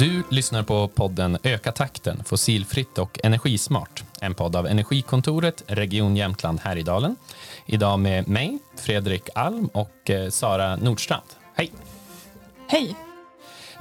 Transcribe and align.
Du 0.00 0.22
lyssnar 0.28 0.62
på 0.62 0.88
podden 0.88 1.38
Öka 1.42 1.72
takten, 1.72 2.24
fossilfritt 2.24 2.98
och 2.98 3.20
energismart. 3.24 4.04
En 4.20 4.34
podd 4.34 4.56
av 4.56 4.66
Energikontoret, 4.66 5.64
Region 5.66 6.16
Jämtland 6.16 6.60
Härjedalen. 6.60 7.16
Idag 7.66 7.98
med 7.98 8.28
mig, 8.28 8.58
Fredrik 8.76 9.28
Alm 9.34 9.66
och 9.66 10.10
eh, 10.10 10.30
Sara 10.30 10.76
Nordstrand. 10.76 11.26
Hej! 11.54 11.72
Hej! 12.68 12.96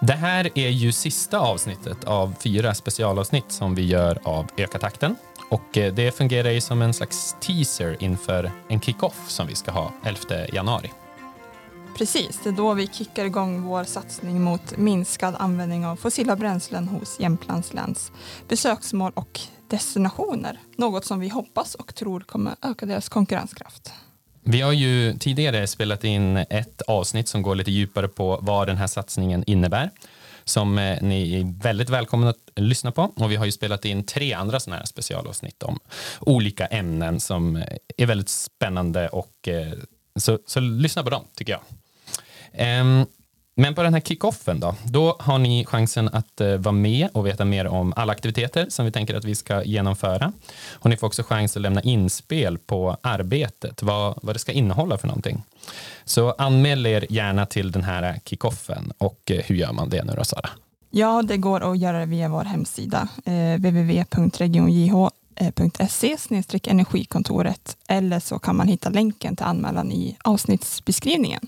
Det 0.02 0.14
här 0.14 0.50
är 0.56 0.70
ju 0.70 0.92
sista 0.92 1.40
avsnittet 1.40 2.04
av 2.04 2.34
fyra 2.44 2.74
specialavsnitt 2.74 3.52
som 3.52 3.76
vi 3.76 3.86
gör 3.86 4.20
av 4.24 4.48
Öka 4.58 4.80
takten. 4.80 5.16
Och 5.50 5.78
eh, 5.78 5.94
det 5.94 6.12
fungerar 6.12 6.50
ju 6.50 6.62
som 6.62 6.82
en 6.82 6.94
slags 6.94 7.36
teaser 7.42 7.98
inför 8.00 8.52
en 8.70 8.82
kick-off 8.82 9.30
som 9.30 9.48
vi 9.48 9.56
ska 9.56 9.72
ha 9.72 9.94
11 10.04 10.20
januari. 10.54 10.92
Precis, 12.00 12.40
det 12.44 12.50
är 12.50 12.54
då 12.54 12.74
vi 12.74 12.88
kickar 12.88 13.26
igång 13.26 13.62
vår 13.62 13.84
satsning 13.84 14.42
mot 14.42 14.78
minskad 14.78 15.36
användning 15.40 15.86
av 15.86 15.96
fossila 15.96 16.36
bränslen 16.36 16.88
hos 16.88 17.20
Jämtlands 17.20 17.74
läns 17.74 18.12
besöksmål 18.48 19.12
och 19.16 19.40
destinationer. 19.70 20.60
Något 20.78 21.06
som 21.06 21.20
vi 21.20 21.30
hoppas 21.30 21.76
och 21.76 21.96
tror 21.96 22.20
kommer 22.20 22.56
öka 22.62 22.86
deras 22.86 23.10
konkurrenskraft. 23.10 23.94
Vi 24.44 24.62
har 24.62 24.72
ju 24.72 25.14
tidigare 25.14 25.68
spelat 25.68 26.04
in 26.04 26.38
ett 26.38 26.82
avsnitt 26.82 27.28
som 27.28 27.42
går 27.42 27.56
lite 27.56 27.72
djupare 27.72 28.08
på 28.08 28.40
vad 28.42 28.68
den 28.68 28.78
här 28.78 28.88
satsningen 28.88 29.44
innebär 29.48 29.90
som 30.44 30.78
eh, 30.78 31.02
ni 31.02 31.40
är 31.40 31.64
väldigt 31.64 31.90
välkomna 31.90 32.30
att 32.30 32.50
lyssna 32.56 32.92
på. 32.92 33.12
Och 33.16 33.32
vi 33.32 33.36
har 33.36 33.46
ju 33.46 33.52
spelat 33.52 33.86
in 33.86 34.04
tre 34.04 34.34
andra 34.34 34.60
sådana 34.60 34.78
här 34.78 34.86
specialavsnitt 34.86 35.64
om 35.64 35.80
olika 36.20 36.66
ämnen 36.66 37.20
som 37.20 37.56
eh, 37.56 37.64
är 37.98 38.06
väldigt 38.06 38.30
spännande 38.30 39.10
och 39.10 39.48
eh, 39.48 39.74
så, 40.16 40.40
så 40.46 40.60
lyssna 40.60 41.04
på 41.04 41.10
dem 41.10 41.26
tycker 41.36 41.54
jag. 41.54 41.62
Um, 42.60 43.06
men 43.56 43.76
på 43.76 43.84
den 43.84 43.94
här 43.94 44.02
kickoffen 44.02 44.60
då, 44.60 44.76
då 44.84 45.16
har 45.20 45.38
ni 45.38 45.66
chansen 45.66 46.10
att 46.14 46.42
uh, 46.42 46.58
vara 46.58 46.72
med 46.72 47.10
och 47.14 47.26
veta 47.26 47.46
mer 47.46 47.68
om 47.68 47.94
alla 47.96 48.12
aktiviteter 48.12 48.66
som 48.70 48.86
vi 48.86 48.92
tänker 48.92 49.16
att 49.16 49.26
vi 49.26 49.36
ska 49.36 49.64
genomföra. 49.64 50.32
Och 50.74 50.90
ni 50.90 50.98
får 50.98 51.08
också 51.08 51.24
chans 51.24 51.56
att 51.56 51.62
lämna 51.62 51.82
inspel 51.82 52.58
på 52.58 52.98
arbetet, 53.02 53.84
vad, 53.84 54.20
vad 54.22 54.36
det 54.36 54.40
ska 54.40 54.52
innehålla 54.52 54.98
för 54.98 55.08
någonting. 55.08 55.44
Så 56.06 56.32
anmäl 56.32 56.86
er 56.86 57.06
gärna 57.10 57.46
till 57.46 57.72
den 57.72 57.84
här 57.84 58.20
kickoffen 58.26 58.92
och 58.98 59.32
uh, 59.32 59.38
hur 59.38 59.56
gör 59.56 59.74
man 59.74 59.90
det 59.90 60.04
nu 60.04 60.14
då 60.18 60.24
Sara? 60.24 60.50
Ja, 60.92 61.22
det 61.22 61.38
går 61.38 61.72
att 61.72 61.80
göra 61.80 62.00
det 62.00 62.06
via 62.06 62.30
vår 62.30 62.44
hemsida 62.44 63.08
eh, 63.26 63.56
www.regionjh.se 63.56 66.18
energikontoret 66.64 67.78
eller 67.88 68.20
så 68.20 68.40
kan 68.40 68.56
man 68.56 68.68
hitta 68.68 68.90
länken 68.90 69.36
till 69.36 69.46
anmälan 69.46 69.92
i 69.92 70.18
avsnittsbeskrivningen. 70.24 71.48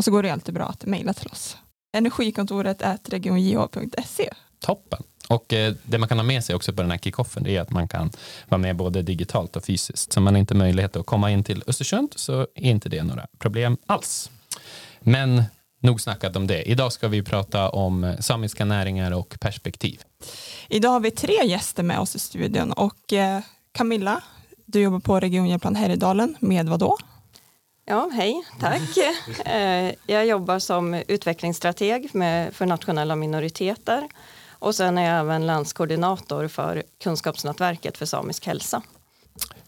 Och 0.00 0.04
så 0.04 0.10
går 0.10 0.22
det 0.22 0.30
alltid 0.30 0.54
bra 0.54 0.64
att 0.64 0.86
mejla 0.86 1.12
till 1.12 1.28
oss. 1.28 1.56
Energikontoret 1.92 2.82
regionjh.se. 3.04 4.30
Toppen. 4.60 5.02
Och 5.28 5.52
eh, 5.52 5.74
det 5.84 5.98
man 5.98 6.08
kan 6.08 6.18
ha 6.18 6.24
med 6.24 6.44
sig 6.44 6.54
också 6.54 6.72
på 6.72 6.82
den 6.82 6.90
här 6.90 6.98
kickoffen 6.98 7.46
är 7.46 7.60
att 7.60 7.70
man 7.70 7.88
kan 7.88 8.10
vara 8.48 8.58
med 8.58 8.76
både 8.76 9.02
digitalt 9.02 9.56
och 9.56 9.64
fysiskt. 9.64 10.12
Så 10.12 10.20
man 10.20 10.34
har 10.34 10.38
inte 10.38 10.54
möjlighet 10.54 10.96
att 10.96 11.06
komma 11.06 11.30
in 11.30 11.44
till 11.44 11.62
Östersund 11.66 12.12
så 12.16 12.40
är 12.40 12.70
inte 12.70 12.88
det 12.88 13.02
några 13.02 13.26
problem 13.38 13.76
alls. 13.86 14.30
Men 15.00 15.42
nog 15.80 16.00
snackat 16.00 16.36
om 16.36 16.46
det. 16.46 16.62
Idag 16.62 16.92
ska 16.92 17.08
vi 17.08 17.22
prata 17.22 17.70
om 17.70 18.16
samiska 18.20 18.64
näringar 18.64 19.12
och 19.12 19.36
perspektiv. 19.40 20.02
Idag 20.68 20.90
har 20.90 21.00
vi 21.00 21.10
tre 21.10 21.44
gäster 21.44 21.82
med 21.82 21.98
oss 21.98 22.16
i 22.16 22.18
studion 22.18 22.72
och 22.72 23.12
eh, 23.12 23.40
Camilla, 23.72 24.22
du 24.66 24.80
jobbar 24.80 25.00
på 25.00 25.20
Region 25.20 25.48
Jämtland 25.48 25.76
Härjedalen 25.76 26.36
med 26.40 26.68
vad 26.68 26.80
då? 26.80 26.98
Ja, 27.90 28.10
hej, 28.12 28.42
tack. 28.60 28.80
Eh, 29.46 29.94
jag 30.06 30.26
jobbar 30.26 30.58
som 30.58 30.94
utvecklingsstrateg 30.94 32.14
med, 32.14 32.54
för 32.54 32.66
nationella 32.66 33.16
minoriteter 33.16 34.08
och 34.50 34.74
sen 34.74 34.98
är 34.98 35.10
jag 35.10 35.20
även 35.20 35.46
landskoordinator 35.46 36.48
för 36.48 36.82
Kunskapsnätverket 37.02 37.98
för 37.98 38.06
samisk 38.06 38.46
hälsa. 38.46 38.82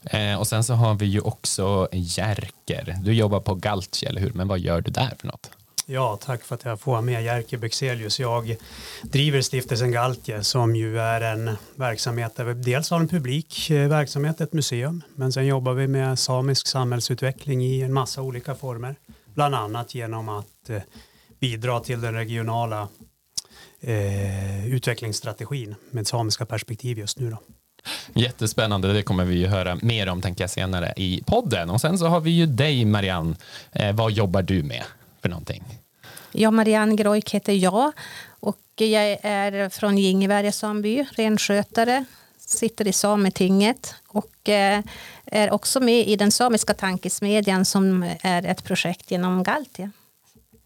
Eh, 0.04 0.38
och 0.38 0.46
sen 0.46 0.64
så 0.64 0.74
har 0.74 0.94
vi 0.94 1.06
ju 1.06 1.20
också 1.20 1.88
Jerker. 1.92 2.96
Du 3.02 3.12
jobbar 3.12 3.40
på 3.40 3.54
Galtje, 3.54 4.08
eller 4.08 4.20
hur? 4.20 4.32
Men 4.32 4.48
vad 4.48 4.58
gör 4.58 4.80
du 4.80 4.90
där 4.90 5.14
för 5.18 5.26
något? 5.26 5.50
Ja, 5.92 6.18
tack 6.22 6.44
för 6.44 6.54
att 6.54 6.64
jag 6.64 6.80
får 6.80 6.92
vara 6.92 7.02
med 7.02 7.24
Jerker 7.24 7.56
Bexelius. 7.58 8.20
Jag 8.20 8.56
driver 9.02 9.40
stiftelsen 9.40 9.92
Galtje 9.92 10.44
som 10.44 10.76
ju 10.76 10.98
är 10.98 11.20
en 11.20 11.56
verksamhet 11.74 12.36
där 12.36 12.44
vi 12.44 12.54
dels 12.54 12.90
har 12.90 13.00
en 13.00 13.08
publik 13.08 13.70
eh, 13.70 13.88
verksamhet, 13.88 14.40
ett 14.40 14.52
museum, 14.52 15.02
men 15.14 15.32
sen 15.32 15.46
jobbar 15.46 15.72
vi 15.72 15.86
med 15.86 16.18
samisk 16.18 16.66
samhällsutveckling 16.66 17.64
i 17.64 17.82
en 17.82 17.92
massa 17.92 18.22
olika 18.22 18.54
former, 18.54 18.96
bland 19.34 19.54
annat 19.54 19.94
genom 19.94 20.28
att 20.28 20.70
eh, 20.70 20.82
bidra 21.40 21.80
till 21.80 22.00
den 22.00 22.14
regionala 22.14 22.88
eh, 23.80 24.66
utvecklingsstrategin 24.74 25.74
med 25.90 26.06
samiska 26.06 26.46
perspektiv 26.46 26.98
just 26.98 27.18
nu. 27.18 27.30
Då. 27.30 27.38
Jättespännande, 28.20 28.92
det 28.92 29.02
kommer 29.02 29.24
vi 29.24 29.34
ju 29.34 29.46
höra 29.46 29.78
mer 29.82 30.08
om 30.08 30.22
tänker 30.22 30.44
jag 30.44 30.50
senare 30.50 30.92
i 30.96 31.22
podden. 31.26 31.70
Och 31.70 31.80
sen 31.80 31.98
så 31.98 32.06
har 32.06 32.20
vi 32.20 32.30
ju 32.30 32.46
dig 32.46 32.84
Marianne, 32.84 33.36
eh, 33.72 33.92
vad 33.92 34.12
jobbar 34.12 34.42
du 34.42 34.62
med? 34.62 34.82
för 35.22 35.28
någonting? 35.28 35.81
Ja, 36.32 36.50
Marianne 36.50 36.96
Grojk 36.96 37.30
heter 37.30 37.52
jag 37.52 37.92
och 38.40 38.58
jag 38.76 39.18
är 39.22 39.68
från 39.68 39.98
Gingevära 39.98 40.52
samby, 40.52 41.04
renskötare, 41.12 42.04
sitter 42.38 42.88
i 42.88 42.92
Sametinget 42.92 43.94
och 44.06 44.48
eh, 44.48 44.82
är 45.24 45.50
också 45.50 45.80
med 45.80 46.08
i 46.08 46.16
den 46.16 46.32
samiska 46.32 46.74
tankesmedjan 46.74 47.64
som 47.64 48.14
är 48.20 48.46
ett 48.46 48.64
projekt 48.64 49.10
genom 49.10 49.42
Galtia. 49.42 49.90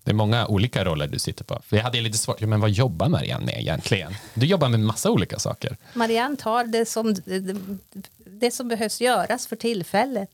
Det 0.05 0.11
är 0.13 0.15
många 0.15 0.47
olika 0.47 0.85
roller 0.85 1.07
du 1.07 1.19
sitter 1.19 1.45
på. 1.45 1.63
För 1.67 1.77
jag 1.77 1.85
hade 1.85 2.01
lite 2.01 2.19
svårt, 2.19 2.41
men 2.41 2.61
vad 2.61 2.71
jobbar 2.71 3.09
Marianne 3.09 3.47
med 3.47 3.61
egentligen? 3.61 4.15
Du 4.35 4.47
jobbar 4.47 4.69
med 4.69 4.81
massa 4.81 5.11
olika 5.11 5.39
saker. 5.39 5.77
Marianne 5.95 6.37
tar 6.37 6.65
det 6.65 6.87
som, 6.87 7.15
det 8.27 8.51
som 8.51 8.69
behövs 8.69 9.01
göras 9.01 9.47
för 9.47 9.57
tillfället. 9.57 10.31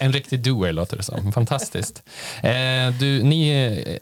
En 0.00 0.12
riktig 0.12 0.42
doer 0.42 0.72
låter 0.72 0.96
det 0.96 1.02
som. 1.02 1.32
Fantastiskt. 1.32 2.02
Eh, 2.42 2.90
du, 3.00 3.22
ni, 3.22 3.50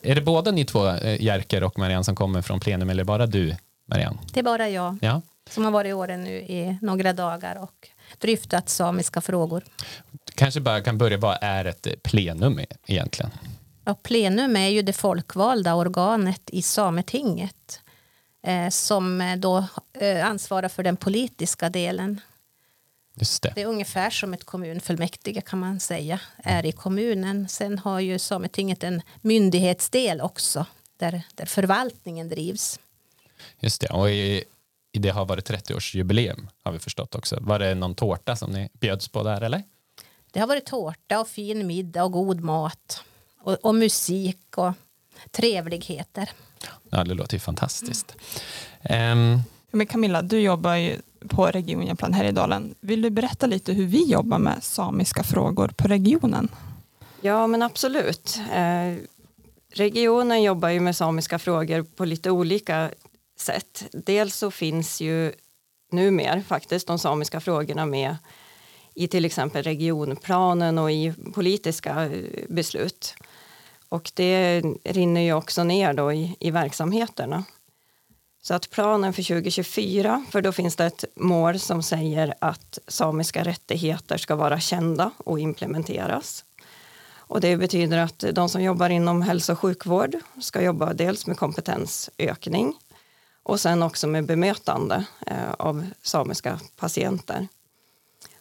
är 0.03 0.15
det 0.15 0.21
båda 0.21 0.51
ni 0.51 0.65
två, 0.65 0.89
eh, 0.89 1.23
Jerker 1.23 1.63
och 1.65 1.79
Marianne, 1.79 2.05
som 2.05 2.17
kommer 2.17 2.43
från 2.43 2.61
plenum 2.61 2.91
eller 2.91 3.05
bara 3.05 3.27
du, 3.27 3.57
Marianne? 3.87 4.19
Det 4.33 4.41
är 4.41 4.45
bara 4.45 4.69
jag 4.69 4.99
ja. 5.03 5.23
som 5.51 5.65
har 5.65 5.71
varit 5.71 5.91
i 5.91 5.93
åren 5.93 6.25
nu 6.25 6.31
i 6.31 6.79
några 6.83 7.13
dagar 7.13 7.57
och 7.63 7.89
dryftat 8.19 8.69
samiska 8.69 9.21
frågor. 9.21 9.65
Kanske 10.35 10.61
bara 10.61 10.81
kan 10.81 10.99
börja, 10.99 11.19
vad 11.19 11.39
är 11.41 11.65
ett 11.65 12.03
plenum 12.03 12.61
egentligen? 12.87 13.31
Ja, 13.85 13.95
plenum 13.95 14.57
är 14.57 14.69
ju 14.69 14.83
det 14.83 14.93
folkvalda 14.93 15.75
organet 15.75 16.43
i 16.47 16.63
Sametinget 16.63 17.81
eh, 18.47 18.69
som 18.69 19.35
då 19.39 19.65
eh, 20.01 20.27
ansvarar 20.27 20.69
för 20.69 20.83
den 20.83 20.97
politiska 20.97 21.69
delen 21.69 22.21
det. 23.15 23.53
det 23.55 23.63
är 23.63 23.67
ungefär 23.67 24.11
som 24.11 24.35
ett 24.35 24.45
kommunfullmäktige 24.45 25.41
kan 25.41 25.59
man 25.59 25.81
säga 25.81 26.21
är 26.37 26.67
i 26.67 26.73
kommunen. 26.73 27.49
Sen 27.49 27.79
har 27.79 28.01
ju 28.01 28.19
Sametinget 28.19 28.85
en 28.85 29.03
myndighetsdel 29.21 30.21
också 30.21 30.67
där, 30.97 31.23
där 31.35 31.47
förvaltningen 31.47 32.29
drivs. 32.29 32.81
Just 33.61 33.81
det, 33.81 33.87
och 33.87 34.11
i, 34.11 34.45
i 34.93 34.99
det 34.99 35.11
har 35.11 35.25
varit 35.25 35.51
30-årsjubileum 35.51 36.49
har 36.63 36.73
vi 36.73 36.79
förstått 36.79 37.15
också. 37.15 37.39
Var 37.41 37.59
det 37.59 37.75
någon 37.75 37.95
tårta 37.95 38.37
som 38.37 38.51
ni 38.53 38.69
bjöds 38.73 39.09
på 39.09 39.23
där 39.23 39.41
eller? 39.41 39.63
Det 40.33 40.41
har 40.41 40.47
varit 40.47 40.67
tårta 40.67 41.21
och 41.21 41.29
fin 41.29 41.67
middag 41.67 42.05
och 42.05 42.13
god 42.13 42.41
mat 42.41 43.05
och, 43.43 43.65
och 43.65 43.75
musik 43.75 44.59
och 44.59 44.73
trevligheter. 45.31 46.31
Ja, 46.91 47.05
det 47.05 47.15
låter 47.15 47.35
ju 47.35 47.41
fantastiskt. 47.41 48.17
Mm. 48.81 49.19
Um, 49.19 49.43
men 49.75 49.87
Camilla, 49.87 50.23
du 50.23 50.41
jobbar 50.41 50.75
ju 50.75 50.97
på 51.29 51.47
Region 51.47 51.87
Jämtland 51.87 52.15
Härjedalen. 52.15 52.75
Vill 52.81 53.03
du 53.03 53.11
berätta 53.11 53.47
lite 53.47 53.73
hur 53.73 53.87
vi 53.87 54.05
jobbar 54.05 54.39
med 54.39 54.65
samiska 54.65 55.23
frågor 55.23 55.69
på 55.69 55.89
regionen? 55.89 56.49
Ja, 57.21 57.47
men 57.47 57.63
absolut. 57.63 58.41
Eh, 58.53 58.95
regionen 59.75 60.43
jobbar 60.43 60.69
ju 60.69 60.81
med 60.81 60.97
samiska 60.97 61.39
frågor 61.39 61.83
på 61.83 62.05
lite 62.05 62.31
olika 62.31 62.91
sätt. 63.39 63.85
Dels 63.93 64.37
så 64.37 64.51
finns 64.51 65.01
ju 65.01 65.33
numera 65.93 66.43
faktiskt 66.43 66.87
de 66.87 66.99
samiska 66.99 67.41
frågorna 67.41 67.87
med 67.87 68.17
i 68.95 69.09
till 69.09 69.25
exempel 69.25 69.63
regionplanen 69.63 70.79
och 70.79 70.93
i 70.93 71.15
politiska 71.35 72.05
eh, 72.05 72.25
beslut. 72.49 73.15
Och 73.89 74.13
det 74.15 74.61
rinner 74.85 75.21
ju 75.21 75.33
också 75.33 75.65
ner 75.65 75.95
då 75.95 76.13
i, 76.13 76.37
i 76.41 76.51
verksamheterna. 76.51 77.45
Så 78.47 78.55
att 78.55 78.71
planen 78.71 79.13
för 79.13 79.23
2024, 79.23 80.25
för 80.31 80.43
då 80.43 80.53
finns 80.53 80.77
det 80.77 80.85
ett 80.85 81.05
mål 81.15 81.59
som 81.59 81.83
säger 81.83 82.35
att 82.39 82.79
samiska 82.89 83.45
rättigheter 83.45 84.17
ska 84.17 84.37
vara 84.37 84.61
kända 84.61 85.11
och 85.19 85.41
implementeras. 85.41 86.45
Och 87.15 87.41
det 87.41 87.57
betyder 87.57 87.99
att 87.99 88.25
de 88.33 88.49
som 88.49 88.63
jobbar 88.63 88.91
inom 88.91 89.23
hälso 89.23 89.53
och 89.53 89.59
sjukvård 89.59 90.17
ska 90.41 90.63
jobba 90.63 90.93
dels 90.93 91.27
med 91.27 91.39
kompetensökning 91.39 92.75
och 93.43 93.61
sen 93.61 93.83
också 93.83 94.07
med 94.07 94.27
bemötande 94.27 95.05
eh, 95.27 95.53
av 95.59 95.87
samiska 96.03 96.61
patienter. 96.77 97.49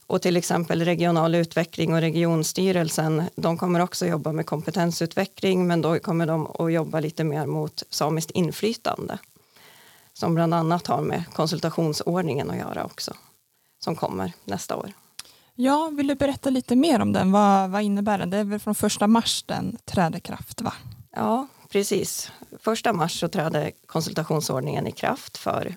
Och 0.07 0.21
till 0.21 0.37
exempel 0.37 0.85
regional 0.85 1.35
utveckling 1.35 1.93
och 1.93 2.01
regionstyrelsen, 2.01 3.23
de 3.35 3.57
kommer 3.57 3.79
också 3.79 4.05
jobba 4.05 4.31
med 4.31 4.45
kompetensutveckling 4.45 5.67
men 5.67 5.81
då 5.81 5.99
kommer 5.99 6.25
de 6.25 6.47
att 6.59 6.73
jobba 6.73 6.99
lite 6.99 7.23
mer 7.23 7.45
mot 7.45 7.83
samiskt 7.89 8.31
inflytande 8.31 9.17
som 10.13 10.35
bland 10.35 10.53
annat 10.53 10.87
har 10.87 11.01
med 11.01 11.23
konsultationsordningen 11.33 12.51
att 12.51 12.57
göra 12.57 12.85
också, 12.85 13.13
som 13.83 13.95
kommer 13.95 14.33
nästa 14.45 14.75
år. 14.75 14.93
Ja, 15.55 15.89
vill 15.93 16.07
du 16.07 16.15
berätta 16.15 16.49
lite 16.49 16.75
mer 16.75 17.01
om 17.01 17.13
den? 17.13 17.31
Vad, 17.31 17.69
vad 17.69 17.81
innebär 17.81 18.17
den? 18.17 18.29
Det 18.29 18.37
är 18.37 18.43
väl 18.43 18.59
från 18.59 18.75
första 18.75 19.07
mars 19.07 19.43
den 19.43 19.77
träder 19.85 20.19
kraft, 20.19 20.61
va? 20.61 20.73
Ja, 21.15 21.47
precis. 21.69 22.31
Första 22.59 22.93
mars 22.93 23.19
så 23.19 23.27
trädde 23.27 23.71
konsultationsordningen 23.85 24.87
i 24.87 24.91
kraft 24.91 25.37
för 25.37 25.75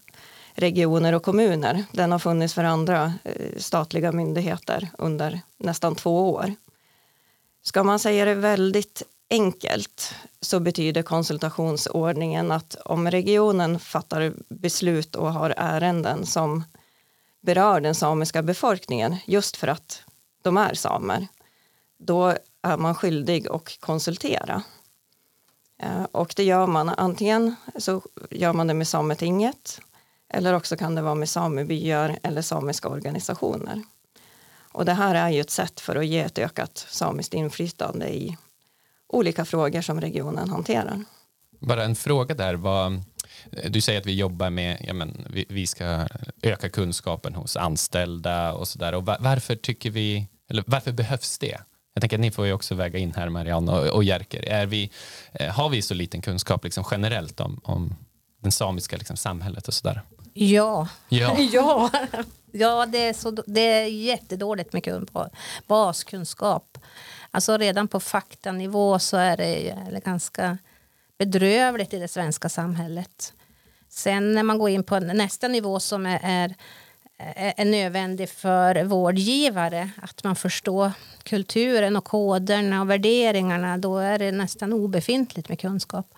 regioner 0.55 1.13
och 1.13 1.23
kommuner. 1.23 1.85
Den 1.93 2.13
har 2.13 2.19
funnits 2.19 2.55
för 2.55 2.65
andra 2.65 3.13
eh, 3.25 3.59
statliga 3.59 4.13
myndigheter 4.13 4.89
under 4.99 5.41
nästan 5.59 5.95
två 5.95 6.31
år. 6.31 6.55
Ska 7.63 7.83
man 7.83 7.99
säga 7.99 8.25
det 8.25 8.35
väldigt 8.35 9.03
enkelt 9.31 10.15
så 10.41 10.61
betyder 10.61 11.03
konsultationsordningen 11.03 12.53
att 12.53 12.75
om 12.85 13.11
regionen 13.11 13.79
fattar 13.79 14.35
beslut 14.49 15.17
och 15.17 15.33
har 15.33 15.55
ärenden 15.57 16.27
som 16.27 16.65
berör 17.41 17.81
den 17.81 17.95
samiska 17.95 18.43
befolkningen 18.43 19.17
just 19.27 19.57
för 19.57 19.69
att 19.69 20.03
de 20.43 20.57
är 20.57 20.75
samer, 20.75 21.27
då 21.99 22.35
är 22.63 22.77
man 22.77 22.95
skyldig 22.95 23.49
att 23.49 23.77
konsultera. 23.81 24.63
Eh, 25.83 26.05
och 26.13 26.33
det 26.37 26.45
gör 26.45 26.67
man 26.67 26.89
antingen 26.89 27.57
så 27.79 28.03
gör 28.31 28.53
man 28.53 28.67
det 28.67 28.75
med 28.75 28.89
Sametinget 28.89 29.81
eller 30.29 30.55
också 30.55 30.77
kan 30.77 30.95
det 30.95 31.03
vara 31.03 31.15
med 31.15 31.29
samebyar 31.29 32.19
eller 32.23 32.43
samiska 32.43 32.89
organisationer. 32.89 33.83
Och 34.73 34.85
det 34.85 34.93
här 34.93 35.15
är 35.15 35.31
ju 35.31 35.41
ett 35.41 35.51
sätt 35.51 35.81
för 35.81 35.97
att 35.97 36.07
ge 36.07 36.21
ett 36.21 36.39
ökat 36.39 36.87
samiskt 36.89 37.35
inflytande 37.35 38.09
i 38.15 38.37
olika 39.17 39.45
frågor 39.45 39.81
som 39.81 40.01
regionen 40.01 40.51
hanterar. 40.51 41.05
Bara 41.61 41.85
en 41.85 41.97
fråga 41.97 42.35
där. 42.35 42.55
Vad, 42.55 43.03
du 43.69 43.81
säger 43.81 44.01
att 44.01 44.07
vi 44.07 44.15
jobbar 44.15 44.51
med, 44.51 44.85
ja 44.87 44.95
men, 44.95 45.27
vi, 45.31 45.47
vi 45.49 45.67
ska 45.67 46.09
öka 46.43 46.69
kunskapen 46.69 47.35
hos 47.35 47.57
anställda 47.57 48.53
och 48.53 48.69
sådär. 48.69 48.95
Och 48.95 49.05
varför 49.05 49.57
tycker 49.57 49.91
vi, 49.91 50.29
eller 50.51 50.65
varför 50.67 50.93
behövs 50.93 51.39
det? 51.39 51.61
Jag 51.95 52.01
tänker 52.01 52.17
att 52.17 52.21
ni 52.21 52.31
får 52.31 52.47
ju 52.47 52.53
också 52.53 52.75
väga 52.75 52.99
in 52.99 53.15
här 53.15 53.29
Marianne 53.29 53.73
och, 53.73 53.87
och 53.87 54.05
Jerker. 54.05 54.49
Är 54.49 54.67
vi, 54.67 54.91
eh, 55.33 55.49
har 55.49 55.69
vi 55.69 55.83
så 55.83 55.95
liten 55.95 56.23
kunskap 56.23 56.65
liksom 56.65 56.85
generellt 56.91 57.41
om, 57.41 57.61
om 57.65 57.95
det 58.43 58.51
samiska 58.51 58.97
liksom, 58.97 59.17
samhället 59.17 59.69
och 59.69 59.75
sådär? 59.75 60.03
Ja. 60.33 60.89
Ja. 61.09 61.37
ja. 61.53 61.91
ja, 62.53 62.87
det 62.87 62.99
är, 62.99 63.13
så, 63.13 63.31
det 63.31 63.61
är 63.61 63.87
jättedåligt 63.87 64.73
med 64.73 65.09
baskunskap. 65.67 66.79
Alltså 67.37 67.57
redan 67.57 67.89
på 67.89 68.01
faktanivå 68.01 68.99
så 68.99 69.17
är 69.17 69.37
det 69.37 70.01
ganska 70.05 70.59
bedrövligt 71.19 71.95
i 71.95 71.99
det 71.99 72.09
svenska 72.09 72.49
samhället. 72.49 73.33
Sen 73.89 74.33
när 74.33 74.43
man 74.43 74.59
går 74.59 74.71
in 74.71 74.85
på 74.85 74.99
nästa 75.01 75.49
nivå 75.49 75.81
som 75.81 76.07
är, 76.07 76.21
är, 76.23 76.55
är 77.57 77.65
nödvändig 77.65 78.29
för 78.29 78.85
vårdgivare, 78.85 79.91
att 80.03 80.25
man 80.25 80.37
förstår 80.37 80.93
kulturen 81.23 81.97
och 81.97 82.05
koderna 82.05 82.81
och 82.81 82.91
värderingarna, 82.91 83.79
då 83.79 83.99
är 83.99 84.19
det 84.19 84.33
nästan 84.33 84.73
obefintligt 84.73 85.49
med 85.49 85.61
kunskap. 85.61 86.15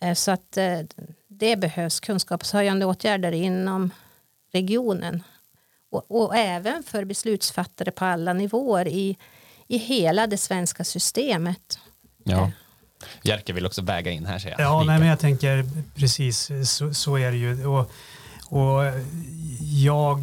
Eh, 0.00 0.14
så 0.14 0.30
att 0.30 0.56
eh, 0.56 0.80
det 1.28 1.56
behövs 1.56 2.00
kunskapshöjande 2.00 2.86
åtgärder 2.86 3.32
inom 3.32 3.90
regionen. 4.52 5.22
Och, 5.90 6.04
och, 6.08 6.36
även 6.36 6.82
för 6.82 7.04
beslutsfattare 7.04 7.90
på 7.90 8.04
alla 8.04 8.32
nivåer 8.32 8.88
i, 8.88 9.16
i 9.68 9.78
hela 9.78 10.26
det 10.26 10.38
svenska 10.38 10.84
systemet. 10.84 11.78
Ja. 12.24 12.50
Jerker 13.22 13.52
vill 13.52 13.66
också 13.66 13.82
väga 13.82 14.10
in 14.10 14.26
här. 14.26 14.38
Säger 14.38 14.56
jag. 14.58 14.66
Ja, 14.66 14.82
nej, 14.82 14.98
men 14.98 15.08
jag 15.08 15.18
tänker 15.18 15.68
precis 15.94 16.50
så, 16.64 16.94
så 16.94 17.18
är 17.18 17.30
det 17.30 17.36
ju. 17.36 17.66
Och, 17.66 17.90
och 18.44 18.82
jag 19.60 20.20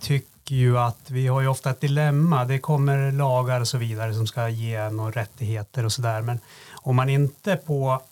tycker 0.00 0.54
ju 0.54 0.78
att 0.78 1.10
vi 1.10 1.26
har 1.26 1.40
ju 1.40 1.48
ofta 1.48 1.70
ett 1.70 1.80
dilemma. 1.80 2.44
Det 2.44 2.58
kommer 2.58 3.12
lagar 3.12 3.60
och 3.60 3.68
så 3.68 3.78
vidare 3.78 4.14
som 4.14 4.26
ska 4.26 4.48
ge 4.48 4.74
en 4.74 5.12
rättigheter 5.12 5.84
och 5.84 5.92
så 5.92 6.02
där. 6.02 6.22
Men 6.22 6.40
om 6.72 6.96
man 6.96 7.08
inte 7.08 7.56
på 7.56 8.02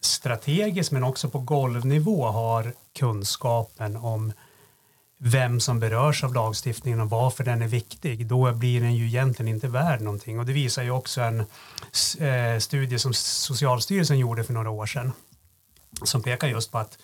strategiskt 0.00 0.92
men 0.92 1.04
också 1.04 1.28
på 1.28 1.38
golvnivå 1.38 2.26
har 2.26 2.72
kunskapen 2.98 3.96
om 3.96 4.32
vem 5.26 5.60
som 5.60 5.80
berörs 5.80 6.24
av 6.24 6.34
lagstiftningen 6.34 7.00
och 7.00 7.10
varför 7.10 7.44
den 7.44 7.62
är 7.62 7.68
viktig, 7.68 8.26
då 8.26 8.52
blir 8.52 8.80
den 8.80 8.94
ju 8.94 9.06
egentligen 9.06 9.54
inte 9.54 9.68
värd 9.68 10.00
någonting. 10.00 10.38
Och 10.38 10.46
det 10.46 10.52
visar 10.52 10.82
ju 10.82 10.90
också 10.90 11.20
en 11.20 11.40
eh, 12.18 12.58
studie 12.58 12.98
som 12.98 13.14
Socialstyrelsen 13.14 14.18
gjorde 14.18 14.44
för 14.44 14.52
några 14.52 14.70
år 14.70 14.86
sedan 14.86 15.12
som 16.02 16.22
pekar 16.22 16.48
just 16.48 16.72
på 16.72 16.78
att 16.78 16.98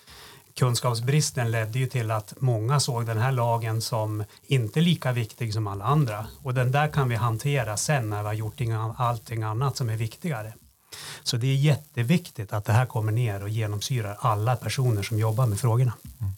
kunskapsbristen 0.53 1.51
ledde 1.51 1.79
ju 1.79 1.87
till 1.87 2.11
att 2.11 2.33
många 2.39 2.79
såg 2.79 3.05
den 3.05 3.17
här 3.17 3.31
lagen 3.31 3.81
som 3.81 4.23
inte 4.47 4.81
lika 4.81 5.11
viktig 5.11 5.53
som 5.53 5.67
alla 5.67 5.85
andra. 5.85 6.27
Och 6.43 6.53
den 6.53 6.71
där 6.71 6.87
kan 6.87 7.09
vi 7.09 7.15
hantera 7.15 7.77
sen 7.77 8.09
när 8.09 8.21
vi 8.21 8.27
har 8.27 8.33
gjort 8.33 8.61
allting 8.97 9.43
annat 9.43 9.77
som 9.77 9.89
är 9.89 9.97
viktigare. 9.97 10.53
Så 11.23 11.37
det 11.37 11.47
är 11.47 11.55
jätteviktigt 11.55 12.53
att 12.53 12.65
det 12.65 12.73
här 12.73 12.85
kommer 12.85 13.11
ner 13.11 13.43
och 13.43 13.49
genomsyrar 13.49 14.17
alla 14.19 14.55
personer 14.55 15.03
som 15.03 15.19
jobbar 15.19 15.45
med 15.45 15.59
frågorna. 15.59 15.93
Mm. 16.19 16.33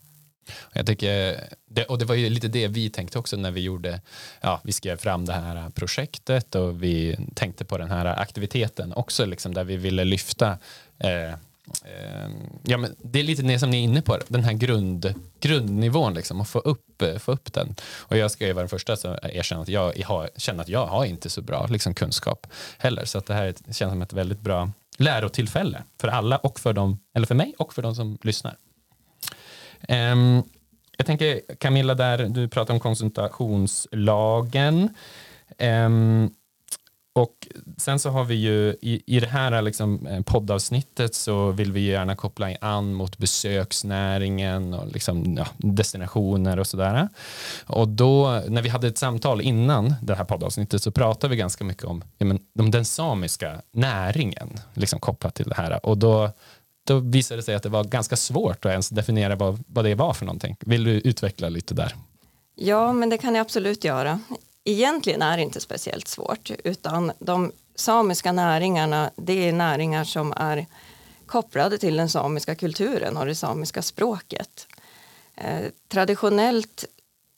Jag 0.73 0.85
tycker, 0.85 1.43
det, 1.69 1.85
och 1.85 1.97
det 1.97 2.05
var 2.05 2.15
ju 2.15 2.29
lite 2.29 2.47
det 2.47 2.67
vi 2.67 2.89
tänkte 2.89 3.19
också 3.19 3.37
när 3.37 3.51
vi 3.51 3.61
gjorde, 3.61 4.01
ja, 4.41 4.61
vi 4.63 4.71
skrev 4.71 4.97
fram 4.97 5.25
det 5.25 5.33
här 5.33 5.69
projektet 5.69 6.55
och 6.55 6.83
vi 6.83 7.17
tänkte 7.35 7.65
på 7.65 7.77
den 7.77 7.91
här 7.91 8.05
aktiviteten 8.05 8.93
också, 8.93 9.25
liksom, 9.25 9.53
där 9.53 9.63
vi 9.63 9.77
ville 9.77 10.03
lyfta 10.03 10.57
eh, 10.99 11.35
Eh, 11.83 12.29
ja, 12.63 12.77
men 12.77 12.95
det 13.01 13.19
är 13.19 13.23
lite 13.23 13.41
det 13.41 13.59
som 13.59 13.69
ni 13.69 13.77
är 13.77 13.83
inne 13.83 14.01
på, 14.01 14.19
den 14.27 14.43
här 14.43 14.53
grund, 14.53 15.13
grundnivån, 15.39 16.13
liksom, 16.13 16.41
och 16.41 16.47
få 16.47 16.59
upp, 16.59 17.01
eh, 17.01 17.17
få 17.17 17.31
upp 17.31 17.53
den. 17.53 17.75
Och 17.97 18.17
jag 18.17 18.31
ska 18.31 18.47
ju 18.47 18.53
vara 18.53 18.61
den 18.61 18.69
första 18.69 18.95
som 18.95 19.17
erkänner 19.23 19.61
att 19.61 19.67
jag 19.67 19.93
har, 20.05 20.29
känner 20.37 20.61
att 20.61 20.69
jag 20.69 20.85
har 20.85 21.05
inte 21.05 21.29
så 21.29 21.41
bra 21.41 21.67
liksom, 21.67 21.93
kunskap 21.93 22.47
heller. 22.77 23.05
Så 23.05 23.17
att 23.17 23.25
det 23.25 23.33
här 23.33 23.53
känns 23.71 23.91
som 23.91 24.01
ett 24.01 24.13
väldigt 24.13 24.39
bra 24.39 24.71
lärotillfälle 24.97 25.83
för 25.99 26.07
alla 26.07 26.37
och 26.37 26.59
för 26.59 26.73
dem, 26.73 26.99
eller 27.15 27.27
för 27.27 27.35
mig 27.35 27.53
och 27.57 27.73
för 27.73 27.81
de 27.81 27.95
som 27.95 28.17
lyssnar. 28.21 28.55
Um, 29.89 30.43
jag 30.97 31.05
tänker 31.05 31.41
Camilla, 31.59 31.95
där 31.95 32.17
du 32.17 32.47
pratar 32.47 32.73
om 32.73 32.79
konsultationslagen. 32.79 34.89
Um, 35.59 36.31
och 37.15 37.47
sen 37.77 37.99
så 37.99 38.09
har 38.09 38.23
vi 38.23 38.35
ju 38.35 38.75
i, 38.81 39.03
i 39.05 39.19
det 39.19 39.27
här 39.27 39.61
liksom 39.61 40.07
eh, 40.07 40.21
poddavsnittet 40.21 41.15
så 41.15 41.51
vill 41.51 41.71
vi 41.71 41.81
gärna 41.81 42.15
koppla 42.15 42.55
an 42.61 42.93
mot 42.93 43.17
besöksnäringen 43.17 44.73
och 44.73 44.87
liksom, 44.87 45.37
ja, 45.37 45.47
destinationer 45.57 46.59
och 46.59 46.67
sådär. 46.67 47.09
Och 47.65 47.87
då 47.87 48.41
när 48.47 48.61
vi 48.61 48.69
hade 48.69 48.87
ett 48.87 48.97
samtal 48.97 49.41
innan 49.41 49.95
det 50.01 50.15
här 50.15 50.23
poddavsnittet 50.23 50.83
så 50.83 50.91
pratade 50.91 51.31
vi 51.31 51.37
ganska 51.37 51.63
mycket 51.63 51.83
om, 51.83 52.03
ja, 52.17 52.25
men, 52.25 52.39
om 52.59 52.71
den 52.71 52.85
samiska 52.85 53.61
näringen 53.71 54.49
liksom 54.73 54.99
kopplat 54.99 55.35
till 55.35 55.49
det 55.49 55.55
här. 55.55 55.85
Och 55.85 55.97
då, 55.97 56.31
då 56.83 56.99
visade 56.99 57.39
det 57.39 57.43
sig 57.43 57.55
att 57.55 57.63
det 57.63 57.69
var 57.69 57.83
ganska 57.83 58.15
svårt 58.15 58.65
att 58.65 58.71
ens 58.71 58.89
definiera 58.89 59.35
vad, 59.35 59.63
vad 59.67 59.85
det 59.85 59.95
var 59.95 60.13
för 60.13 60.25
någonting. 60.25 60.57
Vill 60.59 60.83
du 60.83 60.91
utveckla 60.91 61.49
lite 61.49 61.73
där? 61.73 61.95
Ja, 62.55 62.93
men 62.93 63.09
det 63.09 63.17
kan 63.17 63.35
jag 63.35 63.41
absolut 63.41 63.83
göra 63.83 64.19
egentligen 64.63 65.21
är 65.21 65.37
det 65.37 65.43
inte 65.43 65.61
speciellt 65.61 66.07
svårt 66.07 66.51
utan 66.63 67.11
de 67.19 67.51
samiska 67.75 68.31
näringarna 68.31 69.11
det 69.15 69.49
är 69.49 69.53
näringar 69.53 70.03
som 70.03 70.33
är 70.37 70.65
kopplade 71.25 71.77
till 71.77 71.97
den 71.97 72.09
samiska 72.09 72.55
kulturen 72.55 73.17
och 73.17 73.25
det 73.25 73.35
samiska 73.35 73.81
språket. 73.81 74.67
Eh, 75.35 75.65
traditionellt 75.87 76.85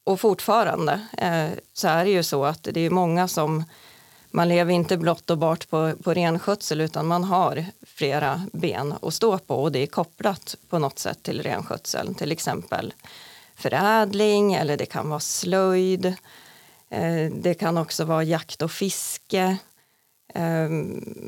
och 0.04 0.20
fortfarande 0.20 1.08
eh, 1.18 1.50
så 1.74 1.88
är 1.88 2.06
det 2.06 2.12
ju 2.12 2.24
så 2.24 2.46
att 2.46 2.68
det 2.72 2.80
är 2.80 2.90
många 2.90 3.28
som 3.28 3.64
man 4.36 4.50
lever 4.50 4.74
inte 4.74 4.98
blott 4.98 5.30
och 5.30 5.38
bart 5.38 5.70
på, 5.70 5.94
på 6.04 6.13
renskötsel 6.13 6.82
utan 6.82 7.08
man 7.08 7.24
har 7.24 7.65
flera 7.82 8.42
ben 8.54 8.94
att 9.01 9.13
stå 9.13 9.38
på 9.38 9.63
och 9.63 9.72
det 9.72 9.80
är 9.80 9.88
kopplat 9.88 10.56
på 10.70 10.80
något 10.80 11.00
sätt 11.00 11.24
till 11.24 11.44
renskötseln. 11.44 12.15
Till 12.15 12.32
exempel 12.32 12.94
förädling 13.56 14.54
eller 14.54 14.77
det 14.77 14.86
kan 14.86 15.10
vara 15.10 15.20
slöjd 15.20 16.06
eh, 16.89 17.32
det 17.32 17.54
kan 17.54 17.77
också 17.77 18.06
vara 18.06 18.24
jakt 18.24 18.62
och 18.62 18.72
fiske, 18.72 19.58
eh, 20.34 20.70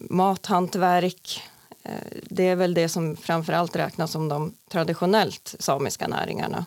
mathantverk. 0.09 1.43
Eh, 1.83 1.91
det 2.23 2.47
är 2.47 2.55
väl 2.55 2.73
det 2.73 2.89
som 2.89 3.15
framförallt 3.15 3.75
räknas 3.75 4.11
som 4.11 4.29
de 4.29 4.53
traditionellt 4.71 5.55
samiska 5.59 6.07
näringarna. 6.07 6.65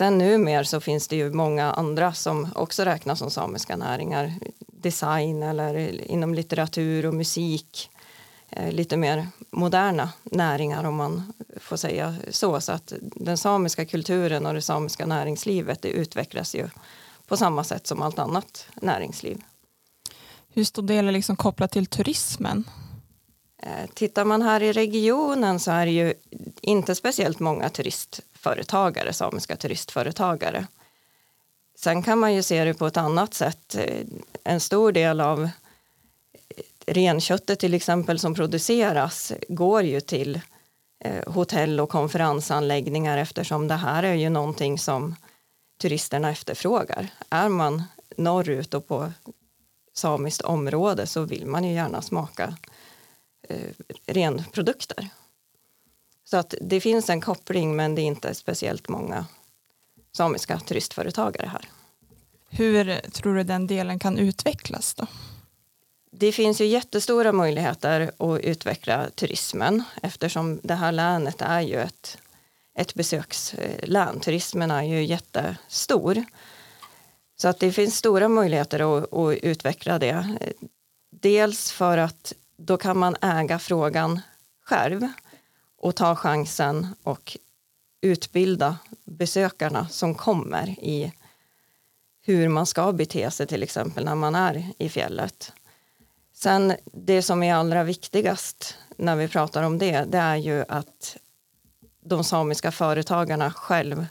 Sen 0.00 0.18
numera 0.18 0.64
så 0.64 0.80
finns 0.80 1.08
det 1.08 1.16
ju 1.16 1.30
många 1.30 1.72
andra 1.72 2.12
som 2.12 2.48
också 2.54 2.84
räknas 2.84 3.18
som 3.18 3.30
samiska 3.30 3.76
näringar. 3.76 4.34
Design 4.66 5.42
eller 5.42 6.00
inom 6.10 6.34
litteratur 6.34 7.06
och 7.06 7.14
musik. 7.14 7.90
Lite 8.70 8.96
mer 8.96 9.28
moderna 9.50 10.12
näringar 10.22 10.84
om 10.84 10.94
man 10.94 11.32
får 11.56 11.76
säga 11.76 12.16
så. 12.30 12.60
Så 12.60 12.72
att 12.72 12.92
den 13.00 13.38
samiska 13.38 13.84
kulturen 13.84 14.46
och 14.46 14.54
det 14.54 14.62
samiska 14.62 15.06
näringslivet 15.06 15.82
det 15.82 15.88
utvecklas 15.88 16.54
ju 16.54 16.68
på 17.26 17.36
samma 17.36 17.64
sätt 17.64 17.86
som 17.86 18.02
allt 18.02 18.18
annat 18.18 18.66
näringsliv. 18.74 19.42
Hur 20.52 20.64
stor 20.64 20.82
del 20.82 21.08
är 21.08 21.12
liksom 21.12 21.36
kopplat 21.36 21.72
till 21.72 21.86
turismen? 21.86 22.64
Eh, 23.62 23.90
tittar 23.94 24.24
man 24.24 24.42
här 24.42 24.62
i 24.62 24.72
regionen 24.72 25.60
så 25.60 25.70
är 25.70 25.86
det 25.86 25.92
ju 25.92 26.14
inte 26.60 26.94
speciellt 26.94 27.40
många 27.40 27.68
företagare, 28.40 29.12
samiska 29.12 29.56
turistföretagare. 29.56 30.66
Sen 31.78 32.02
kan 32.02 32.18
man 32.18 32.34
ju 32.34 32.42
se 32.42 32.64
det 32.64 32.74
på 32.74 32.86
ett 32.86 32.96
annat 32.96 33.34
sätt. 33.34 33.74
Eh, 33.74 34.06
en 34.44 34.60
stor 34.60 34.92
del 34.92 35.20
av 35.20 35.42
eh, 35.42 35.48
renköttet 36.86 37.58
till 37.58 37.74
exempel 37.74 38.18
som 38.18 38.34
produceras 38.34 39.32
går 39.48 39.82
ju 39.82 40.00
till 40.00 40.40
eh, 41.04 41.32
hotell 41.32 41.80
och 41.80 41.88
konferensanläggningar 41.88 43.18
eftersom 43.18 43.68
det 43.68 43.74
här 43.74 44.02
är 44.02 44.14
ju 44.14 44.28
någonting 44.28 44.78
som 44.78 45.16
turisterna 45.80 46.30
efterfrågar. 46.30 47.08
Är 47.30 47.48
man 47.48 47.82
norrut 48.16 48.74
och 48.74 48.88
på 48.88 49.12
samiskt 49.92 50.40
område 50.40 51.06
så 51.06 51.22
vill 51.22 51.46
man 51.46 51.64
ju 51.64 51.72
gärna 51.72 52.02
smaka 52.02 52.56
eh, 53.48 53.70
renprodukter. 54.06 55.08
Så 56.30 56.36
att 56.36 56.54
det 56.60 56.80
finns 56.80 57.10
en 57.10 57.20
koppling 57.20 57.76
men 57.76 57.94
det 57.94 58.02
är 58.02 58.06
inte 58.06 58.34
speciellt 58.34 58.88
många 58.88 59.26
samiska 60.16 60.58
turistföretagare 60.58 61.46
här. 61.46 61.68
Hur 62.50 63.10
tror 63.10 63.34
du 63.34 63.44
den 63.44 63.66
delen 63.66 63.98
kan 63.98 64.18
utvecklas 64.18 64.94
då? 64.94 65.06
Det 66.12 66.32
finns 66.32 66.60
ju 66.60 66.66
jättestora 66.66 67.32
möjligheter 67.32 68.10
att 68.18 68.40
utveckla 68.40 69.10
turismen 69.10 69.82
eftersom 70.02 70.60
det 70.62 70.74
här 70.74 70.92
länet 70.92 71.42
är 71.42 71.60
ju 71.60 71.76
ett, 71.80 72.18
ett 72.78 72.94
besökslän. 72.94 74.20
Turismen 74.20 74.70
är 74.70 74.82
ju 74.82 75.04
jättestor. 75.04 76.24
Så 77.36 77.48
att 77.48 77.58
det 77.58 77.72
finns 77.72 77.96
stora 77.96 78.28
möjligheter 78.28 78.98
att, 78.98 79.12
att 79.12 79.38
utveckla 79.42 79.98
det. 79.98 80.36
Dels 81.12 81.72
för 81.72 81.98
att 81.98 82.32
då 82.56 82.76
kan 82.76 82.98
man 82.98 83.16
äga 83.20 83.58
frågan 83.58 84.20
själv 84.64 85.08
och 85.80 85.96
ta 85.96 86.16
chansen 86.16 86.86
och 87.02 87.36
utbilda 88.00 88.78
besökarna 89.04 89.88
som 89.88 90.14
kommer 90.14 90.68
i 90.68 91.12
hur 92.22 92.48
man 92.48 92.66
ska 92.66 92.92
bete 92.92 93.30
sig 93.30 93.46
till 93.46 93.62
exempel 93.62 94.04
när 94.04 94.14
man 94.14 94.34
är 94.34 94.66
i 94.78 94.88
fjället. 94.88 95.52
Sen 96.34 96.74
det 96.84 97.22
som 97.22 97.42
är 97.42 97.54
allra 97.54 97.84
viktigast 97.84 98.76
när 98.96 99.16
vi 99.16 99.28
pratar 99.28 99.62
om 99.62 99.78
det, 99.78 100.04
det 100.04 100.18
är 100.18 100.36
ju 100.36 100.64
att 100.68 101.16
de 102.00 102.24
samiska 102.24 102.72
företagarna 102.72 103.52
själv 103.52 104.06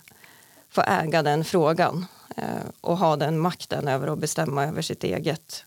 får 0.69 0.83
äga 0.87 1.23
den 1.23 1.43
frågan 1.43 2.05
eh, 2.37 2.43
och 2.81 2.97
ha 2.97 3.15
den 3.15 3.39
makten 3.39 3.87
över 3.87 4.07
att 4.07 4.19
bestämma 4.19 4.65
över 4.65 4.81
sitt 4.81 5.03
eget 5.03 5.65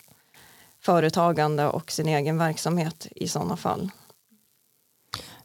företagande 0.79 1.67
och 1.67 1.91
sin 1.91 2.07
egen 2.07 2.37
verksamhet 2.37 3.07
i 3.15 3.27
sådana 3.27 3.57
fall. 3.57 3.91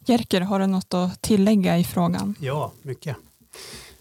Jerker, 0.09 0.41
har 0.41 0.59
du 0.59 0.67
något 0.67 0.95
att 0.95 1.23
tillägga 1.23 1.79
i 1.79 1.85
frågan? 1.85 2.35
Ja, 2.41 2.73
mycket. 2.83 3.17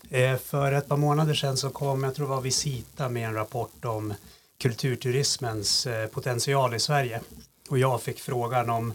Eh, 0.09 0.37
för 0.37 0.71
ett 0.71 0.87
par 0.87 0.97
månader 0.97 1.33
sedan 1.33 1.57
så 1.57 1.69
kom, 1.69 2.03
jag 2.03 2.15
tror 2.15 2.25
det 2.25 2.29
var 2.29 2.41
Visita 2.41 3.09
med 3.09 3.27
en 3.27 3.33
rapport 3.33 3.85
om 3.85 4.13
kulturturismens 4.57 5.87
eh, 5.87 6.07
potential 6.07 6.73
i 6.73 6.79
Sverige. 6.79 7.21
Och 7.69 7.79
jag 7.79 8.01
fick 8.01 8.19
frågan 8.19 8.69
om 8.69 8.93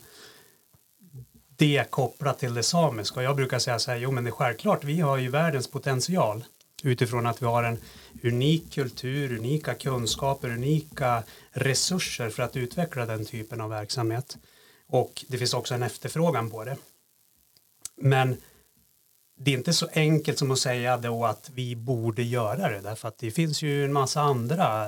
det 1.57 1.91
kopplat 1.91 2.39
till 2.39 2.55
det 2.55 2.63
samiska. 2.63 3.21
Och 3.21 3.25
jag 3.25 3.37
brukar 3.37 3.59
säga 3.59 3.79
så 3.79 3.91
här, 3.91 3.99
jo 3.99 4.11
men 4.11 4.25
det 4.25 4.31
är 4.31 4.33
självklart, 4.33 4.85
vi 4.85 5.01
har 5.01 5.17
ju 5.17 5.29
världens 5.29 5.69
potential 5.69 6.45
utifrån 6.83 7.27
att 7.27 7.43
vi 7.43 7.47
har 7.47 7.63
en 7.63 7.79
unik 8.23 8.75
kultur, 8.75 9.39
unika 9.39 9.75
kunskaper, 9.75 10.49
unika 10.49 11.23
resurser 11.51 12.31
för 12.31 12.43
att 12.43 12.57
utveckla 12.57 13.07
den 13.07 13.25
typen 13.25 13.61
av 13.61 13.71
verksamhet. 13.71 14.39
Och 14.89 15.25
det 15.29 15.39
finns 15.39 15.55
också 15.55 15.75
en 15.75 15.83
efterfrågan 15.83 16.51
på 16.51 16.65
det. 16.65 16.77
Men 18.03 18.37
det 19.39 19.51
är 19.51 19.55
inte 19.55 19.73
så 19.73 19.89
enkelt 19.93 20.39
som 20.39 20.51
att 20.51 20.59
säga 20.59 20.97
då 20.97 21.25
att 21.25 21.51
vi 21.55 21.77
borde 21.77 22.23
göra 22.23 22.69
det 22.69 22.81
därför 22.81 23.09
att 23.09 23.19
det 23.19 23.31
finns 23.31 23.63
ju 23.63 23.85
en 23.85 23.93
massa 23.93 24.21
andra 24.21 24.87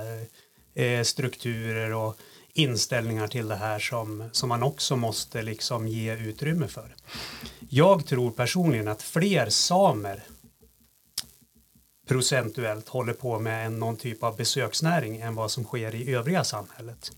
eh, 0.75 1.03
strukturer 1.03 1.95
och 1.95 2.17
inställningar 2.53 3.29
till 3.29 3.49
det 3.49 3.57
här 3.57 3.79
som, 3.79 4.29
som 4.33 4.49
man 4.49 4.63
också 4.63 4.97
måste 4.97 5.43
liksom 5.43 5.89
ge 5.89 6.15
utrymme 6.17 6.69
för. 6.69 6.95
Jag 7.69 8.07
tror 8.07 8.31
personligen 8.31 8.89
att 8.89 9.03
fler 9.03 9.49
samer 9.49 10.23
procentuellt 12.09 12.89
håller 12.89 13.13
på 13.13 13.39
med 13.39 13.67
en, 13.67 13.79
någon 13.79 13.97
typ 13.97 14.23
av 14.23 14.37
besöksnäring 14.37 15.21
än 15.21 15.35
vad 15.35 15.51
som 15.51 15.65
sker 15.65 15.95
i 15.95 16.15
övriga 16.15 16.45
samhället. 16.45 17.13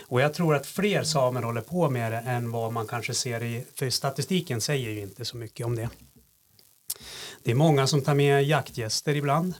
Och 0.00 0.20
jag 0.20 0.34
tror 0.34 0.54
att 0.54 0.66
fler 0.66 1.02
samer 1.02 1.42
håller 1.42 1.60
på 1.60 1.90
med 1.90 2.12
det 2.12 2.18
än 2.18 2.50
vad 2.50 2.72
man 2.72 2.86
kanske 2.86 3.14
ser 3.14 3.42
i, 3.42 3.64
för 3.74 3.90
statistiken 3.90 4.60
säger 4.60 4.90
ju 4.90 5.00
inte 5.00 5.24
så 5.24 5.36
mycket 5.36 5.66
om 5.66 5.76
det. 5.76 5.88
Det 7.42 7.50
är 7.50 7.54
många 7.54 7.86
som 7.86 8.02
tar 8.02 8.14
med 8.14 8.44
jaktgäster 8.44 9.14
ibland. 9.14 9.54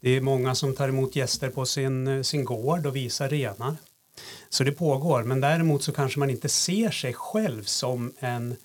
Det 0.00 0.10
är 0.10 0.20
många 0.20 0.54
som 0.54 0.74
tar 0.74 0.88
emot 0.88 1.16
gäster 1.16 1.50
på 1.50 1.66
sin, 1.66 2.24
sin 2.24 2.44
gård 2.44 2.86
och 2.86 2.96
visar 2.96 3.28
renar. 3.28 3.76
Så 4.48 4.64
det 4.64 4.72
pågår, 4.72 5.22
men 5.22 5.40
däremot 5.40 5.82
så 5.82 5.92
kanske 5.92 6.18
man 6.18 6.30
inte 6.30 6.48
ser 6.48 6.90
sig 6.90 7.14
själv 7.14 7.64
som 7.64 8.12
en 8.18 8.56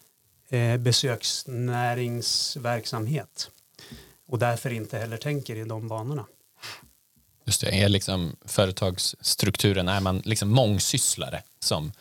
eh, 0.49 0.77
besöksnäringsverksamhet 0.77 3.51
och 4.27 4.39
därför 4.39 4.73
inte 4.73 4.97
heller 4.97 5.17
tänker 5.17 5.55
i 5.55 5.63
de 5.63 5.87
banorna. 5.87 6.25
Just 7.45 7.61
det, 7.61 7.81
är 7.81 7.89
liksom 7.89 8.35
företagsstrukturen, 8.45 9.87
är 9.87 9.99
man 9.99 10.21
liksom 10.25 10.49
mångsysslare 10.49 11.41
som, 11.59 11.91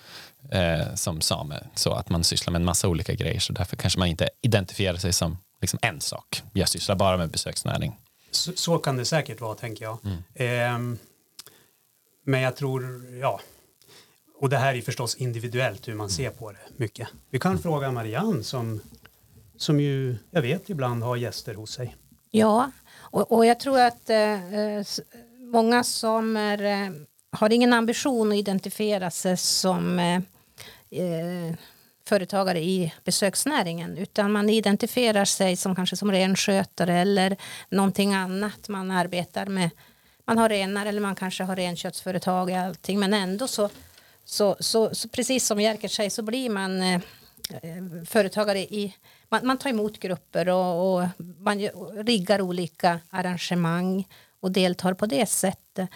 eh, 0.50 0.94
som 0.94 1.20
same, 1.20 1.60
så 1.74 1.92
att 1.92 2.08
man 2.08 2.24
sysslar 2.24 2.52
med 2.52 2.58
en 2.58 2.64
massa 2.64 2.88
olika 2.88 3.14
grejer, 3.14 3.40
så 3.40 3.52
därför 3.52 3.76
kanske 3.76 3.98
man 3.98 4.08
inte 4.08 4.30
identifierar 4.42 4.96
sig 4.96 5.12
som 5.12 5.38
liksom 5.60 5.78
en 5.82 6.00
sak. 6.00 6.42
Jag 6.52 6.68
sysslar 6.68 6.96
bara 6.96 7.16
med 7.16 7.30
besöksnäring. 7.30 7.98
Så, 8.30 8.52
så 8.56 8.78
kan 8.78 8.96
det 8.96 9.04
säkert 9.04 9.40
vara, 9.40 9.54
tänker 9.54 9.84
jag. 9.84 9.98
Mm. 10.04 10.18
Eh, 10.34 10.98
men 12.24 12.40
jag 12.40 12.56
tror, 12.56 13.04
ja, 13.20 13.40
och 14.38 14.48
det 14.48 14.56
här 14.56 14.74
är 14.74 14.82
förstås 14.82 15.14
individuellt 15.14 15.88
hur 15.88 15.94
man 15.94 16.10
ser 16.10 16.30
på 16.30 16.52
det 16.52 16.58
mycket. 16.76 17.08
Vi 17.30 17.38
kan 17.38 17.52
mm. 17.52 17.62
fråga 17.62 17.90
Marianne 17.90 18.42
som, 18.42 18.80
som 19.56 19.80
ju, 19.80 20.16
jag 20.30 20.42
vet, 20.42 20.70
ibland 20.70 21.02
har 21.02 21.16
gäster 21.16 21.54
hos 21.54 21.72
sig. 21.72 21.96
Ja, 22.30 22.70
och, 22.94 23.32
och 23.32 23.46
jag 23.46 23.60
tror 23.60 23.80
att 23.80 24.10
eh, 24.10 24.54
eh 24.54 24.84
många 25.52 25.84
som 25.84 26.36
är, 26.36 26.62
eh, 26.62 26.92
har 27.30 27.52
ingen 27.52 27.72
ambition 27.72 28.32
att 28.32 28.38
identifiera 28.38 29.10
sig 29.10 29.36
som 29.36 29.98
eh, 29.98 30.20
eh, 30.90 31.54
företagare 32.08 32.60
i 32.60 32.92
besöksnäringen 33.04 33.98
utan 33.98 34.32
man 34.32 34.50
identifierar 34.50 35.24
sig 35.24 35.56
som 35.56 35.76
kanske 35.76 35.96
som 35.96 36.12
renskötare 36.12 36.98
eller 36.98 37.36
någonting 37.68 38.14
annat 38.14 38.68
man 38.68 38.90
arbetar 38.90 39.46
med. 39.46 39.70
Man 40.24 40.38
har 40.38 40.48
renar 40.48 40.86
eller 40.86 41.00
man 41.00 41.14
kanske 41.14 41.44
har 41.44 41.56
renköttsföretag 41.56 42.48
och 42.48 42.56
allting 42.56 43.00
men 43.00 43.14
ändå 43.14 43.48
så, 43.48 43.68
så, 44.24 44.56
så, 44.60 44.94
så 44.94 45.08
precis 45.08 45.46
som 45.46 45.60
Jerker 45.60 45.88
säger 45.88 46.10
så 46.10 46.22
blir 46.22 46.50
man 46.50 46.82
eh, 46.82 47.00
eh 47.62 48.04
företagare 48.06 48.58
i 48.58 48.94
man, 49.28 49.46
man, 49.46 49.58
tar 49.58 49.70
emot 49.70 49.98
grupper 49.98 50.48
och, 50.48 50.94
och 50.94 51.08
man 51.38 51.58
riggar 52.04 52.40
olika 52.40 53.00
arrangemang 53.10 54.06
och 54.42 54.52
deltar 54.52 54.94
på 54.94 55.06
det 55.06 55.26
sättet. 55.26 55.88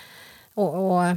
Och, 0.55 0.75
och, 0.75 1.17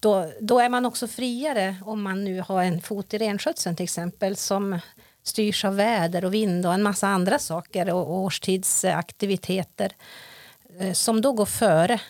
då, 0.00 0.32
då 0.40 0.58
är 0.58 0.68
man 0.68 0.86
också 0.86 1.08
friare 1.08 1.76
om 1.84 2.02
man 2.02 2.24
nu 2.24 2.40
har 2.40 2.62
en 2.62 2.80
fot 2.80 3.14
i 3.14 3.18
renskötseln 3.18 3.76
till 3.76 3.84
exempel 3.84 4.36
som 4.36 4.78
styrs 5.22 5.64
av 5.64 5.76
väder 5.76 6.24
och 6.24 6.34
vind 6.34 6.66
och 6.66 6.74
en 6.74 6.82
massa 6.82 7.08
andra 7.08 7.38
saker 7.38 7.92
och 7.92 8.12
årstidsaktiviteter 8.12 9.92
eh, 10.78 10.92
som 10.92 11.20
då 11.20 11.32
går 11.32 11.46
före. 11.46 12.00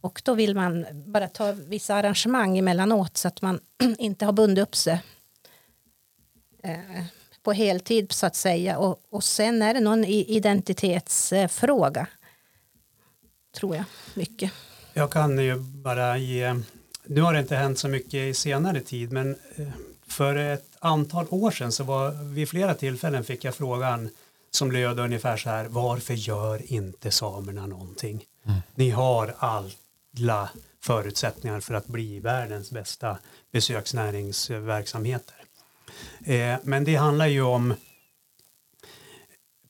Och 0.00 0.22
då 0.24 0.34
vill 0.34 0.54
man 0.54 0.86
bara 0.92 1.28
ta 1.28 1.52
vissa 1.52 1.94
arrangemang 1.94 2.58
emellanåt 2.58 3.16
så 3.16 3.28
att 3.28 3.42
man 3.42 3.60
inte 3.98 4.24
har 4.24 4.32
bundit 4.32 4.62
upp 4.62 4.76
sig 4.76 5.02
eh, 6.62 7.04
på 7.42 7.52
heltid 7.52 8.12
så 8.12 8.26
att 8.26 8.36
säga. 8.36 8.78
Och, 8.78 9.02
och 9.10 9.24
sen 9.24 9.62
är 9.62 9.74
det 9.74 9.80
någon 9.80 10.04
identitetsfråga. 10.04 12.06
Tror 13.52 13.76
jag 13.76 13.84
mycket. 14.14 14.52
Jag 14.92 15.10
kan 15.10 15.38
ju 15.38 15.56
bara 15.58 16.16
ge 16.16 16.62
nu 17.04 17.20
har 17.20 17.32
det 17.32 17.40
inte 17.40 17.56
hänt 17.56 17.78
så 17.78 17.88
mycket 17.88 18.14
i 18.14 18.34
senare 18.34 18.80
tid 18.80 19.12
men 19.12 19.36
eh, 19.56 19.68
för 20.06 20.36
ett 20.36 20.66
antal 20.78 21.26
år 21.30 21.50
sedan 21.50 21.72
så 21.72 21.84
var 21.84 22.10
vid 22.34 22.48
flera 22.48 22.74
tillfällen 22.74 23.24
fick 23.24 23.44
jag 23.44 23.54
frågan 23.54 24.10
som 24.50 24.72
löd 24.72 24.98
ungefär 24.98 25.36
så 25.36 25.50
här 25.50 25.66
varför 25.68 26.14
gör 26.14 26.72
inte 26.72 27.10
samerna 27.10 27.66
någonting? 27.66 28.24
Mm. 28.46 28.60
Ni 28.74 28.90
har 28.90 29.34
alla 29.38 30.50
förutsättningar 30.80 31.60
för 31.60 31.74
att 31.74 31.86
bli 31.86 32.20
världens 32.20 32.70
bästa 32.70 33.18
besöksnäringsverksamheter. 33.52 35.36
Eh, 36.24 36.56
men 36.62 36.84
det 36.84 36.94
handlar 36.94 37.26
ju 37.26 37.42
om 37.42 37.74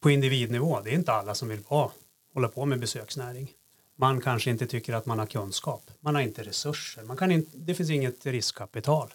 på 0.00 0.10
individnivå, 0.10 0.80
det 0.80 0.90
är 0.90 0.94
inte 0.94 1.12
alla 1.12 1.34
som 1.34 1.48
vill 1.48 1.62
vara, 1.68 1.90
hålla 2.34 2.48
på 2.48 2.64
med 2.64 2.80
besöksnäring. 2.80 3.50
Man 4.00 4.20
kanske 4.20 4.50
inte 4.50 4.66
tycker 4.66 4.94
att 4.94 5.06
man 5.06 5.18
har 5.18 5.26
kunskap. 5.26 5.90
Man 6.00 6.14
har 6.14 6.22
inte 6.22 6.42
resurser. 6.42 7.02
Man 7.02 7.16
kan 7.16 7.30
inte, 7.30 7.50
det 7.54 7.74
finns 7.74 7.90
inget 7.90 8.26
riskkapital. 8.26 9.14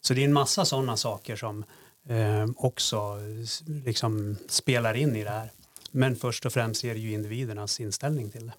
Så 0.00 0.14
det 0.14 0.20
är 0.20 0.24
en 0.24 0.32
massa 0.32 0.64
sådana 0.64 0.96
saker 0.96 1.36
som 1.36 1.64
eh, 2.08 2.46
också 2.56 3.18
liksom 3.66 4.36
spelar 4.48 4.94
in 4.94 5.16
i 5.16 5.24
det 5.24 5.30
här. 5.30 5.50
Men 5.90 6.16
först 6.16 6.46
och 6.46 6.52
främst 6.52 6.84
är 6.84 6.94
det 6.94 7.00
ju 7.00 7.12
individernas 7.12 7.80
inställning 7.80 8.30
till 8.30 8.46
det. 8.46 8.52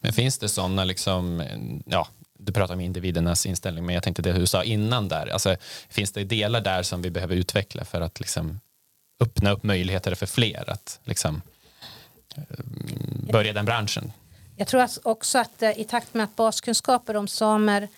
Men 0.00 0.12
finns 0.12 0.38
det 0.38 0.48
sådana, 0.48 0.84
liksom, 0.84 1.42
ja, 1.86 2.08
du 2.38 2.52
pratar 2.52 2.74
om 2.74 2.80
individernas 2.80 3.46
inställning, 3.46 3.86
men 3.86 3.94
jag 3.94 4.04
tänkte 4.04 4.22
det 4.22 4.32
du 4.32 4.46
sa 4.46 4.64
innan 4.64 5.08
där, 5.08 5.26
alltså, 5.26 5.56
finns 5.88 6.12
det 6.12 6.24
delar 6.24 6.60
där 6.60 6.82
som 6.82 7.02
vi 7.02 7.10
behöver 7.10 7.36
utveckla 7.36 7.84
för 7.84 8.00
att 8.00 8.20
liksom, 8.20 8.60
öppna 9.20 9.50
upp 9.50 9.62
möjligheter 9.62 10.14
för 10.14 10.26
fler 10.26 10.70
att 10.70 11.00
liksom, 11.04 11.42
eh, 12.36 12.42
börja 13.32 13.52
den 13.52 13.64
branschen? 13.64 14.12
Jag 14.58 14.68
tror 14.68 14.88
också 15.02 15.38
att 15.38 15.62
eh, 15.62 15.80
i 15.80 15.84
takt 15.84 16.14
med 16.14 16.24
att 16.24 16.36
baskunskaper 16.36 17.16
om 17.16 17.28
samer 17.28 17.88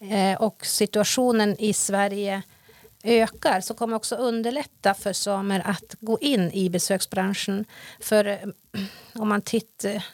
eh, 0.00 0.42
och 0.42 0.66
situationen 0.66 1.56
i 1.58 1.72
Sverige 1.72 2.42
ökar 3.04 3.60
så 3.60 3.74
kommer 3.74 3.96
också 3.96 4.16
underlätta 4.16 4.94
för 4.94 5.12
samer 5.12 5.62
att 5.64 5.94
gå 6.00 6.18
in 6.18 6.52
i 6.52 6.70
besöksbranschen. 6.70 7.64
För 8.00 8.24
eh, 8.24 8.38
om 9.14 9.28
man 9.28 9.42
tittar 9.42 10.04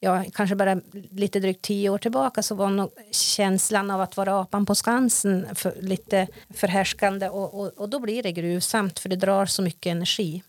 ja, 0.00 0.24
kanske 0.34 0.56
bara 0.56 0.80
lite 1.10 1.40
drygt 1.40 1.62
tio 1.62 1.90
år 1.90 1.98
tillbaka 1.98 2.42
så 2.42 2.54
var 2.54 2.70
nog 2.70 2.90
känslan 3.10 3.90
av 3.90 4.00
att 4.00 4.16
vara 4.16 4.40
apan 4.40 4.66
på 4.66 4.74
Skansen 4.74 5.54
för, 5.54 5.74
lite 5.80 6.28
förhärskande 6.54 7.28
och, 7.28 7.60
och, 7.60 7.72
och, 7.78 7.88
då 7.88 8.00
blir 8.00 8.22
det 8.22 8.32
gruvsamt 8.32 8.98
för 8.98 9.08
det 9.08 9.16
drar 9.16 9.46
så 9.46 9.62
mycket 9.62 9.90
energi. 9.90 10.42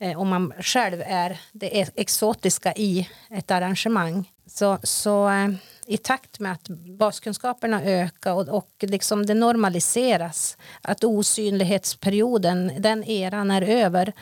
Eh, 0.00 0.20
om 0.20 0.28
man 0.28 0.52
själv 0.60 1.02
är 1.06 1.40
det 1.52 1.88
exotiska 1.94 2.72
i 2.76 3.08
ett 3.30 3.50
arrangemang. 3.50 4.32
Så, 4.46 4.78
så 4.82 5.28
eh, 5.28 5.50
i 5.86 5.96
takt 5.96 6.40
med 6.40 6.52
att 6.52 6.68
baskunskaperna 6.98 7.82
ökar 7.82 8.32
och, 8.32 8.48
och 8.48 8.70
liksom 8.80 9.26
det 9.26 9.34
normaliseras 9.34 10.56
att 10.82 11.04
osynlighetsperioden, 11.04 12.72
den 12.78 13.04
eran 13.04 13.50
är 13.50 13.62
över 13.62 14.12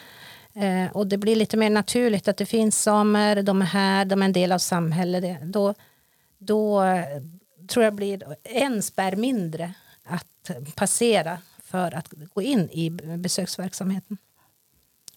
Eh, 0.56 0.92
och 0.92 1.06
det 1.06 1.18
blir 1.18 1.36
lite 1.36 1.56
mer 1.56 1.70
naturligt 1.70 2.28
att 2.28 2.36
det 2.36 2.46
finns 2.46 2.82
samer, 2.82 3.42
de 3.42 3.62
är 3.62 3.66
här, 3.66 4.04
de 4.04 4.22
är 4.22 4.26
en 4.26 4.32
del 4.32 4.52
av 4.52 4.58
samhället. 4.58 5.38
Då, 5.42 5.74
då 6.38 6.82
eh, 6.82 7.22
tror 7.68 7.84
jag 7.84 7.94
blir 7.94 8.36
en 8.42 8.82
spärr 8.82 9.16
mindre 9.16 9.74
att 10.04 10.50
passera 10.74 11.38
för 11.62 11.94
att 11.94 12.08
gå 12.34 12.42
in 12.42 12.70
i 12.70 12.90
besöksverksamheten. 13.18 14.18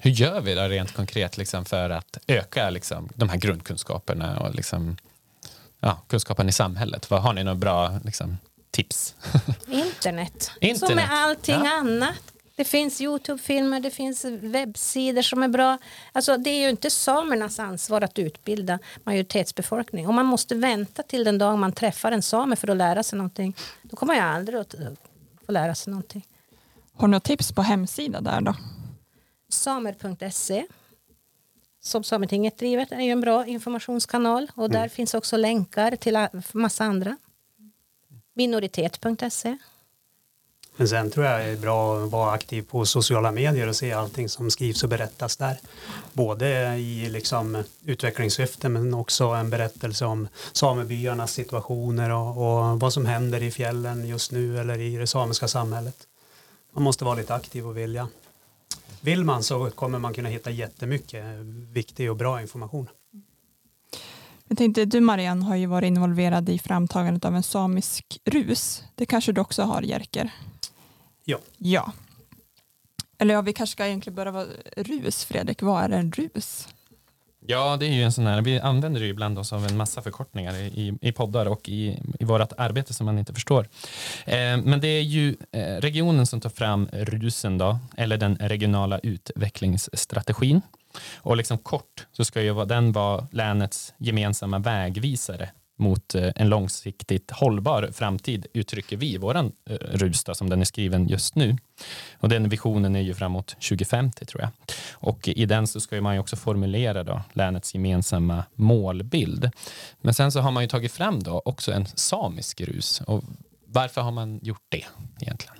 Hur 0.01 0.11
gör 0.11 0.41
vi 0.41 0.55
det 0.55 0.69
rent 0.69 0.93
konkret 0.93 1.37
liksom, 1.37 1.65
för 1.65 1.89
att 1.89 2.17
öka 2.27 2.69
liksom, 2.69 3.09
de 3.15 3.29
här 3.29 3.37
grundkunskaperna 3.37 4.39
och 4.39 4.55
liksom, 4.55 4.97
ja, 5.79 6.01
kunskapen 6.07 6.49
i 6.49 6.51
samhället? 6.51 7.09
Vad 7.09 7.21
Har 7.21 7.33
ni 7.33 7.43
några 7.43 7.55
bra 7.55 7.99
liksom, 8.03 8.37
tips? 8.71 9.15
Internet. 9.67 10.51
Internet. 10.61 10.79
Som 10.79 10.95
med 10.95 11.07
allting 11.11 11.55
ja. 11.55 11.79
annat. 11.79 12.33
Det 12.55 12.65
finns 12.65 13.01
Youtube-filmer, 13.01 13.79
det 13.79 13.91
finns 13.91 14.25
webbsidor 14.25 15.21
som 15.21 15.43
är 15.43 15.47
bra. 15.47 15.77
Alltså, 16.11 16.37
det 16.37 16.49
är 16.49 16.61
ju 16.61 16.69
inte 16.69 16.89
samernas 16.89 17.59
ansvar 17.59 18.01
att 18.01 18.19
utbilda 18.19 18.79
majoritetsbefolkning. 19.03 20.07
Om 20.07 20.15
man 20.15 20.25
måste 20.25 20.55
vänta 20.55 21.03
till 21.03 21.23
den 21.23 21.37
dag 21.37 21.57
man 21.57 21.71
träffar 21.71 22.11
en 22.11 22.21
same 22.21 22.55
för 22.55 22.67
att 22.67 22.77
lära 22.77 23.03
sig 23.03 23.17
någonting, 23.17 23.55
då 23.81 23.95
kommer 23.95 24.13
jag 24.13 24.25
aldrig 24.25 24.59
att 24.59 24.75
få 25.45 25.51
lära 25.51 25.75
sig 25.75 25.91
någonting. 25.91 26.27
Har 26.93 27.07
du 27.07 27.11
några 27.11 27.19
tips 27.19 27.51
på 27.51 27.61
hemsida 27.61 28.21
där 28.21 28.41
då? 28.41 28.55
Samer.se 29.49 30.65
som 31.81 32.03
Sametinget 32.03 32.57
driver 32.57 32.87
är 32.93 33.01
ju 33.01 33.11
en 33.11 33.21
bra 33.21 33.45
informationskanal 33.45 34.51
och 34.55 34.69
där 34.69 34.79
mm. 34.79 34.89
finns 34.89 35.13
också 35.13 35.37
länkar 35.37 35.95
till 35.95 36.27
massa 36.53 36.83
andra. 36.83 37.17
Minoritet.se 38.33 39.57
men 40.79 40.87
sen 40.87 41.11
tror 41.11 41.25
jag 41.25 41.39
det 41.39 41.51
är 41.51 41.57
bra 41.57 42.03
att 42.03 42.11
vara 42.11 42.31
aktiv 42.31 42.61
på 42.61 42.85
sociala 42.85 43.31
medier 43.31 43.67
och 43.67 43.75
se 43.75 43.93
allting 43.93 44.29
som 44.29 44.51
skrivs 44.51 44.83
och 44.83 44.89
berättas 44.89 45.37
där. 45.37 45.57
Både 46.13 46.75
i 46.75 47.09
liksom 47.09 47.63
utvecklingssyfte 47.85 48.69
men 48.69 48.93
också 48.93 49.25
en 49.25 49.49
berättelse 49.49 50.05
om 50.05 50.27
samebyarnas 50.51 51.33
situationer 51.33 52.09
och, 52.09 52.29
och, 52.29 52.79
vad 52.79 52.93
som 52.93 53.05
händer 53.05 53.43
i 53.43 53.51
fjällen 53.51 54.07
just 54.07 54.31
nu 54.31 54.59
eller 54.59 54.79
i 54.79 54.95
det 54.97 55.07
samiska 55.07 55.47
samhället. 55.47 56.07
Man 56.71 56.83
måste 56.83 57.05
vara 57.05 57.15
lite 57.15 57.33
aktiv 57.33 57.67
och 57.67 57.77
vilja. 57.77 58.07
Vill 59.01 59.23
man 59.23 59.43
så 59.43 59.69
kommer 59.69 59.99
man 59.99 60.13
kunna 60.13 60.29
hitta 60.29 60.51
jättemycket 60.51 61.25
viktig 61.73 62.09
och 62.09 62.15
bra 62.17 62.41
information. 62.41 62.89
Jag 64.47 64.57
tänkte, 64.57 64.85
du 64.85 64.99
Marianne 64.99 65.45
har 65.45 65.55
ju 65.55 65.65
varit 65.65 65.87
involverad 65.87 66.49
i 66.49 66.59
framtagandet 66.59 67.25
av 67.25 67.35
en 67.35 67.43
samisk 67.43 68.19
rus. 68.25 68.83
Det 68.95 69.05
kanske 69.05 69.31
du 69.31 69.41
också 69.41 69.63
har 69.63 69.81
Jerker? 69.81 70.31
Ja. 71.25 71.37
Ja. 71.57 71.91
Eller 73.17 73.33
ja, 73.33 73.41
vi 73.41 73.53
kanske 73.53 73.71
ska 73.71 73.87
egentligen 73.87 74.15
börja 74.15 74.31
vara 74.31 74.47
rus, 74.77 75.25
Fredrik. 75.25 75.61
Vad 75.61 75.83
är 75.83 75.89
en 75.89 76.11
rus? 76.11 76.67
Ja, 77.51 77.77
det 77.77 77.85
är 77.85 77.93
ju 77.93 78.03
en 78.03 78.11
sån 78.11 78.27
här, 78.27 78.41
vi 78.41 78.59
använder 78.59 79.01
ju 79.01 79.07
ibland 79.07 79.39
oss 79.39 79.53
av 79.53 79.65
en 79.65 79.77
massa 79.77 80.01
förkortningar 80.01 80.53
i, 80.55 80.97
i 81.01 81.11
poddar 81.11 81.45
och 81.45 81.69
i, 81.69 81.99
i 82.19 82.25
vårt 82.25 82.51
arbete 82.57 82.93
som 82.93 83.05
man 83.05 83.19
inte 83.19 83.33
förstår. 83.33 83.67
Eh, 84.25 84.57
men 84.63 84.79
det 84.81 84.87
är 84.87 85.01
ju 85.01 85.35
eh, 85.51 85.61
regionen 85.61 86.25
som 86.25 86.41
tar 86.41 86.49
fram 86.49 86.89
RUSen 86.91 87.57
då, 87.57 87.79
eller 87.97 88.17
den 88.17 88.35
regionala 88.35 88.99
utvecklingsstrategin. 88.99 90.61
Och 91.17 91.37
liksom 91.37 91.57
kort 91.57 92.07
så 92.11 92.25
ska 92.25 92.41
ju 92.41 92.65
den 92.65 92.91
vara 92.91 93.27
länets 93.31 93.93
gemensamma 93.97 94.59
vägvisare 94.59 95.49
mot 95.79 96.15
eh, 96.15 96.31
en 96.35 96.49
långsiktigt 96.49 97.31
hållbar 97.31 97.89
framtid 97.93 98.47
uttrycker 98.53 98.97
vi 98.97 99.13
i 99.13 99.17
vår 99.17 99.33
RUS. 99.33 99.51
Eh, 99.69 99.97
Rusta 99.97 100.35
som 100.35 100.49
den 100.49 100.61
är 100.61 100.65
skriven 100.65 101.07
just 101.07 101.35
nu. 101.35 101.57
Och 102.19 102.29
den 102.29 102.49
visionen 102.49 102.95
är 102.95 103.01
ju 103.01 103.13
framåt 103.13 103.47
2050 103.47 104.25
tror 104.25 104.41
jag. 104.41 104.49
Och 104.91 105.27
i 105.27 105.45
den 105.45 105.67
så 105.67 105.79
ska 105.79 106.01
man 106.01 106.13
ju 106.13 106.19
också 106.19 106.35
formulera 106.35 107.03
då 107.03 107.21
länets 107.33 107.73
gemensamma 107.73 108.43
målbild. 108.55 109.51
Men 110.01 110.13
sen 110.13 110.31
så 110.31 110.39
har 110.39 110.51
man 110.51 110.63
ju 110.63 110.69
tagit 110.69 110.91
fram 110.91 111.23
då 111.23 111.41
också 111.45 111.71
en 111.71 111.85
samisk 111.85 112.61
rus. 112.61 113.01
Och 113.01 113.23
varför 113.65 114.01
har 114.01 114.11
man 114.11 114.39
gjort 114.43 114.65
det 114.69 114.85
egentligen? 115.21 115.55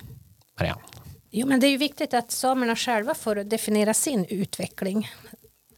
Marianne? 0.58 0.82
Jo, 1.30 1.46
men 1.46 1.60
det 1.60 1.66
är 1.66 1.70
ju 1.70 1.76
viktigt 1.76 2.14
att 2.14 2.30
samerna 2.30 2.76
själva 2.76 3.14
får 3.14 3.34
definiera 3.34 3.94
sin 3.94 4.24
utveckling. 4.24 5.08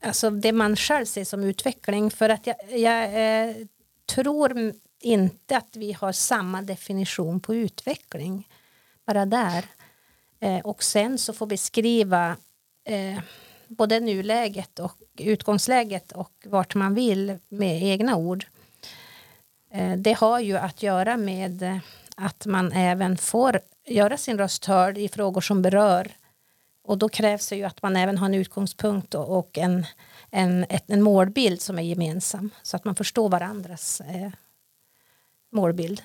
Alltså 0.05 0.31
det 0.31 0.53
man 0.53 0.77
själv 0.77 1.05
ser 1.05 1.25
som 1.25 1.45
utveckling. 1.45 2.11
För 2.11 2.29
att 2.29 2.47
jag, 2.47 2.57
jag 2.71 3.05
eh, 3.05 3.55
tror 4.15 4.73
inte 5.01 5.57
att 5.57 5.77
vi 5.77 5.93
har 5.93 6.13
samma 6.13 6.63
definition 6.63 7.41
på 7.41 7.55
utveckling. 7.55 8.49
Bara 9.07 9.27
där. 9.27 9.65
Eh, 10.41 10.59
och 10.59 10.83
sen 10.83 11.19
så 11.19 11.33
får 11.33 11.47
beskriva 11.47 12.37
eh, 12.85 13.19
både 13.69 14.01
nuläget 14.01 14.79
och 14.79 14.97
utgångsläget 15.19 16.13
och 16.13 16.33
vart 16.45 16.75
man 16.75 16.95
vill 16.95 17.39
med 17.49 17.83
egna 17.83 18.17
ord. 18.17 18.47
Eh, 19.71 19.93
det 19.97 20.13
har 20.13 20.41
ju 20.41 20.57
att 20.57 20.83
göra 20.83 21.17
med 21.17 21.63
eh, 21.63 21.79
att 22.17 22.47
man 22.47 22.73
även 22.73 23.17
får 23.17 23.61
göra 23.87 24.17
sin 24.17 24.39
röst 24.39 24.65
hörd 24.65 24.99
i 24.99 25.09
frågor 25.09 25.41
som 25.41 25.63
berör 25.63 26.13
och 26.85 26.99
då 26.99 27.09
krävs 27.09 27.49
det 27.49 27.57
ju 27.57 27.65
att 27.65 27.83
man 27.83 27.97
även 27.97 28.19
har 28.19 28.27
en 28.27 28.35
utgångspunkt 28.35 29.15
och 29.15 29.59
en 29.59 29.87
en, 30.33 30.67
ett, 30.69 30.85
en 30.87 31.03
målbild 31.03 31.61
som 31.61 31.79
är 31.79 31.83
gemensam 31.83 32.51
så 32.63 32.77
att 32.77 32.85
man 32.85 32.95
förstår 32.95 33.29
varandras 33.29 34.01
eh, 34.01 34.31
målbild. 35.51 36.03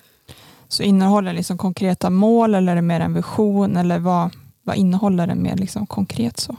Så 0.68 0.82
innehåller 0.82 1.32
liksom 1.32 1.58
konkreta 1.58 2.10
mål 2.10 2.54
eller 2.54 2.72
är 2.72 2.76
det 2.76 2.82
mer 2.82 3.00
en 3.00 3.14
vision 3.14 3.76
eller 3.76 3.98
vad, 3.98 4.30
vad 4.62 4.76
innehåller 4.76 5.26
den 5.26 5.42
mer 5.42 5.56
liksom 5.56 5.86
konkret 5.86 6.40
så? 6.40 6.56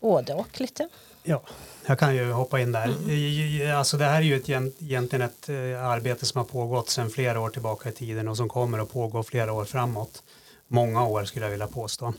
Både 0.00 0.34
och 0.34 0.60
lite. 0.60 0.88
Ja, 1.22 1.42
jag 1.86 1.98
kan 1.98 2.16
ju 2.16 2.32
hoppa 2.32 2.60
in 2.60 2.72
där. 2.72 2.84
Mm. 2.84 3.78
Alltså 3.78 3.96
det 3.96 4.04
här 4.04 4.16
är 4.16 4.22
ju 4.22 4.36
ett, 4.36 4.48
egentligen 4.48 5.22
ett 5.22 5.48
eh, 5.48 5.84
arbete 5.86 6.26
som 6.26 6.38
har 6.38 6.44
pågått 6.44 6.90
sedan 6.90 7.10
flera 7.10 7.40
år 7.40 7.50
tillbaka 7.50 7.88
i 7.88 7.92
tiden 7.92 8.28
och 8.28 8.36
som 8.36 8.48
kommer 8.48 8.78
att 8.78 8.92
pågå 8.92 9.22
flera 9.22 9.52
år 9.52 9.64
framåt. 9.64 10.22
Många 10.68 11.06
år 11.06 11.24
skulle 11.24 11.46
jag 11.46 11.50
vilja 11.50 11.66
påstå 11.66 12.12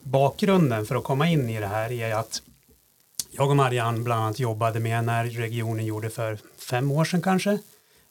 bakgrunden 0.00 0.86
för 0.86 0.94
att 0.94 1.04
komma 1.04 1.28
in 1.28 1.50
i 1.50 1.60
det 1.60 1.66
här 1.66 1.92
är 1.92 2.14
att 2.14 2.42
jag 3.30 3.50
och 3.50 3.56
Marianne 3.56 4.00
bland 4.00 4.22
annat 4.22 4.38
jobbade 4.38 4.80
med 4.80 5.04
när 5.04 5.24
regionen 5.24 5.86
gjorde 5.86 6.10
för 6.10 6.38
fem 6.58 6.90
år 6.90 7.04
sedan 7.04 7.22
kanske 7.22 7.58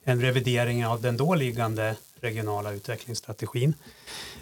en 0.03 0.21
revidering 0.21 0.85
av 0.85 1.01
den 1.01 1.17
då 1.17 1.35
liggande 1.35 1.95
regionala 2.21 2.71
utvecklingsstrategin. 2.71 3.73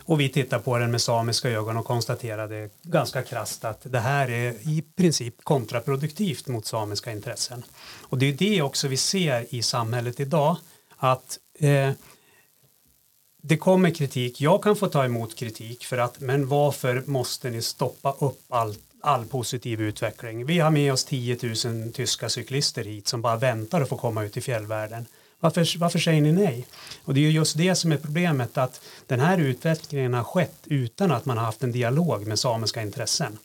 Och 0.05 0.19
vi 0.19 0.29
tittar 0.29 0.59
på 0.59 0.77
den 0.77 0.91
med 0.91 1.01
samiska 1.01 1.49
ögon 1.49 1.77
och 1.77 1.85
konstaterade 1.85 2.69
ganska 2.83 3.23
krasst 3.23 3.65
att 3.65 3.79
det 3.83 3.99
här 3.99 4.29
är 4.29 4.51
i 4.51 4.83
princip 4.95 5.43
kontraproduktivt 5.43 6.47
mot 6.47 6.65
samiska 6.65 7.11
intressen. 7.11 7.63
Och 8.01 8.17
det 8.17 8.25
är 8.25 8.33
det 8.33 8.61
också 8.61 8.87
vi 8.87 8.97
ser 8.97 9.55
i 9.55 9.61
samhället 9.61 10.19
idag 10.19 10.57
att 10.97 11.39
eh, 11.59 11.91
det 13.41 13.57
kommer 13.57 13.89
kritik. 13.89 14.41
Jag 14.41 14.63
kan 14.63 14.75
få 14.75 14.87
ta 14.87 15.05
emot 15.05 15.35
kritik 15.35 15.85
för 15.85 15.97
att 15.97 16.19
men 16.19 16.47
varför 16.47 17.03
måste 17.05 17.49
ni 17.49 17.61
stoppa 17.61 18.15
upp 18.19 18.41
all, 18.49 18.75
all 19.01 19.25
positiv 19.25 19.81
utveckling? 19.81 20.45
Vi 20.45 20.59
har 20.59 20.71
med 20.71 20.93
oss 20.93 21.05
10 21.05 21.37
000 21.65 21.91
tyska 21.93 22.29
cyklister 22.29 22.83
hit 22.83 23.07
som 23.07 23.21
bara 23.21 23.35
väntar 23.35 23.81
att 23.81 23.89
få 23.89 23.97
komma 23.97 24.23
ut 24.23 24.37
i 24.37 24.41
fjällvärlden. 24.41 25.05
Varför, 25.39 25.77
varför 25.77 25.99
säger 25.99 26.21
ni 26.21 26.31
nej? 26.31 26.67
Och 27.05 27.13
det 27.13 27.19
är 27.19 27.21
ju 27.21 27.31
just 27.31 27.57
det 27.57 27.75
som 27.75 27.91
är 27.91 27.97
problemet 27.97 28.57
att 28.57 28.81
den 29.07 29.19
här 29.19 29.37
utvecklingen 29.37 30.13
har 30.13 30.23
skett 30.23 30.59
utan 30.65 31.11
att 31.11 31.25
man 31.25 31.37
har 31.37 31.45
haft 31.45 31.63
en 31.63 31.71
dialog 31.71 32.27
med 32.27 32.39
samiska 32.39 32.81
intressen. 32.81 33.37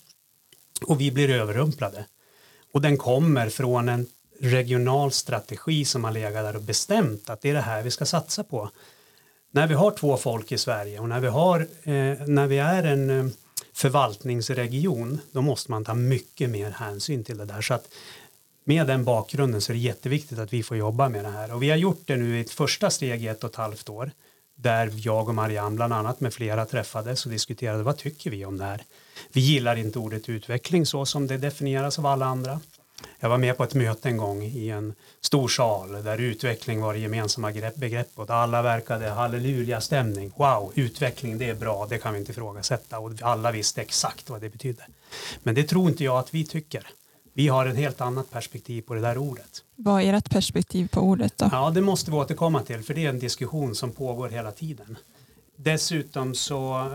Och 0.82 1.00
vi 1.00 1.10
blir 1.10 1.30
överrumplade. 1.30 2.04
Och 2.72 2.80
den 2.80 2.96
kommer 2.96 3.48
från 3.48 3.88
en 3.88 4.06
regional 4.40 5.12
strategi 5.12 5.84
som 5.84 6.04
har 6.04 6.12
legat 6.12 6.44
där 6.44 6.56
och 6.56 6.62
bestämt 6.62 7.30
att 7.30 7.40
det 7.40 7.50
är 7.50 7.54
det 7.54 7.60
här 7.60 7.82
vi 7.82 7.90
ska 7.90 8.06
satsa 8.06 8.44
på. 8.44 8.70
När 9.56 9.66
vi 9.66 9.74
har 9.74 9.90
två 9.90 10.16
folk 10.16 10.52
i 10.52 10.58
Sverige 10.58 10.98
och 11.00 11.08
när 11.08 11.20
vi, 11.20 11.28
har, 11.28 11.60
eh, 11.60 12.26
när 12.26 12.46
vi 12.46 12.58
är 12.58 12.84
en 12.84 13.10
eh, 13.10 13.32
förvaltningsregion 13.72 15.20
då 15.32 15.42
måste 15.42 15.70
man 15.70 15.84
ta 15.84 15.94
mycket 15.94 16.50
mer 16.50 16.70
hänsyn 16.70 17.24
till 17.24 17.38
det 17.38 17.44
där. 17.44 17.60
Så 17.60 17.74
att 17.74 17.88
med 18.64 18.86
den 18.86 19.04
bakgrunden 19.04 19.60
så 19.60 19.72
är 19.72 19.74
det 19.74 19.80
jätteviktigt 19.80 20.38
att 20.38 20.52
vi 20.52 20.62
får 20.62 20.76
jobba 20.76 21.08
med 21.08 21.24
det 21.24 21.30
här 21.30 21.54
och 21.54 21.62
vi 21.62 21.70
har 21.70 21.76
gjort 21.76 22.02
det 22.04 22.16
nu 22.16 22.38
i 22.38 22.40
ett 22.40 22.50
första 22.50 22.90
steg 22.90 23.24
i 23.24 23.28
ett 23.28 23.44
och 23.44 23.50
ett 23.50 23.56
halvt 23.56 23.88
år 23.88 24.10
där 24.54 24.92
jag 24.94 25.28
och 25.28 25.34
Marianne 25.34 25.76
bland 25.76 25.92
annat 25.92 26.20
med 26.20 26.34
flera 26.34 26.64
träffades 26.64 27.26
och 27.26 27.32
diskuterade 27.32 27.82
vad 27.82 27.96
tycker 27.96 28.30
vi 28.30 28.44
om 28.44 28.58
det 28.58 28.64
här. 28.64 28.82
Vi 29.32 29.40
gillar 29.40 29.76
inte 29.76 29.98
ordet 29.98 30.28
utveckling 30.28 30.86
så 30.86 31.06
som 31.06 31.26
det 31.26 31.36
definieras 31.36 31.98
av 31.98 32.06
alla 32.06 32.26
andra. 32.26 32.60
Jag 33.20 33.28
var 33.28 33.38
med 33.38 33.56
på 33.56 33.64
ett 33.64 33.74
möte 33.74 34.08
en 34.08 34.16
gång 34.16 34.42
i 34.42 34.70
en 34.70 34.94
stor 35.20 35.48
sal 35.48 36.04
där 36.04 36.18
utveckling 36.18 36.80
var 36.80 36.92
det 36.92 36.98
gemensamma 36.98 37.52
begreppet 37.76 38.18
och 38.18 38.30
alla 38.30 38.62
verkade 38.62 39.08
halleluja-stämning. 39.08 40.32
Wow, 40.36 40.72
utveckling 40.74 41.38
det 41.38 41.50
är 41.50 41.54
bra, 41.54 41.86
det 41.90 41.98
kan 41.98 42.12
vi 42.12 42.18
inte 42.18 42.32
ifrågasätta 42.32 42.98
och 42.98 43.12
alla 43.22 43.52
visste 43.52 43.80
exakt 43.82 44.30
vad 44.30 44.40
det 44.40 44.48
betydde. 44.48 44.82
Men 45.42 45.54
det 45.54 45.64
tror 45.64 45.88
inte 45.88 46.04
jag 46.04 46.18
att 46.18 46.34
vi 46.34 46.44
tycker. 46.44 46.86
Vi 47.32 47.48
har 47.48 47.66
ett 47.66 47.76
helt 47.76 48.00
annat 48.00 48.30
perspektiv 48.30 48.82
på 48.82 48.94
det 48.94 49.00
där 49.00 49.18
ordet. 49.18 49.62
Vad 49.76 50.02
är 50.02 50.12
ert 50.12 50.30
perspektiv 50.30 50.88
på 50.88 51.00
ordet 51.00 51.38
då? 51.38 51.48
Ja, 51.52 51.70
det 51.70 51.80
måste 51.80 52.10
vi 52.10 52.16
återkomma 52.16 52.62
till 52.62 52.82
för 52.82 52.94
det 52.94 53.04
är 53.04 53.08
en 53.08 53.18
diskussion 53.18 53.74
som 53.74 53.92
pågår 53.92 54.28
hela 54.28 54.52
tiden. 54.52 54.96
Dessutom 55.56 56.34
så 56.34 56.90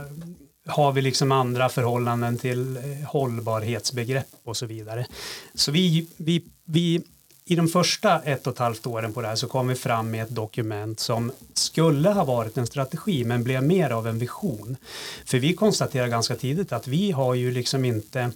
har 0.66 0.92
vi 0.92 1.02
liksom 1.02 1.32
andra 1.32 1.70
förhållanden 1.70 2.38
till 2.38 2.78
eh, 2.78 2.84
hållbarhetsbegrepp 3.08 4.28
och 4.44 4.58
så 4.58 4.66
vidare. 4.66 5.06
Så 5.54 5.72
vi, 5.72 6.08
vi, 6.18 6.44
vi 6.66 7.02
i 7.46 7.56
de 7.56 7.68
första 7.68 8.22
ett 8.22 8.48
och 8.48 8.54
ett 8.54 8.60
halvt 8.60 8.88
åren 8.88 9.14
på 9.14 9.22
det 9.22 9.28
här 9.28 9.36
så 9.36 9.48
kom 9.48 9.68
vi 9.68 9.76
fram 9.76 10.12
med 10.12 10.24
ett 10.24 10.36
dokument 10.36 11.00
som 11.00 11.32
skulle 11.54 12.10
ha 12.10 12.24
varit 12.24 12.58
en 12.58 12.68
strategi 12.68 13.24
men 13.24 13.44
blev 13.44 13.64
mer 13.64 13.90
av 13.90 14.08
en 14.08 14.20
vision. 14.20 14.78
För 15.26 15.40
vi 15.40 15.54
konstaterar 15.54 16.08
ganska 16.08 16.36
tidigt 16.36 16.72
att 16.72 16.88
vi 16.88 17.12
har 17.12 17.34
ju 17.34 17.52
liksom 17.52 17.86
inte 17.86 18.32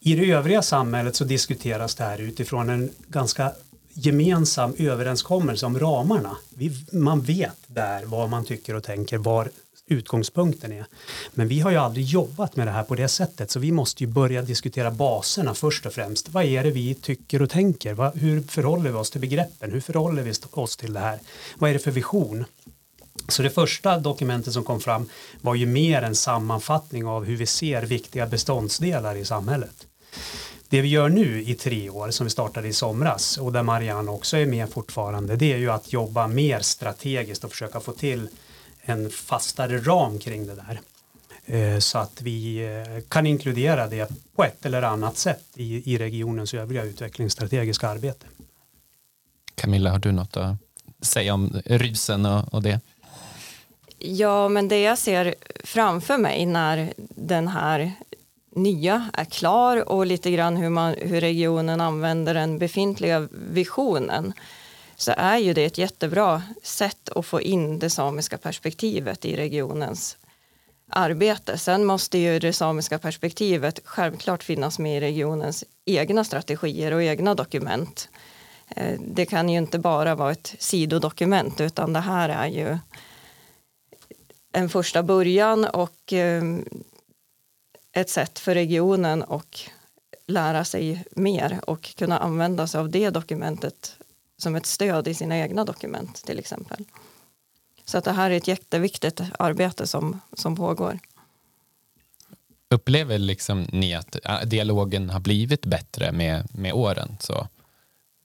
i 0.00 0.14
det 0.14 0.30
övriga 0.32 0.62
samhället 0.62 1.16
så 1.16 1.24
diskuteras 1.24 1.94
det 1.94 2.04
här 2.04 2.18
utifrån 2.18 2.68
en 2.68 2.90
ganska 3.08 3.52
gemensam 3.92 4.74
överenskommelse 4.78 5.66
om 5.66 5.78
ramarna. 5.78 6.36
Vi, 6.54 6.86
man 6.92 7.20
vet 7.20 7.58
där 7.66 8.04
vad 8.04 8.28
man 8.28 8.44
tycker 8.44 8.74
och 8.74 8.84
tänker, 8.84 9.18
var 9.18 9.50
utgångspunkten 9.88 10.72
är. 10.72 10.86
Men 11.34 11.48
vi 11.48 11.60
har 11.60 11.70
ju 11.70 11.76
aldrig 11.76 12.04
jobbat 12.04 12.56
med 12.56 12.66
det 12.66 12.70
här 12.70 12.82
på 12.82 12.94
det 12.94 13.08
sättet 13.08 13.50
så 13.50 13.60
vi 13.60 13.72
måste 13.72 14.04
ju 14.04 14.10
börja 14.10 14.42
diskutera 14.42 14.90
baserna 14.90 15.54
först 15.54 15.86
och 15.86 15.92
främst. 15.92 16.28
Vad 16.28 16.44
är 16.44 16.64
det 16.64 16.70
vi 16.70 16.94
tycker 16.94 17.42
och 17.42 17.50
tänker? 17.50 18.18
hur 18.18 18.42
förhåller 18.42 18.90
vi 18.90 18.96
oss 18.96 19.10
till 19.10 19.20
begreppen? 19.20 19.72
Hur 19.72 19.80
förhåller 19.80 20.22
vi 20.22 20.32
oss 20.50 20.76
till 20.76 20.92
det 20.92 21.00
här? 21.00 21.18
Vad 21.58 21.70
är 21.70 21.74
det 21.74 21.80
för 21.80 21.90
vision? 21.90 22.44
Så 23.28 23.42
det 23.42 23.50
första 23.50 23.98
dokumentet 23.98 24.52
som 24.52 24.64
kom 24.64 24.80
fram 24.80 25.08
var 25.40 25.54
ju 25.54 25.66
mer 25.66 26.02
en 26.02 26.14
sammanfattning 26.14 27.06
av 27.06 27.24
hur 27.24 27.36
vi 27.36 27.46
ser 27.46 27.82
viktiga 27.82 28.26
beståndsdelar 28.26 29.14
i 29.14 29.24
samhället. 29.24 29.86
Det 30.68 30.80
vi 30.80 30.88
gör 30.88 31.08
nu 31.08 31.42
i 31.42 31.54
tre 31.54 31.90
år 31.90 32.10
som 32.10 32.26
vi 32.26 32.30
startade 32.30 32.68
i 32.68 32.72
somras 32.72 33.38
och 33.38 33.52
där 33.52 33.62
Marianne 33.62 34.10
också 34.10 34.36
är 34.36 34.46
med 34.46 34.70
fortfarande 34.70 35.36
det 35.36 35.52
är 35.52 35.56
ju 35.56 35.70
att 35.70 35.92
jobba 35.92 36.26
mer 36.26 36.60
strategiskt 36.60 37.44
och 37.44 37.50
försöka 37.50 37.80
få 37.80 37.92
till 37.92 38.28
en 38.88 39.10
fastare 39.10 39.78
ram 39.78 40.18
kring 40.18 40.46
det 40.46 40.54
där. 40.54 40.80
Eh, 41.46 41.78
så 41.78 41.98
att 41.98 42.22
vi 42.22 42.66
eh, 42.66 43.02
kan 43.08 43.26
inkludera 43.26 43.86
det 43.86 44.10
på 44.36 44.44
ett 44.44 44.66
eller 44.66 44.82
annat 44.82 45.16
sätt 45.16 45.44
i, 45.54 45.94
i 45.94 45.98
regionens 45.98 46.54
övriga 46.54 46.84
utvecklingsstrategiska 46.84 47.88
arbete. 47.88 48.26
Camilla, 49.54 49.90
har 49.90 49.98
du 49.98 50.12
något 50.12 50.36
att 50.36 50.56
säga 51.02 51.34
om 51.34 51.62
rysen 51.64 52.26
och, 52.26 52.54
och 52.54 52.62
det? 52.62 52.80
Ja, 53.98 54.48
men 54.48 54.68
det 54.68 54.80
jag 54.80 54.98
ser 54.98 55.34
framför 55.64 56.18
mig 56.18 56.46
när 56.46 56.92
den 57.16 57.48
här 57.48 57.92
nya 58.54 59.10
är 59.12 59.24
klar 59.24 59.88
och 59.88 60.06
lite 60.06 60.30
grann 60.30 60.56
hur, 60.56 60.68
man, 60.68 60.94
hur 60.98 61.20
regionen 61.20 61.80
använder 61.80 62.34
den 62.34 62.58
befintliga 62.58 63.28
visionen 63.32 64.32
så 64.98 65.12
är 65.16 65.38
ju 65.38 65.54
det 65.54 65.64
ett 65.64 65.78
jättebra 65.78 66.42
sätt 66.62 67.08
att 67.08 67.26
få 67.26 67.40
in 67.40 67.78
det 67.78 67.90
samiska 67.90 68.38
perspektivet 68.38 69.24
i 69.24 69.36
regionens 69.36 70.16
arbete. 70.88 71.58
Sen 71.58 71.84
måste 71.84 72.18
ju 72.18 72.38
det 72.38 72.52
samiska 72.52 72.98
perspektivet 72.98 73.80
självklart 73.84 74.42
finnas 74.42 74.78
med 74.78 74.96
i 74.96 75.00
regionens 75.00 75.64
egna 75.84 76.24
strategier 76.24 76.92
och 76.92 77.02
egna 77.02 77.34
dokument. 77.34 78.08
Eh, 78.68 79.00
det 79.00 79.26
kan 79.26 79.48
ju 79.48 79.58
inte 79.58 79.78
bara 79.78 80.14
vara 80.14 80.32
ett 80.32 80.54
sidodokument 80.58 81.60
utan 81.60 81.92
det 81.92 82.00
här 82.00 82.28
är 82.28 82.46
ju 82.46 82.78
en 84.52 84.68
första 84.68 85.02
början 85.02 85.64
och 85.64 86.12
eh, 86.12 86.42
ett 87.92 88.10
sätt 88.10 88.38
för 88.38 88.54
regionen 88.54 89.24
att 89.28 89.70
lära 90.26 90.64
sig 90.64 91.04
mer 91.10 91.60
och 91.66 91.96
kunna 91.96 92.18
använda 92.18 92.66
sig 92.66 92.80
av 92.80 92.90
det 92.90 93.10
dokumentet 93.10 93.97
som 94.38 94.56
ett 94.56 94.66
stöd 94.66 95.08
i 95.08 95.14
sina 95.14 95.38
egna 95.38 95.64
dokument 95.64 96.22
till 96.26 96.38
exempel. 96.38 96.84
Så 97.84 97.98
att 97.98 98.04
det 98.04 98.12
här 98.12 98.30
är 98.30 98.36
ett 98.36 98.48
jätteviktigt 98.48 99.20
arbete 99.38 99.86
som, 99.86 100.20
som 100.32 100.56
pågår. 100.56 100.98
Upplever 102.70 103.18
liksom 103.18 103.62
ni 103.72 103.94
att 103.94 104.16
dialogen 104.44 105.10
har 105.10 105.20
blivit 105.20 105.66
bättre 105.66 106.12
med, 106.12 106.54
med 106.54 106.72
åren? 106.72 107.16
Så, 107.20 107.48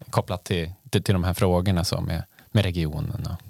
kopplat 0.09 0.43
till, 0.43 0.71
till, 0.89 1.03
till 1.03 1.13
de 1.13 1.23
här 1.23 1.33
frågorna 1.33 1.83
så 1.83 2.01
med, 2.01 2.23
med 2.51 2.63
regionen? 2.63 3.27
Och... 3.31 3.45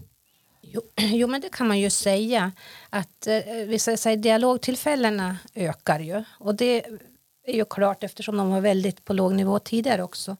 Jo, 0.62 0.82
jo, 0.95 1.28
men 1.28 1.41
det 1.41 1.49
kan 1.49 1.67
man 1.67 1.80
ju 1.80 1.89
säga. 1.89 2.52
att 2.89 3.28
eh, 3.28 3.39
vissa 3.67 3.97
säger, 3.97 4.17
Dialogtillfällena 4.17 5.38
ökar 5.54 5.99
ju. 5.99 6.23
Och 6.39 6.56
det 6.56 6.86
är 7.43 7.54
ju 7.54 7.65
klart 7.65 8.04
eftersom 8.04 8.38
de 8.38 8.49
var 8.49 8.62
väldigt 8.62 9.06
på 9.06 9.13
låg 9.13 9.34
nivå 9.34 9.60
tidigare 9.60 10.04
också. 10.04 10.38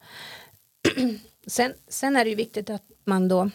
Sen, 1.48 1.74
sen 1.88 2.16
är 2.16 2.24
det 2.24 2.30
ju 2.30 2.36
viktigt 2.36 2.70
att 2.70 2.84
man 3.06 3.28
då 3.28 3.50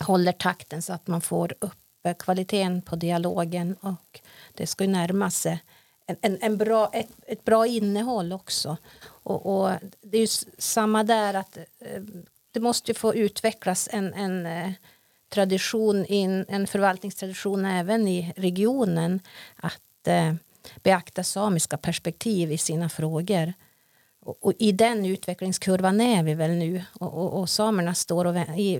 håller 0.00 0.32
takten 0.32 0.82
så 0.82 0.92
att 0.92 1.06
man 1.06 1.20
får 1.20 1.54
upp 1.58 2.06
eh, 2.06 2.14
kvaliteten 2.14 2.82
på 2.82 2.96
dialogen 2.96 3.76
och 3.80 4.20
det 4.54 4.66
ska 4.66 4.84
ju 4.84 4.90
närma 4.90 5.30
sig 5.30 5.62
en, 6.08 6.16
en, 6.20 6.38
en 6.40 6.56
bra, 6.56 6.90
ett, 6.92 7.08
ett, 7.26 7.44
bra 7.44 7.66
innehåll 7.66 8.32
också. 8.32 8.76
Och, 9.04 9.46
och, 9.46 9.70
det 10.00 10.16
är 10.16 10.20
ju 10.20 10.46
samma 10.58 11.04
där 11.04 11.34
att 11.34 11.56
eh, 11.56 12.02
det 12.50 12.60
måste 12.60 12.90
ju 12.90 12.94
få 12.94 13.14
utvecklas 13.14 13.88
en, 13.92 14.14
en 14.14 14.46
eh, 14.46 14.72
tradition, 15.28 16.04
in, 16.04 16.44
en 16.48 16.66
förvaltningstradition 16.66 17.64
även 17.64 18.08
i 18.08 18.32
regionen 18.36 19.20
att 19.56 20.06
eh, 20.06 20.34
beakta 20.82 21.24
samiska 21.24 21.76
perspektiv 21.76 22.52
i 22.52 22.58
sina 22.58 22.88
frågor. 22.88 23.52
Och, 24.40 24.52
i 24.58 24.72
den 24.72 25.06
utvecklingskurvan 25.06 26.00
är 26.00 26.22
vi 26.22 26.34
väl 26.34 26.50
nu. 26.50 26.84
Och, 26.92 27.14
och, 27.14 27.40
och 27.40 27.50
samerna 27.50 27.94
står 27.94 28.24
och, 28.24 28.36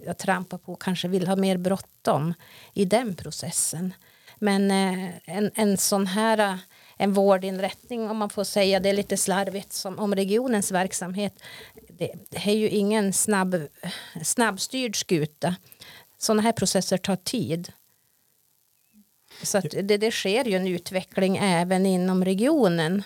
och 0.09 0.19
trampar 0.19 0.59
på 0.59 0.73
och 0.73 0.83
kanske 0.83 1.09
vill 1.09 1.27
ha 1.27 1.37
mer 1.37 1.57
bråttom 1.57 2.35
i 2.75 2.85
den 2.85 3.15
processen. 3.15 3.95
Men 4.39 4.71
eh, 4.71 5.11
en, 5.25 5.51
en 5.55 5.77
sån 5.77 6.07
här 6.07 6.39
eh, 6.39 6.59
en 7.01 7.13
vårdinrättning, 7.13 8.11
om 8.11 8.17
man 8.17 8.31
får 8.31 8.45
säga 8.45 8.81
det 8.81 8.93
lite 8.93 9.17
slarvigt, 9.17 9.73
som 9.73 9.99
om 9.99 10.15
regionens 10.15 10.71
verksamhet. 10.71 11.43
Det, 11.89 12.13
det 12.31 12.51
är 12.51 12.55
ju 12.55 12.69
ingen 12.69 13.13
snabb, 13.13 13.57
snabbstyrd 14.23 14.97
skuta. 14.97 15.57
Sådana 16.19 16.43
här 16.43 16.53
processer 16.53 16.99
tar 16.99 17.17
tid. 17.17 17.73
Så 19.43 19.61
det, 19.61 19.97
det 19.97 20.11
sker 20.11 20.45
ju 20.45 20.57
en 20.57 20.67
utveckling 20.67 21.37
även 21.37 21.87
inom 21.87 22.25
regionen. 22.25 23.03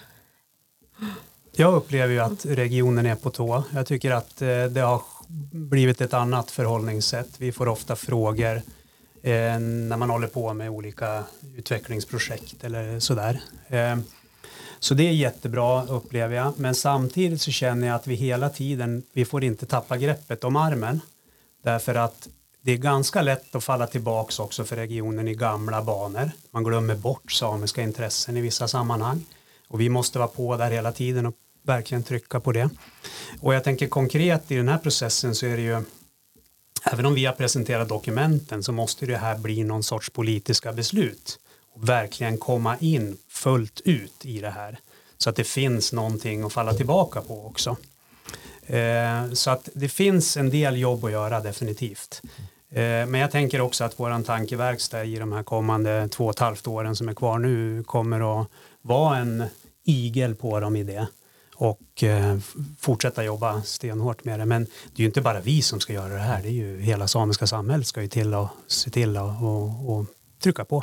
Jag 1.56 1.74
upplever 1.74 2.14
ju 2.14 2.20
att 2.20 2.46
regionen 2.46 3.06
är 3.06 3.14
på 3.14 3.30
tå. 3.30 3.64
Jag 3.74 3.86
tycker 3.86 4.10
att 4.10 4.42
eh, 4.42 4.64
det 4.64 4.80
har 4.80 5.02
blivit 5.50 6.00
ett 6.00 6.14
annat 6.14 6.50
förhållningssätt. 6.50 7.28
Vi 7.38 7.52
får 7.52 7.68
ofta 7.68 7.96
frågor 7.96 8.56
eh, 9.22 9.58
när 9.60 9.96
man 9.96 10.10
håller 10.10 10.26
på 10.26 10.54
med 10.54 10.70
olika 10.70 11.24
utvecklingsprojekt 11.56 12.64
eller 12.64 13.00
sådär. 13.00 13.40
Eh, 13.68 13.96
så 14.78 14.94
det 14.94 15.08
är 15.08 15.12
jättebra 15.12 15.84
upplever 15.84 16.36
jag. 16.36 16.52
Men 16.56 16.74
samtidigt 16.74 17.42
så 17.42 17.50
känner 17.50 17.86
jag 17.86 17.96
att 17.96 18.06
vi 18.06 18.14
hela 18.14 18.48
tiden, 18.48 19.02
vi 19.12 19.24
får 19.24 19.44
inte 19.44 19.66
tappa 19.66 19.96
greppet 19.96 20.44
om 20.44 20.56
armen. 20.56 21.00
Därför 21.64 21.94
att 21.94 22.28
det 22.62 22.72
är 22.72 22.76
ganska 22.76 23.22
lätt 23.22 23.54
att 23.54 23.64
falla 23.64 23.86
tillbaks 23.86 24.38
också 24.38 24.64
för 24.64 24.76
regionen 24.76 25.28
i 25.28 25.34
gamla 25.34 25.82
banor. 25.82 26.30
Man 26.50 26.64
glömmer 26.64 26.94
bort 26.94 27.32
samiska 27.32 27.82
intressen 27.82 28.36
i 28.36 28.40
vissa 28.40 28.68
sammanhang. 28.68 29.24
Och 29.68 29.80
vi 29.80 29.88
måste 29.88 30.18
vara 30.18 30.28
på 30.28 30.56
där 30.56 30.70
hela 30.70 30.92
tiden 30.92 31.26
och 31.26 31.34
verkligen 31.62 32.03
trycka 32.03 32.40
på 32.40 32.53
det. 32.53 32.70
Och 33.40 33.55
jag 33.55 33.64
tänker 33.64 33.87
konkret 33.87 34.51
i 34.51 34.57
den 34.57 34.68
här 34.68 34.79
processen 34.79 35.35
så 35.35 35.46
är 35.46 35.57
det 35.57 35.62
ju 35.62 35.83
även 36.92 37.07
om 37.07 37.14
vi 37.14 37.25
har 37.25 37.33
presenterat 37.33 37.88
dokumenten 37.88 38.62
så 38.62 38.72
måste 38.72 39.07
det 39.07 39.16
här 39.16 39.38
bli 39.38 39.64
någon 39.64 39.83
sorts 39.83 40.11
politiska 40.11 40.72
beslut 40.72 41.38
och 41.75 41.88
verkligen 41.88 42.38
komma 42.38 42.77
in 42.81 43.16
fullt 43.29 43.81
ut 43.85 44.27
i 44.27 44.40
det 44.40 44.51
här 44.51 44.79
så 45.18 45.31
att 45.31 45.37
det 45.37 45.44
finns 45.44 45.92
någonting 45.92 46.42
att 46.42 46.53
falla 46.53 46.75
tillbaka 46.75 47.20
på 47.20 47.46
också. 47.46 47.77
Eh, 48.66 49.33
så 49.33 49.51
att 49.51 49.68
det 49.75 49.88
finns 49.88 50.37
en 50.37 50.51
del 50.51 50.77
jobb 50.77 51.05
att 51.05 51.12
göra 51.12 51.40
definitivt. 51.40 52.22
Eh, 52.70 52.81
men 52.81 53.14
jag 53.14 53.31
tänker 53.31 53.61
också 53.61 53.85
att 53.85 54.01
våran 54.01 54.25
tankeverkstad 54.25 55.05
i 55.05 55.16
de 55.16 55.33
här 55.33 55.42
kommande 55.42 56.09
två 56.09 56.25
och 56.25 56.31
ett 56.31 56.38
halvt 56.38 56.66
åren 56.66 56.96
som 56.96 57.09
är 57.09 57.14
kvar 57.14 57.38
nu 57.38 57.85
kommer 57.85 58.40
att 58.40 58.48
vara 58.83 59.18
en 59.18 59.44
igel 59.85 60.35
på 60.35 60.61
dem 60.61 60.77
i 60.77 60.83
det 60.83 61.07
och 61.62 62.03
eh, 62.03 62.38
fortsätta 62.79 63.25
jobba 63.25 63.62
stenhårt 63.62 64.25
med 64.25 64.40
det. 64.40 64.46
Men 64.46 64.64
det 64.64 64.96
är 64.96 65.01
ju 65.01 65.07
inte 65.07 65.20
bara 65.20 65.40
vi 65.40 65.62
som 65.62 65.81
ska 65.81 65.92
göra 65.92 66.12
det 66.12 66.20
här, 66.20 66.42
det 66.42 66.48
är 66.48 66.53
ju 66.53 66.81
hela 66.81 67.09
samiska 67.09 67.46
samhället 67.46 67.87
ska 67.87 68.03
ju 68.03 68.09
till 68.09 68.35
och 68.35 68.48
se 68.66 68.90
till 68.90 69.16
och, 69.16 69.42
och, 69.42 69.96
och 69.96 70.07
trycka 70.42 70.64
på. 70.64 70.83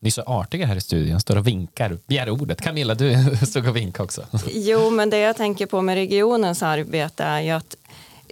Ni 0.00 0.08
är 0.08 0.10
så 0.10 0.22
artiga 0.22 0.66
här 0.66 0.76
i 0.76 0.80
studion, 0.80 1.20
står 1.20 1.36
och 1.36 1.46
vinkar, 1.46 1.98
begär 2.06 2.30
ordet. 2.30 2.60
Camilla, 2.60 2.94
du 2.94 3.36
stod 3.46 3.68
och 3.68 3.76
vinkade 3.76 4.04
också. 4.04 4.26
Jo, 4.50 4.90
men 4.90 5.10
det 5.10 5.18
jag 5.18 5.36
tänker 5.36 5.66
på 5.66 5.82
med 5.82 5.94
regionens 5.94 6.62
arbete 6.62 7.24
är 7.24 7.40
ju 7.40 7.50
att 7.50 7.76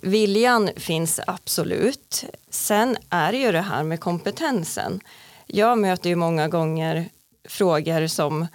viljan 0.03 0.71
finns 0.77 1.21
absolut. 1.27 2.25
Sen 2.51 2.97
är 3.11 3.33
det 3.33 3.39
ju 3.39 3.53
det 3.53 3.61
här 3.61 3.83
med 3.83 4.01
kompetensen. 4.01 5.01
Jag 5.47 5.79
möter 5.79 6.11
ju 6.11 6.17
många 6.17 6.49
gånger 6.49 7.09
frågor 7.49 8.07
som 8.07 8.47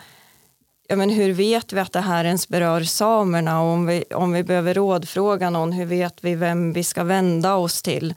ja, 0.87 0.95
men 0.95 1.09
hur 1.09 1.33
vet 1.33 1.73
vi 1.73 1.79
att 1.79 1.93
det 1.93 2.01
här 2.01 2.25
ens 2.25 2.47
berör 2.47 2.83
samerna 2.83 3.61
och 3.61 3.67
om 3.67 3.85
vi, 3.85 4.03
om 4.03 4.31
vi 4.31 4.43
behöver 4.43 4.73
rådfråga 4.73 5.49
någon, 5.49 5.71
hur 5.71 5.85
vet 5.85 6.23
vi 6.23 6.35
vem 6.35 6.73
vi 6.73 6.83
ska 6.83 7.03
vända 7.03 7.55
oss 7.55 7.81
till? 7.81 8.13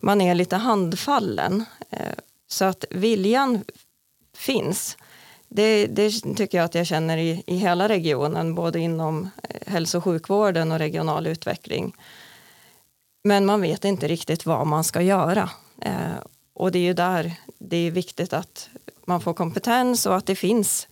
Man 0.00 0.20
är 0.20 0.34
lite 0.34 0.56
handfallen. 0.56 1.64
Eh, 1.90 2.14
så 2.48 2.64
att 2.64 2.84
viljan 2.90 3.64
finns. 4.36 4.96
Det, 5.48 5.86
det 5.86 6.10
tycker 6.36 6.58
jag 6.58 6.64
att 6.64 6.74
jag 6.74 6.86
känner 6.86 7.18
i, 7.18 7.42
i 7.46 7.56
hela 7.56 7.88
regionen, 7.88 8.54
både 8.54 8.80
inom 8.80 9.30
eh, 9.42 9.72
hälso 9.72 9.98
och 9.98 10.04
sjukvården 10.04 10.72
och 10.72 10.78
regional 10.78 11.26
utveckling. 11.26 11.96
Men 13.24 13.46
man 13.46 13.60
vet 13.60 13.84
inte 13.84 14.08
riktigt 14.08 14.46
vad 14.46 14.66
man 14.66 14.84
ska 14.84 15.02
göra. 15.02 15.50
Eh, 15.80 15.92
och 16.54 16.72
det 16.72 16.78
är 16.78 16.82
ju 16.82 16.94
där 16.94 17.32
det 17.58 17.76
är 17.76 17.90
viktigt 17.90 18.32
att 18.32 18.68
man 19.04 19.20
får 19.20 19.34
kompetens 19.34 20.06
och 20.06 20.16
att 20.16 20.26
det 20.26 20.34
finns 20.34 20.88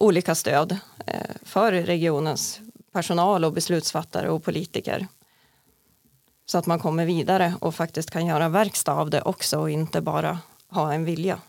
olika 0.00 0.34
stöd 0.34 0.78
eh, 1.06 1.20
för 1.42 1.72
regionens 1.72 2.60
personal 2.92 3.44
och 3.44 3.52
beslutsfattare 3.52 4.30
och 4.30 4.44
politiker. 4.44 5.06
Så 6.46 6.58
att 6.58 6.66
man 6.66 6.78
kommer 6.78 7.06
vidare 7.06 7.54
och 7.60 7.74
faktiskt 7.74 8.10
kan 8.10 8.26
göra 8.26 8.48
verkstad 8.48 8.92
av 8.92 9.10
det 9.10 9.22
också 9.22 9.58
och 9.58 9.70
inte 9.70 10.00
bara 10.00 10.38
ha 10.68 10.92
en 10.92 11.04
vilja. 11.04 11.40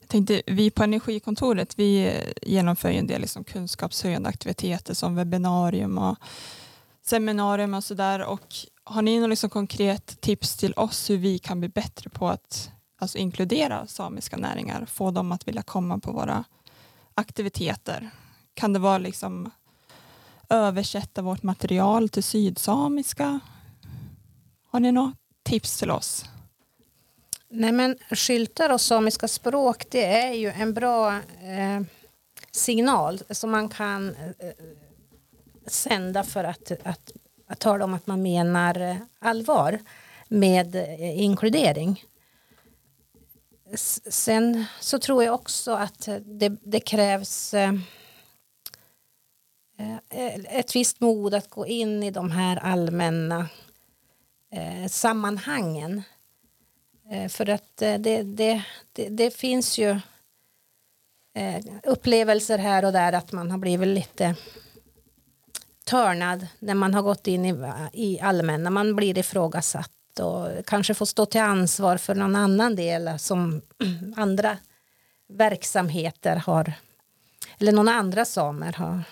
Jag 0.00 0.08
tänkte, 0.08 0.42
vi 0.46 0.70
på 0.70 0.82
Energikontoret 0.82 1.78
vi 1.78 2.06
eh, 2.06 2.32
genomför 2.42 2.88
en 2.88 3.06
del 3.06 3.20
liksom 3.20 3.44
kunskapshöjande 3.44 4.28
aktiviteter 4.28 4.94
som 4.94 5.16
webbinarium 5.16 5.98
och 5.98 6.18
seminarium 7.02 7.74
och 7.74 7.84
sådär. 7.84 8.38
Har 8.84 9.02
ni 9.02 9.20
något 9.20 9.30
liksom 9.30 9.50
konkret 9.50 10.20
tips 10.20 10.56
till 10.56 10.74
oss 10.76 11.10
hur 11.10 11.16
vi 11.16 11.38
kan 11.38 11.60
bli 11.60 11.68
bättre 11.68 12.10
på 12.10 12.28
att 12.28 12.70
alltså 12.98 13.18
inkludera 13.18 13.86
samiska 13.86 14.36
näringar, 14.36 14.86
få 14.86 15.10
dem 15.10 15.32
att 15.32 15.48
vilja 15.48 15.62
komma 15.62 15.98
på 15.98 16.12
våra 16.12 16.44
aktiviteter? 17.14 18.10
Kan 18.54 18.72
det 18.72 18.78
vara 18.78 18.98
liksom 18.98 19.50
översätta 20.48 21.22
vårt 21.22 21.42
material 21.42 22.08
till 22.08 22.22
sydsamiska? 22.22 23.40
Har 24.70 24.80
ni 24.80 24.92
något 24.92 25.16
tips 25.42 25.78
till 25.78 25.90
oss? 25.90 26.24
Nej, 27.48 27.72
men 27.72 27.98
skyltar 28.10 28.72
och 28.72 28.80
samiska 28.80 29.28
språk 29.28 29.84
det 29.90 30.04
är 30.04 30.32
ju 30.32 30.50
en 30.50 30.74
bra 30.74 31.14
eh, 31.42 31.80
signal 32.50 33.20
som 33.30 33.50
man 33.50 33.68
kan 33.68 34.08
eh, 34.08 34.48
sända 35.66 36.22
för 36.22 36.44
att, 36.44 36.72
att, 36.82 37.12
att 37.46 37.58
tala 37.58 37.84
om 37.84 37.94
att 37.94 38.06
man 38.06 38.22
menar 38.22 38.98
allvar 39.18 39.78
med 40.28 40.76
eh, 40.76 41.22
inkludering. 41.22 42.04
Sen 43.76 44.64
så 44.80 44.98
tror 44.98 45.24
jag 45.24 45.34
också 45.34 45.72
att 45.72 46.08
det, 46.24 46.56
det 46.62 46.80
krävs 46.80 47.54
eh, 47.54 47.74
eh, 50.10 50.58
ett 50.58 50.76
visst 50.76 51.00
mod 51.00 51.34
att 51.34 51.50
gå 51.50 51.66
in 51.66 52.02
i 52.02 52.10
de 52.10 52.30
här 52.30 52.56
allmänna 52.56 53.48
eh, 54.52 54.88
sammanhangen. 54.88 56.02
Eh, 57.10 57.28
för 57.28 57.50
att 57.50 57.82
eh, 57.82 57.98
det, 57.98 58.22
det, 58.22 58.64
det, 58.92 59.08
det 59.08 59.30
finns 59.30 59.78
ju 59.78 60.00
upplevelser 61.82 62.58
här 62.58 62.84
och 62.84 62.92
där 62.92 63.12
att 63.12 63.32
man 63.32 63.50
har 63.50 63.58
blivit 63.58 63.88
lite 63.88 64.34
törnad 65.84 66.46
när 66.58 66.74
man 66.74 66.94
har 66.94 67.02
gått 67.02 67.26
in 67.26 67.44
i, 67.44 67.72
i 67.92 68.20
allmänna. 68.20 68.70
Man 68.70 68.96
blir 68.96 69.18
ifrågasatt 69.18 69.90
och 70.20 70.66
kanske 70.66 70.94
få 70.94 71.06
stå 71.06 71.26
till 71.26 71.40
ansvar 71.40 71.96
för 71.96 72.14
någon 72.14 72.36
annan 72.36 72.76
del 72.76 73.18
som 73.18 73.62
andra 74.16 74.58
verksamheter 75.28 76.36
har 76.36 76.72
eller 77.58 77.72
någon 77.72 77.88
andra 77.88 78.24
samer 78.24 78.72
har. 78.72 79.02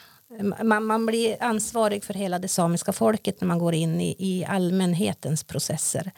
Man, 0.64 0.84
man 0.84 1.06
blir 1.06 1.42
ansvarig 1.42 2.04
för 2.04 2.14
hela 2.14 2.38
det 2.38 2.48
samiska 2.48 2.92
folket 2.92 3.40
när 3.40 3.48
man 3.48 3.58
går 3.58 3.74
in 3.74 4.00
i, 4.00 4.16
i 4.18 4.44
allmänhetens 4.44 5.44
processer. 5.44 6.12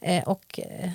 Eh, 0.00 0.24
och 0.24 0.60
eh, 0.60 0.90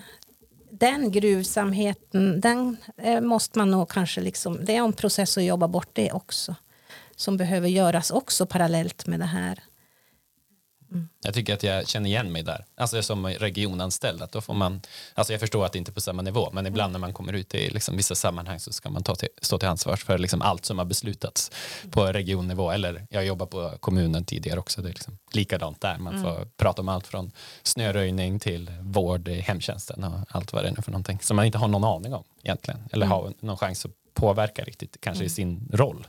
den 0.72 1.12
gruvsamheten, 1.12 2.42
den 2.42 2.78
eh, 2.98 3.22
måste 3.22 3.60
man 3.60 3.72
nog 3.72 3.90
kanske 3.90 4.22
liksom, 4.22 4.66
det 4.66 4.76
är 4.76 4.84
en 4.84 4.94
process 4.94 5.38
att 5.38 5.44
jobba 5.44 5.68
bort 5.68 5.90
det 5.94 6.12
också. 6.12 6.56
Som 7.16 7.38
behöver 7.38 7.68
göras 7.68 8.12
också 8.12 8.46
parallellt 8.46 9.08
med 9.08 9.20
det 9.20 9.26
här. 9.26 9.60
Mm. 10.92 11.10
Jag 11.24 11.34
tycker 11.34 11.54
att 11.54 11.64
jag 11.64 11.88
känner 11.88 12.10
igen 12.10 12.32
mig 12.32 12.44
där. 12.44 12.66
Alltså 12.78 13.04
som 13.04 13.28
regionanställd. 13.28 14.22
Att 14.22 14.32
då 14.32 14.42
får 14.42 14.54
man, 14.54 14.82
alltså 15.14 15.34
jag 15.34 15.40
förstår 15.40 15.66
att 15.66 15.72
det 15.72 15.78
inte 15.78 15.92
är 15.92 15.94
på 15.94 16.02
samma 16.02 16.22
nivå, 16.22 16.50
men 16.54 16.66
ibland 16.66 16.92
när 16.92 17.00
man 17.00 17.14
kommer 17.14 17.34
ut 17.34 17.56
i 17.56 17.70
liksom 17.70 17.98
vissa 17.98 18.16
sammanhang 18.16 18.60
så 18.60 18.74
ska 18.74 18.90
man 18.90 19.04
ta 19.04 19.16
till, 19.16 19.30
stå 19.42 19.58
till 19.58 19.68
ansvar 19.68 19.96
för 19.96 20.18
liksom 20.18 20.42
allt 20.42 20.66
som 20.66 20.78
har 20.78 20.86
beslutats 20.86 21.52
på 21.92 22.06
regionnivå. 22.06 22.72
Eller 22.72 23.08
jag 23.10 23.26
jobbar 23.26 23.46
på 23.46 23.74
kommunen 23.80 24.26
tidigare 24.26 24.60
också. 24.60 24.82
Det 24.82 24.90
är 24.90 24.94
liksom 24.94 25.18
likadant 25.32 25.82
där. 25.82 25.98
Man 25.98 26.24
får 26.24 26.36
mm. 26.36 26.50
prata 26.58 26.82
om 26.82 26.90
allt 26.90 27.08
från 27.08 27.32
snöröjning 27.64 28.40
till 28.40 28.72
vård 28.82 29.28
i 29.28 29.40
hemtjänsten 29.40 30.04
och 30.04 30.20
allt 30.30 30.54
vad 30.54 30.64
det 30.64 30.68
är 30.68 30.76
nu 30.76 30.82
för 30.82 30.92
någonting 30.92 31.20
som 31.22 31.36
man 31.36 31.46
inte 31.46 31.58
har 31.58 31.68
någon 31.68 31.84
aning 31.84 32.14
om 32.14 32.24
egentligen. 32.44 32.80
Eller 32.92 33.06
mm. 33.06 33.18
har 33.18 33.34
någon 33.40 33.58
chans 33.58 33.86
att 33.86 33.92
påverka 34.14 34.64
riktigt, 34.64 34.98
kanske 35.00 35.24
i 35.24 35.28
mm. 35.28 35.36
sin 35.36 35.70
roll. 35.74 36.08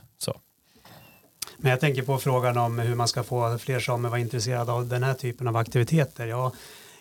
Men 1.61 1.71
jag 1.71 1.79
tänker 1.79 2.01
på 2.01 2.17
frågan 2.17 2.57
om 2.57 2.79
hur 2.79 2.95
man 2.95 3.07
ska 3.07 3.23
få 3.23 3.57
fler 3.57 3.79
samer 3.79 4.07
att 4.07 4.11
vara 4.11 4.21
intresserade 4.21 4.71
av 4.71 4.87
den 4.87 5.03
här 5.03 5.13
typen 5.13 5.47
av 5.47 5.55
aktiviteter. 5.55 6.27
Ja, 6.27 6.51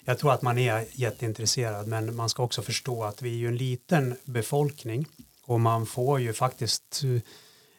jag 0.04 0.18
tror 0.18 0.32
att 0.32 0.42
man 0.42 0.58
är 0.58 0.84
jätteintresserad 0.92 1.86
men 1.86 2.16
man 2.16 2.28
ska 2.28 2.42
också 2.42 2.62
förstå 2.62 3.04
att 3.04 3.22
vi 3.22 3.30
är 3.30 3.36
ju 3.36 3.48
en 3.48 3.56
liten 3.56 4.16
befolkning 4.24 5.06
och 5.46 5.60
man 5.60 5.86
får 5.86 6.20
ju 6.20 6.32
faktiskt 6.32 7.02
eh, 7.04 7.20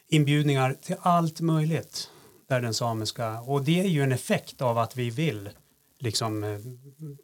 inbjudningar 0.07 0.75
till 0.81 0.95
allt 1.01 1.41
möjligt 1.41 2.09
där 2.49 2.61
den 2.61 2.73
samiska 2.73 3.41
och 3.41 3.63
det 3.63 3.79
är 3.79 3.87
ju 3.87 4.03
en 4.03 4.11
effekt 4.11 4.61
av 4.61 4.77
att 4.77 4.95
vi 4.95 5.09
vill 5.09 5.49
liksom 5.99 6.43
eh, 6.43 6.59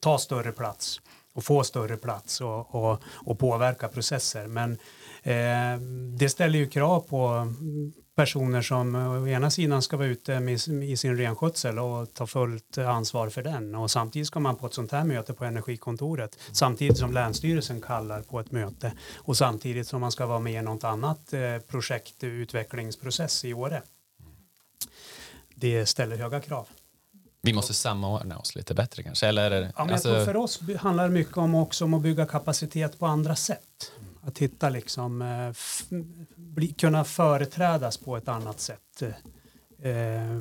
ta 0.02 0.18
större 0.18 0.52
plats 0.52 1.02
och 1.34 1.44
få 1.44 1.64
större 1.64 1.98
plats 1.98 2.42
och, 2.42 2.76
och, 2.76 3.00
och 3.06 3.40
påverka 3.40 3.88
processer 3.88 4.48
men 4.48 4.72
eh, 5.24 5.80
det 6.18 6.30
ställer 6.30 6.60
ju 6.60 6.70
krav 6.70 7.00
på 7.00 7.54
personer 8.16 8.62
som 8.62 8.96
å 8.96 9.28
ena 9.28 9.50
sidan 9.50 9.82
ska 9.82 9.98
vara 9.98 10.08
ute 10.08 10.40
med, 10.40 10.68
i 10.84 10.98
sin 10.98 11.18
renskötsel 11.18 11.80
och 11.80 12.14
ta 12.14 12.28
fullt 12.28 12.78
ansvar 12.78 13.30
för 13.30 13.44
den 13.44 13.76
och 13.76 13.92
samtidigt 13.92 14.28
ska 14.28 14.40
man 14.40 14.56
på 14.56 14.68
ett 14.68 14.74
sånt 14.74 14.92
här 14.92 15.04
möte 15.04 15.34
på 15.34 15.46
energikontoret 15.46 16.40
samtidigt 16.52 16.98
som 16.98 17.14
Länsstyrelsen 17.14 17.82
kallar 17.82 18.22
på 18.22 18.40
ett 18.40 18.52
möte 18.52 18.92
och 19.16 19.38
samtidigt 19.38 19.88
som 19.88 20.02
man 20.02 20.12
ska 20.12 20.26
vara 20.26 20.40
med 20.40 20.54
i 20.54 20.62
något 20.62 20.84
annat 20.84 21.34
eh, 21.34 21.58
projektutvecklingsprocess 21.68 23.46
i 23.46 23.54
Åre. 23.54 23.82
Det 25.56 25.86
ställer 25.86 26.18
höga 26.18 26.40
krav. 26.40 26.68
Vi 27.42 27.54
måste 27.54 27.74
samordna 27.74 28.38
oss 28.38 28.56
lite 28.56 28.74
bättre 28.74 29.04
kanske? 29.04 29.28
Eller, 29.28 29.72
ja, 29.78 29.86
men 29.86 29.94
alltså... 29.94 30.26
för 30.26 30.36
oss 30.36 30.60
handlar 30.80 31.04
det 31.04 31.14
mycket 31.14 31.38
om 31.38 31.56
också 31.56 31.86
om 31.86 31.94
att 31.94 32.02
bygga 32.02 32.26
kapacitet 32.26 33.00
på 33.00 33.06
andra 33.06 33.36
sätt. 33.36 33.92
Att 34.26 34.38
hitta 34.38 34.70
liksom, 34.70 35.22
eh, 35.22 35.54
bli, 36.36 36.68
kunna 36.68 37.04
företrädas 37.04 37.98
på 37.98 38.18
ett 38.18 38.28
annat 38.28 38.60
sätt. 38.60 39.02
Eh, 39.80 40.40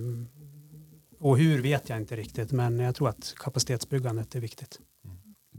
och 1.18 1.38
hur 1.38 1.62
vet 1.62 1.88
jag 1.88 1.98
inte 1.98 2.16
riktigt, 2.16 2.52
men 2.52 2.78
jag 2.78 2.94
tror 2.94 3.08
att 3.08 3.34
kapacitetsbyggandet 3.36 4.34
är 4.34 4.40
viktigt 4.40 4.78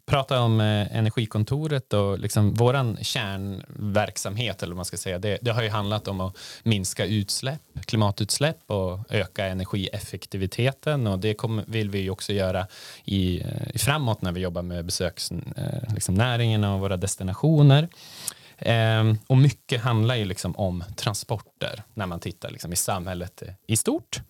pratar 0.05 0.39
om 0.39 0.61
eh, 0.61 0.97
Energikontoret 0.97 1.93
och 1.93 2.19
liksom 2.19 2.53
våran 2.53 2.97
kärnverksamhet, 3.01 4.63
eller 4.63 4.71
vad 4.71 4.75
man 4.75 4.85
ska 4.85 4.97
säga, 4.97 5.19
det, 5.19 5.37
det 5.41 5.51
har 5.51 5.63
ju 5.63 5.69
handlat 5.69 6.07
om 6.07 6.21
att 6.21 6.37
minska 6.63 7.05
utsläpp, 7.05 7.61
klimatutsläpp 7.85 8.71
och 8.71 8.99
öka 9.09 9.45
energieffektiviteten 9.45 11.07
och 11.07 11.19
det 11.19 11.33
kom, 11.33 11.61
vill 11.67 11.89
vi 11.89 11.99
ju 11.99 12.09
också 12.09 12.33
göra 12.33 12.67
i, 13.03 13.41
eh, 13.41 13.47
i 13.73 13.77
framåt 13.77 14.21
när 14.21 14.31
vi 14.31 14.41
jobbar 14.41 14.61
med 14.61 14.85
besöksnäringen 14.85 15.53
eh, 15.83 15.93
liksom, 15.93 16.63
och 16.63 16.79
våra 16.79 16.97
destinationer. 16.97 17.89
Um, 18.59 19.19
och 19.27 19.37
mycket 19.37 19.81
handlar 19.81 20.15
ju 20.15 20.25
liksom 20.25 20.55
om 20.55 20.83
transporter 20.95 21.83
när 21.93 22.05
man 22.05 22.19
tittar 22.19 22.49
liksom 22.49 22.73
i 22.73 22.75
samhället 22.75 23.43
i 23.67 23.77
stort. 23.77 24.21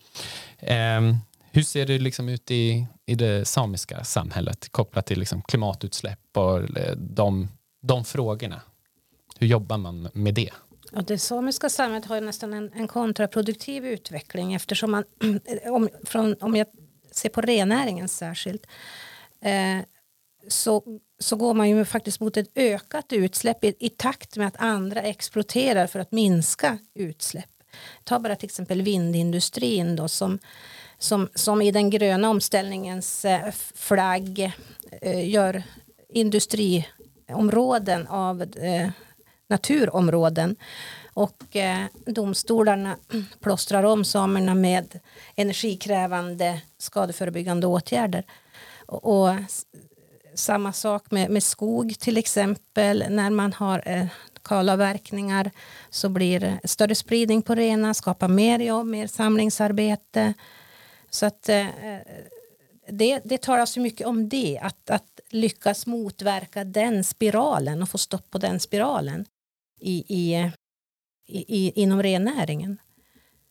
Um, 0.97 1.17
hur 1.55 1.63
ser 1.63 1.85
det 1.85 1.99
liksom 1.99 2.29
ut 2.29 2.51
i, 2.51 2.87
i 3.05 3.15
det 3.15 3.45
samiska 3.45 4.03
samhället 4.03 4.69
kopplat 4.71 5.05
till 5.05 5.19
liksom 5.19 5.41
klimatutsläpp 5.41 6.19
och 6.37 6.77
eh, 6.77 6.95
de, 6.97 7.47
de 7.81 8.05
frågorna? 8.05 8.61
Hur 9.39 9.47
jobbar 9.47 9.77
man 9.77 10.09
med 10.13 10.33
det? 10.33 10.49
Ja, 10.91 11.01
det 11.01 11.19
samiska 11.19 11.69
samhället 11.69 12.05
har 12.05 12.21
nästan 12.21 12.53
en, 12.53 12.73
en 12.73 12.87
kontraproduktiv 12.87 13.85
utveckling 13.85 14.53
eftersom 14.53 14.91
man, 14.91 15.03
om, 15.65 15.89
från, 16.03 16.35
om 16.41 16.55
jag 16.55 16.67
ser 17.11 17.29
på 17.29 17.41
rennäringen 17.41 18.07
särskilt, 18.07 18.67
eh, 19.41 19.85
så, 20.47 20.83
så 21.19 21.35
går 21.35 21.53
man 21.53 21.69
ju 21.69 21.85
faktiskt 21.85 22.19
mot 22.19 22.37
ett 22.37 22.51
ökat 22.55 23.13
utsläpp 23.13 23.63
i, 23.63 23.75
i 23.79 23.89
takt 23.89 24.37
med 24.37 24.47
att 24.47 24.57
andra 24.57 25.01
exploaterar 25.01 25.87
för 25.87 25.99
att 25.99 26.11
minska 26.11 26.77
utsläpp. 26.95 27.49
Ta 28.03 28.19
bara 28.19 28.35
till 28.35 28.47
exempel 28.47 28.81
vindindustrin 28.81 29.95
då 29.95 30.07
som 30.07 30.39
som, 31.05 31.29
som 31.35 31.61
i 31.61 31.71
den 31.71 31.89
gröna 31.89 32.29
omställningens 32.29 33.25
eh, 33.25 33.51
flagg 33.75 34.51
eh, 35.01 35.29
gör 35.29 35.63
industriområden 36.09 38.07
av 38.07 38.41
eh, 38.41 38.89
naturområden. 39.47 40.55
Och 41.13 41.57
domstolarna 42.05 42.97
plåstrar 43.41 43.83
om 43.83 44.05
samerna 44.05 44.55
med 44.55 44.99
energikrävande 45.35 46.61
skadeförebyggande 46.77 47.67
åtgärder. 47.67 48.23
Och, 48.85 49.27
och 49.27 49.35
samma 50.33 50.73
sak 50.73 51.11
med, 51.11 51.29
med 51.29 51.43
skog 51.43 51.99
till 51.99 52.17
exempel. 52.17 53.05
När 53.09 53.29
man 53.29 53.53
har 53.53 53.83
eh, 53.85 54.05
kalavverkningar 54.43 55.51
så 55.89 56.09
blir 56.09 56.39
det 56.39 56.59
större 56.63 56.95
spridning 56.95 57.41
på 57.41 57.55
rena, 57.55 57.93
skapar 57.93 58.27
mer 58.27 58.59
jobb, 58.59 58.87
mer 58.87 59.07
samlingsarbete. 59.07 60.33
Så 61.15 61.25
att 61.25 61.49
eh, 61.49 61.85
eh, 61.85 62.01
det, 62.87 63.21
det 63.25 63.41
talas 63.41 63.71
så 63.71 63.79
mycket 63.79 64.07
om 64.07 64.29
det, 64.29 64.59
att, 64.61 64.89
att 64.89 65.19
lyckas 65.29 65.85
motverka 65.87 66.63
den 66.63 67.03
spiralen 67.03 67.81
och 67.81 67.89
få 67.89 67.97
stopp 67.97 68.31
på 68.31 68.37
den 68.37 68.59
spiralen 68.59 69.25
i, 69.79 70.05
i, 70.07 70.51
i, 71.27 71.81
inom 71.81 72.03
rennäringen. 72.03 72.77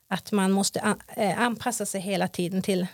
Att 0.09 0.33
man 0.33 0.53
måste 0.53 0.97
eh, 1.17 1.41
anpassa 1.41 1.87
sig 1.87 2.01
hela 2.01 2.29
tiden 2.29 2.63
till 2.63 2.87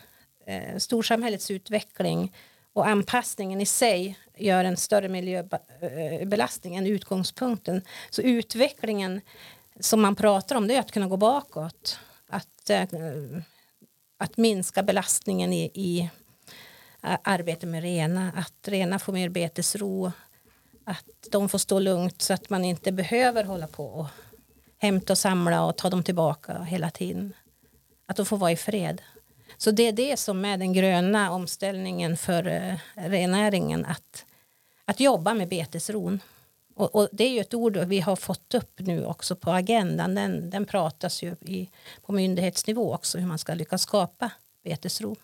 eh, 0.47 0.77
storsamhällets 0.79 1.51
utveckling 1.51 2.35
och 2.73 2.89
anpassningen 2.89 3.61
i 3.61 3.67
sig 3.67 4.19
gör 4.37 4.65
en 4.65 4.77
större 4.77 5.09
miljöbelastning 5.09 6.75
eh, 6.75 6.79
än 6.79 6.87
utgångspunkten. 6.87 7.83
Så 8.11 8.23
utvecklingen 8.23 9.21
som 9.81 10.01
man 10.01 10.17
pratar 10.17 10.57
om 10.57 10.69
det 10.69 10.75
är 10.75 10.81
att 10.81 10.93
kunna 10.93 11.09
gå 11.09 11.17
bakåt. 11.17 11.99
Att 12.29 12.71
eh, 12.71 12.83
att 14.21 14.37
minska 14.37 14.83
belastningen 14.83 15.53
i, 15.53 15.71
i 15.75 16.11
arbetet 17.01 17.69
med 17.69 17.83
rena, 17.83 18.33
att 18.37 18.69
rena 18.69 18.99
får 18.99 19.13
mer 19.13 19.29
betesro, 19.29 20.13
att 20.85 21.07
de 21.31 21.49
får 21.49 21.59
stå 21.59 21.79
lugnt 21.79 22.23
så 22.23 22.33
att 22.33 22.51
man 22.51 22.65
inte 22.65 22.93
behöver 22.93 23.45
hålla 23.45 23.67
på 23.67 23.87
och 23.87 24.07
hämta 24.79 25.13
och 25.13 25.19
samla 25.19 25.65
och 25.65 25.77
ta 25.77 25.91
dem 25.91 26.03
tillbaka 26.03 26.63
hela 26.63 26.91
tiden. 26.91 27.33
Att 28.07 28.17
de 28.17 28.27
får 28.27 28.37
vara 28.37 28.53
i 28.53 28.57
fred. 28.57 29.03
Så 29.57 29.71
det 29.71 29.83
är 29.83 29.93
det 29.93 30.17
som 30.17 30.45
är 30.45 30.57
den 30.57 30.73
gröna 30.73 31.31
omställningen 31.31 32.17
för 32.17 32.43
renäringen, 32.43 32.79
rennäringen, 32.95 33.85
att, 33.85 34.25
att 34.85 35.01
jobba 35.01 35.35
med 35.35 35.49
betesron. 35.49 36.21
Och, 36.81 36.95
och, 36.95 37.09
det 37.13 37.25
är 37.25 37.31
ju 37.31 37.41
ett 37.41 37.55
ord 37.55 37.77
vi 37.77 38.01
har 38.01 38.17
fått 38.17 38.55
upp 38.55 38.79
nu 38.79 39.05
också 39.05 39.37
på 39.37 39.51
agendan. 39.51 40.15
Den, 40.15 40.51
den 40.51 40.67
pratas 40.67 41.23
ju 41.23 41.37
i, 41.41 41.71
på 42.07 42.13
myndighetsnivå 42.13 42.95
också 42.95 43.19
hur 43.19 43.27
man 43.27 43.39
ska 43.39 43.55
lyckas 43.55 43.83
skapa 43.83 44.33
betesro. 44.65 45.17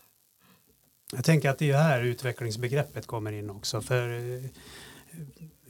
Jag 1.12 1.24
tänker 1.24 1.50
att 1.50 1.58
det 1.58 1.70
är 1.70 1.78
här 1.78 2.02
utvecklingsbegreppet 2.02 3.06
kommer 3.06 3.32
in 3.32 3.50
också. 3.50 3.80
För 3.80 4.08
eh, 4.08 4.44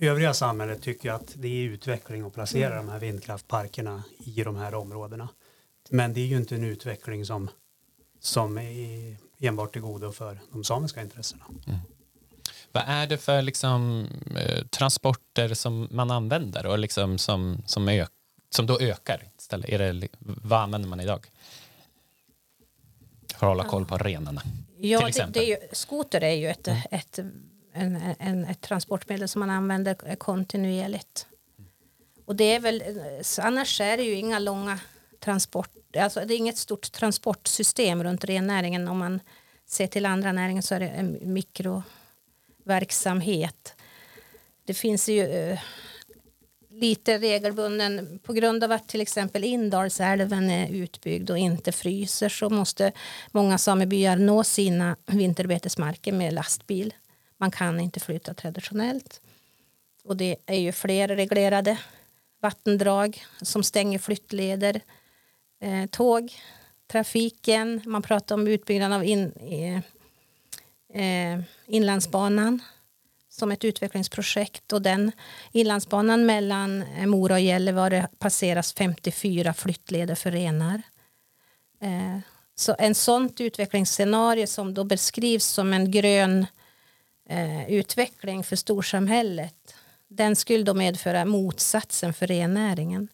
övriga 0.01 0.35
samhället 0.35 0.83
tycker 0.83 1.11
att 1.11 1.33
det 1.35 1.49
är 1.49 1.69
utveckling 1.69 2.23
att 2.23 2.35
placera 2.35 2.73
mm. 2.73 2.87
de 2.87 2.93
här 2.93 3.01
vindkraftparkerna 3.01 4.03
i 4.19 4.43
de 4.43 4.57
här 4.57 4.75
områdena. 4.75 5.29
Men 5.91 6.13
det 6.13 6.21
är 6.21 6.27
ju 6.27 6.37
inte 6.37 6.55
en 6.55 6.65
utveckling 6.65 7.27
som, 7.27 7.51
som 8.21 8.59
är 8.59 9.17
enbart 9.39 9.73
till 9.73 9.83
godo 9.83 10.13
för 10.13 10.41
de 10.53 10.65
samiska 10.65 11.03
intressena. 11.03 11.45
Mm. 11.67 11.79
Vad 12.77 12.85
är 12.87 13.07
det 13.07 13.19
för 13.19 13.43
liksom, 13.43 14.07
eh, 14.37 14.65
transporter 14.67 15.55
som 15.55 15.89
man 15.91 16.11
använder 16.11 16.67
och 16.67 16.79
liksom 16.79 17.19
som, 17.19 17.63
som, 17.67 18.07
som 18.51 18.67
då 18.67 18.81
ökar? 18.81 19.23
Istället? 19.39 19.69
Är 19.69 19.79
det, 19.79 20.09
vad 20.19 20.61
använder 20.61 20.89
man 20.89 21.01
idag? 21.01 21.27
För 23.35 23.47
att 23.47 23.51
hålla 23.51 23.65
koll 23.65 23.87
på 23.87 23.99
renarna. 23.99 24.43
Ja, 24.79 25.11
det, 25.15 25.27
det 25.31 25.41
är 25.41 25.49
ju, 25.49 25.57
skoter 25.73 26.21
är 26.21 26.35
ju 26.35 26.49
ett, 26.49 26.69
mm. 26.69 26.81
ett, 26.91 27.19
en, 27.73 28.15
en, 28.19 28.45
ett 28.45 28.61
transportmedel 28.61 29.29
som 29.29 29.41
man 29.41 29.51
använder 29.51 30.17
kontinuerligt. 30.17 31.27
Och 32.25 32.37
det 32.37 32.45
är 32.45 32.61
väl, 32.61 32.83
annars 33.39 33.81
är 33.81 33.97
det 33.97 34.03
ju 34.03 34.15
inga 34.15 34.39
långa 34.39 34.79
transporter, 35.21 36.01
alltså 36.01 36.21
det 36.25 36.35
är 36.35 36.39
inget 36.39 36.59
stort 36.59 36.93
transportsystem 36.93 38.05
runt 38.05 38.25
rennäringen 38.25 38.89
om 38.89 38.99
man 38.99 39.21
ser 39.67 39.87
till 39.87 40.07
andra 40.07 40.33
näringar 40.33 40.63
så 40.63 40.75
är 40.75 40.81
det 40.81 40.89
en 40.89 41.19
mikro 41.23 41.83
verksamhet. 42.67 43.75
Det 44.65 44.75
finns 44.75 45.09
ju 45.09 45.23
eh, 45.23 45.59
lite 46.71 47.19
regelbunden 47.19 48.19
på 48.23 48.33
grund 48.33 48.65
av 48.65 48.73
att 48.73 48.89
till 48.89 49.01
exempel 49.01 49.45
Indalsälven 49.45 50.51
är 50.51 50.69
utbyggd 50.69 51.31
och 51.31 51.39
inte 51.39 51.73
fryser 51.73 52.29
så 52.29 52.51
måste 52.51 52.93
många 53.31 53.59
samebyar 53.59 54.17
nå 54.17 54.45
sina 54.45 54.97
vinterbetesmarker 55.07 56.13
med 56.13 56.33
lastbil. 56.35 56.95
Man 57.37 57.51
kan 57.51 57.81
inte 57.81 58.01
flytta 58.01 58.35
traditionellt. 58.35 59.21
Och 60.05 60.17
det 60.17 60.37
är 60.47 60.59
ju 60.59 60.73
fler 60.73 61.09
reglerade 61.09 61.79
vattendrag 62.41 63.25
som 63.43 63.63
stänger 63.63 63.99
flyttleder, 63.99 64.81
eh, 65.61 65.87
tåg, 65.87 66.33
trafiken. 66.87 67.81
Man 67.85 68.03
pratar 68.03 68.35
om 68.35 68.47
utbyggnaden 68.47 68.97
av 68.97 69.05
in, 69.05 69.33
eh, 69.33 69.81
eh, 70.97 71.41
Inlandsbanan 71.67 72.63
som 73.29 73.53
ett 73.53 73.65
utvecklingsprojekt 73.65 74.73
och 74.73 74.83
den 74.83 75.13
Inlandsbanan 75.53 76.27
mellan 76.27 76.83
eh, 76.83 77.07
Mora 77.07 77.35
och 77.35 77.41
Gällivare 77.41 78.09
passeras 78.19 78.73
54 78.73 79.55
flyttleder 79.55 80.15
för 80.15 80.31
renar. 80.31 80.83
Eh, 81.81 82.19
så 82.55 82.77
en 82.79 82.95
sånt 82.95 83.41
utvecklingsscenario 83.41 84.47
som 84.47 84.75
då 84.75 84.85
beskrivs 84.85 85.47
som 85.47 85.73
en 85.73 85.91
grön 85.91 86.47
eh, 87.29 87.71
utveckling 87.71 88.45
för 88.45 88.57
storsamhället 88.57 89.75
den 90.09 90.37
skulle 90.37 90.65
då 90.65 90.75
medföra 90.75 91.25
motsatsen 91.25 92.15
för 92.15 92.27
rennäringen. 92.27 93.09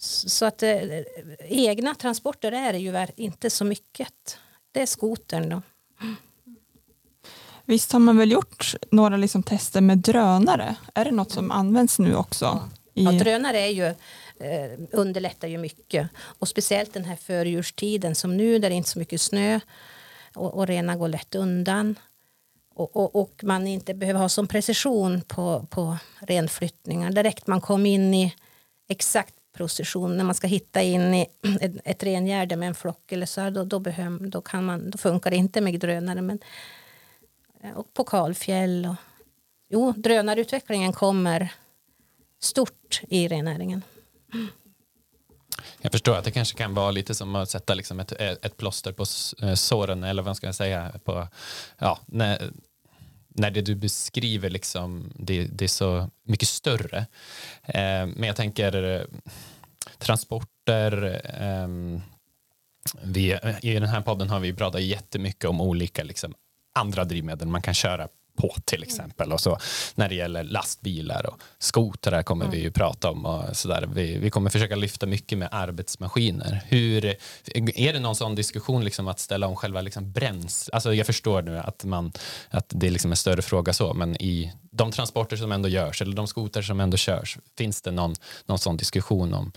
Så 0.00 0.46
att 0.46 0.62
eh, 0.62 1.02
egna 1.40 1.94
transporter 1.94 2.52
är 2.52 2.72
det 2.72 2.78
ju 2.78 3.06
inte 3.16 3.50
så 3.50 3.64
mycket 3.64 4.38
det 4.72 4.82
är 4.82 4.86
skotern 4.86 5.48
då. 5.48 5.62
Visst 7.64 7.92
har 7.92 8.00
man 8.00 8.16
väl 8.16 8.32
gjort 8.32 8.74
några 8.90 9.16
liksom 9.16 9.42
tester 9.42 9.80
med 9.80 9.98
drönare? 9.98 10.76
Är 10.94 11.04
det 11.04 11.10
något 11.10 11.32
som 11.32 11.50
används 11.50 11.98
nu 11.98 12.16
också? 12.16 12.68
I... 12.94 13.04
ja 13.04 13.12
drönare 13.12 13.58
är 13.58 13.70
ju, 13.70 13.86
eh, 14.46 14.78
underlättar 14.92 15.48
ju 15.48 15.58
mycket. 15.58 16.08
Och 16.16 16.48
speciellt 16.48 16.92
den 16.92 17.04
här 17.04 17.16
förjurstiden 17.16 18.14
som 18.14 18.36
nu 18.36 18.58
där 18.58 18.70
det 18.70 18.74
inte 18.74 18.88
är 18.88 18.90
så 18.90 18.98
mycket 18.98 19.20
snö 19.20 19.60
och, 20.34 20.54
och 20.54 20.66
rena 20.66 20.96
går 20.96 21.08
lätt 21.08 21.34
undan. 21.34 21.98
Och, 22.74 22.96
och, 22.96 23.16
och, 23.16 23.40
man 23.42 23.66
inte 23.66 23.94
behöver 23.94 24.20
ha 24.20 24.28
sån 24.28 24.46
precision 24.46 25.20
på, 25.20 25.66
på 25.70 25.96
renflyttningar. 26.20 27.10
Direkt 27.10 27.46
man 27.46 27.60
kom 27.60 27.86
in 27.86 28.14
i 28.14 28.34
exakt 28.88 29.34
procession 29.58 30.16
när 30.16 30.24
man 30.24 30.34
ska 30.34 30.46
hitta 30.46 30.82
in 30.82 31.14
i 31.14 31.26
ett, 31.60 31.72
ett 31.84 32.02
rengärde 32.02 32.56
med 32.56 32.68
en 32.68 32.74
flock 32.74 33.12
eller 33.12 33.26
så 33.26 33.50
då, 33.50 33.64
då, 33.64 33.78
behöver, 33.78 34.26
då, 34.26 34.40
kan 34.40 34.64
man, 34.64 34.90
då 34.90 34.98
funkar 34.98 35.30
det 35.30 35.36
inte 35.36 35.60
med 35.60 35.80
drönare. 35.80 36.22
Men, 36.22 36.38
eh, 37.62 37.72
och 37.72 37.94
på 37.94 38.04
kalfjäll. 38.04 38.86
Och, 38.86 38.96
jo, 39.70 39.92
drönarutvecklingen 39.92 40.92
kommer 40.92 41.52
stort 42.40 43.00
i 43.08 43.28
rennäringen. 43.28 43.82
Jag 45.80 45.92
förstår 45.92 46.16
att 46.16 46.24
det 46.24 46.30
kanske 46.30 46.58
kan 46.58 46.74
vara 46.74 46.90
lite 46.90 47.14
som 47.14 47.36
att 47.36 47.50
sätta 47.50 47.74
liksom 47.74 48.00
ett, 48.00 48.12
ett 48.12 48.56
plåster 48.56 48.92
på 48.92 49.04
eh, 49.42 49.54
såren 49.54 50.04
eller 50.04 50.22
vad 50.22 50.36
ska 50.36 50.46
jag 50.46 50.54
säga 50.54 50.92
på, 51.04 51.28
ja, 51.78 51.98
när, 52.06 52.50
när 53.28 53.50
det 53.50 53.60
du 53.60 53.74
beskriver 53.74 54.50
liksom, 54.50 55.12
det, 55.14 55.44
det 55.44 55.64
är 55.64 55.68
så 55.68 56.10
mycket 56.22 56.48
större. 56.48 56.98
Eh, 57.62 58.06
men 58.06 58.22
jag 58.22 58.36
tänker 58.36 58.94
eh, 58.94 59.02
transporter, 59.98 61.20
eh, 61.40 61.68
vi, 63.02 63.38
I 63.62 63.74
den 63.74 63.88
här 63.88 64.00
podden 64.00 64.28
har 64.28 64.40
vi 64.40 64.52
pratat 64.52 64.82
jättemycket 64.82 65.44
om 65.44 65.60
olika 65.60 66.02
liksom, 66.02 66.34
andra 66.74 67.04
drivmedel 67.04 67.48
man 67.48 67.62
kan 67.62 67.74
köra 67.74 68.08
på 68.38 68.54
till 68.64 68.82
exempel. 68.82 69.32
Och 69.32 69.40
så 69.40 69.58
när 69.94 70.08
det 70.08 70.14
gäller 70.14 70.44
lastbilar 70.44 71.26
och 71.26 71.40
skotrar 71.58 72.22
kommer 72.22 72.44
mm. 72.44 72.56
vi 72.56 72.62
ju 72.62 72.70
prata 72.70 73.10
om. 73.10 73.26
Och 73.26 73.56
så 73.56 73.68
där. 73.68 73.88
Vi, 73.94 74.18
vi 74.18 74.30
kommer 74.30 74.50
försöka 74.50 74.76
lyfta 74.76 75.06
mycket 75.06 75.38
med 75.38 75.48
arbetsmaskiner. 75.52 76.62
Hur, 76.66 77.04
är 77.74 77.92
det 77.92 78.00
någon 78.00 78.16
sån 78.16 78.34
diskussion 78.34 78.84
liksom 78.84 79.08
att 79.08 79.20
ställa 79.20 79.46
om 79.46 79.56
själva 79.56 79.80
liksom 79.80 80.12
bränsle? 80.12 80.70
Alltså 80.74 80.94
jag 80.94 81.06
förstår 81.06 81.42
nu 81.42 81.58
att, 81.58 81.84
man, 81.84 82.12
att 82.50 82.66
det 82.68 82.86
är 82.86 82.90
liksom 82.90 83.10
en 83.10 83.16
större 83.16 83.42
fråga 83.42 83.72
så, 83.72 83.94
men 83.94 84.22
i 84.22 84.52
de 84.70 84.92
transporter 84.92 85.36
som 85.36 85.52
ändå 85.52 85.68
görs 85.68 86.02
eller 86.02 86.16
de 86.16 86.26
skotrar 86.26 86.62
som 86.62 86.80
ändå 86.80 86.96
körs, 86.96 87.38
finns 87.58 87.82
det 87.82 87.90
någon, 87.90 88.14
någon 88.46 88.58
sån 88.58 88.76
diskussion 88.76 89.34
om 89.34 89.52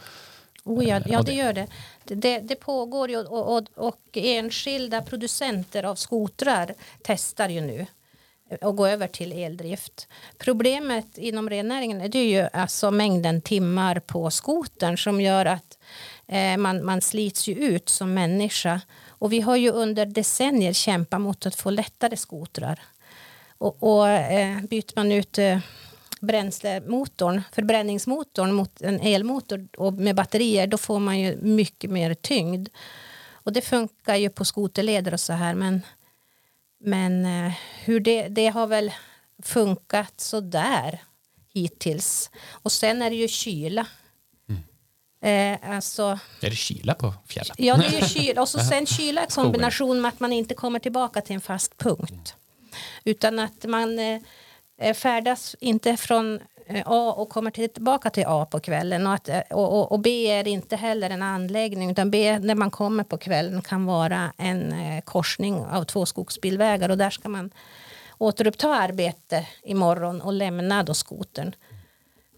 Oh 0.63 0.87
ja, 0.87 1.01
ja, 1.05 1.21
det 1.21 1.33
gör 1.33 1.53
det. 1.53 1.67
Det, 2.03 2.39
det 2.39 2.55
pågår 2.55 3.09
ju 3.09 3.17
och, 3.17 3.57
och, 3.57 3.63
och, 3.75 3.97
enskilda 4.13 5.01
producenter 5.01 5.83
av 5.83 5.95
skotrar 5.95 6.73
testar 7.03 7.49
ju 7.49 7.61
nu 7.61 7.85
och 8.61 8.75
gå 8.75 8.87
över 8.87 9.07
till 9.07 9.31
eldrift. 9.31 10.07
Problemet 10.37 11.17
inom 11.17 11.49
rennäringen 11.49 12.01
är 12.01 12.09
det 12.09 12.23
ju 12.23 12.47
alltså 12.53 12.91
mängden 12.91 13.41
timmar 13.41 13.99
på 13.99 14.31
skotern 14.31 14.97
som 14.97 15.21
gör 15.21 15.45
att 15.45 15.77
eh, 16.27 16.57
man, 16.57 16.85
man 16.85 17.01
slits 17.01 17.47
ju 17.47 17.53
ut 17.53 17.89
som 17.89 18.13
människa. 18.13 18.81
Och 19.07 19.33
vi 19.33 19.41
har 19.41 19.55
ju 19.55 19.71
under 19.71 20.05
decennier 20.05 20.73
kämpat 20.73 21.21
mot 21.21 21.45
att 21.45 21.55
få 21.55 21.69
lättare 21.69 22.17
skotrar. 22.17 22.79
Och, 23.57 23.83
och 23.83 24.09
eh, 24.09 24.61
byter 24.61 24.95
man 24.95 25.11
ut 25.11 25.37
eh, 25.37 25.59
bränslemotorn, 26.21 27.41
förbränningsmotorn 27.51 28.53
mot 28.53 28.81
en 28.81 28.99
elmotor 28.99 29.67
och 29.77 29.93
med 29.93 30.15
batterier 30.15 30.67
då 30.67 30.77
får 30.77 30.99
man 30.99 31.19
ju 31.19 31.37
mycket 31.41 31.91
mer 31.91 32.13
tyngd. 32.13 32.69
Och 33.43 33.53
det 33.53 33.61
funkar 33.61 34.15
ju 34.15 34.29
på 34.29 34.45
skoterleder 34.45 35.13
och 35.13 35.19
så 35.19 35.33
här 35.33 35.53
men 35.53 35.81
men 36.83 37.25
eh, 37.25 37.53
hur 37.83 37.99
det, 37.99 38.27
det 38.27 38.47
har 38.47 38.67
väl 38.67 38.91
funkat 39.43 40.19
så 40.19 40.39
där 40.39 41.01
hittills. 41.53 42.29
Och 42.49 42.71
sen 42.71 43.01
är 43.01 43.09
det 43.09 43.15
ju 43.15 43.27
kyla. 43.27 43.87
Mm. 44.49 44.61
Eh, 45.61 45.75
alltså, 45.75 46.19
är 46.41 46.49
det 46.49 46.55
kyla 46.55 46.93
på 46.93 47.13
fjället? 47.27 47.53
Ja, 47.57 47.77
det 47.77 47.97
är 47.97 48.07
kyla. 48.07 48.41
Och 48.41 48.49
så 48.49 48.59
sen 48.59 48.85
kyla 48.85 49.23
i 49.23 49.27
kombination 49.27 50.01
med 50.01 50.09
att 50.09 50.19
man 50.19 50.33
inte 50.33 50.53
kommer 50.53 50.79
tillbaka 50.79 51.21
till 51.21 51.35
en 51.35 51.41
fast 51.41 51.77
punkt. 51.77 52.09
Mm. 52.09 52.71
Utan 53.03 53.39
att 53.39 53.65
man 53.65 53.99
eh, 53.99 54.93
färdas 54.93 55.55
inte 55.59 55.97
från 55.97 56.39
Eh, 56.75 56.83
A 56.85 57.13
och 57.17 57.29
kommer 57.29 57.51
tillbaka 57.51 58.09
till 58.09 58.23
A 58.27 58.47
på 58.51 58.59
kvällen. 58.59 59.07
Och, 59.07 59.13
att, 59.13 59.29
eh, 59.29 59.39
och, 59.49 59.79
och, 59.79 59.91
och, 59.91 59.99
B 59.99 60.27
är 60.27 60.47
inte 60.47 60.75
heller 60.75 61.09
en 61.09 61.23
anläggning 61.23 61.91
utan 61.91 62.11
B 62.11 62.39
när 62.39 62.55
man 62.55 62.71
kommer 62.71 63.03
på 63.03 63.17
kvällen 63.17 63.61
kan 63.61 63.85
vara 63.85 64.33
en 64.37 64.73
eh, 64.73 65.01
korsning 65.01 65.65
av 65.65 65.83
två 65.83 66.05
skogsbilvägar 66.05 66.89
och 66.89 66.97
där 66.97 67.09
ska 67.09 67.29
man 67.29 67.51
återuppta 68.17 68.75
arbete 68.75 69.47
imorgon 69.63 70.21
och 70.21 70.33
lämna 70.33 70.83
då 70.83 70.93
skotern. 70.93 71.55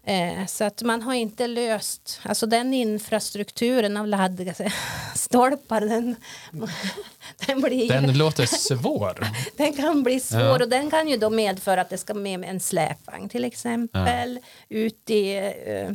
Eh, 0.06 0.46
så 0.46 0.64
att 0.64 0.82
man 0.82 1.02
har 1.02 1.14
inte 1.14 1.46
löst, 1.46 2.20
alltså 2.22 2.46
den 2.46 2.74
infrastrukturen 2.74 3.96
av 3.96 4.06
laddstolpar 4.06 5.80
den, 5.80 6.16
den, 7.46 7.60
blir, 7.60 7.88
den 7.88 8.18
låter 8.18 8.46
svår. 8.46 9.26
den 9.56 9.72
kan 9.72 10.02
bli 10.02 10.20
svår 10.20 10.40
ja. 10.40 10.62
och 10.62 10.68
den 10.68 10.90
kan 10.90 11.08
ju 11.08 11.16
då 11.16 11.30
medföra 11.30 11.80
att 11.80 11.90
det 11.90 11.98
ska 11.98 12.14
med 12.14 12.44
en 12.44 12.60
släpvagn 12.60 13.28
till 13.28 13.44
exempel 13.44 14.40
ja. 14.68 14.76
ut 14.76 15.10
i 15.10 15.38
uh, 15.38 15.92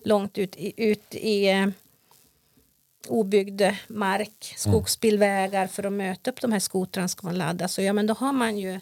långt 0.00 0.38
ut 0.38 0.56
i, 0.56 0.72
ut 0.76 1.14
i 1.14 1.52
uh, 1.52 1.68
obyggd 3.08 3.62
mark, 3.88 4.54
skogsbilvägar 4.56 5.66
för 5.66 5.86
att 5.86 5.92
möta 5.92 6.30
upp 6.30 6.40
de 6.40 6.52
här 6.52 6.60
skotrarna 6.60 7.08
ska 7.08 7.26
man 7.26 7.38
ladda 7.38 7.68
så 7.68 7.82
ja 7.82 7.92
men 7.92 8.06
då 8.06 8.14
har 8.14 8.32
man 8.32 8.58
ju 8.58 8.80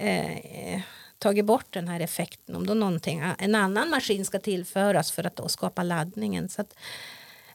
uh, 0.00 0.80
tagit 1.22 1.44
bort 1.44 1.66
den 1.70 1.88
här 1.88 2.00
effekten 2.00 2.56
om 2.56 2.66
då 2.66 2.74
någonting, 2.74 3.22
en 3.38 3.54
annan 3.54 3.90
maskin 3.90 4.24
ska 4.24 4.38
tillföras 4.38 5.12
för 5.12 5.26
att 5.26 5.36
då 5.36 5.48
skapa 5.48 5.82
laddningen. 5.82 6.48
Så 6.48 6.64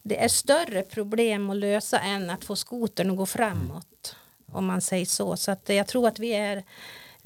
det 0.03 0.24
är 0.24 0.28
större 0.28 0.82
problem 0.82 1.49
att 1.49 1.57
lösa 1.57 1.99
än 1.99 2.30
att 2.30 2.45
få 2.45 2.55
skotern 2.55 3.11
att 3.11 3.18
gå 3.18 3.26
framåt. 3.26 4.15
Om 4.51 4.65
man 4.65 4.82
säger 4.82 5.05
så. 5.05 5.38
Så 5.38 5.51
att 5.51 5.70
jag 5.70 5.88
tror 5.88 6.07
att 6.07 6.20
vi 6.20 6.32
är 6.32 6.63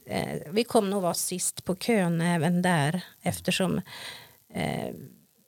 eh, 0.06 0.42
vi 0.52 0.64
kommer 0.64 0.90
nog 0.90 1.02
vara 1.02 1.14
sist 1.14 1.64
på 1.64 1.76
kön 1.76 2.22
även 2.22 2.62
där 2.62 3.02
eftersom 3.22 3.82
eh, 4.54 4.94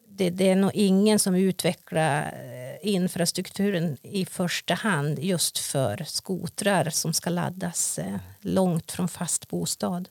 det, 0.08 0.30
det, 0.30 0.50
är 0.50 0.56
nog 0.56 0.72
ingen 0.74 1.20
som 1.20 1.36
utvecklar 1.36 2.22
eh, 2.22 2.90
infrastrukturen 2.94 3.98
i 4.02 4.26
första 4.26 4.74
hand 4.74 5.20
just 5.20 5.58
för 5.58 6.04
skotrar 6.08 6.90
som 6.90 7.14
ska 7.14 7.30
laddas 7.30 8.00
eh, 8.00 8.18
långt 8.42 8.92
från 8.92 9.08
fast 9.08 9.48
bostad. 9.48 10.10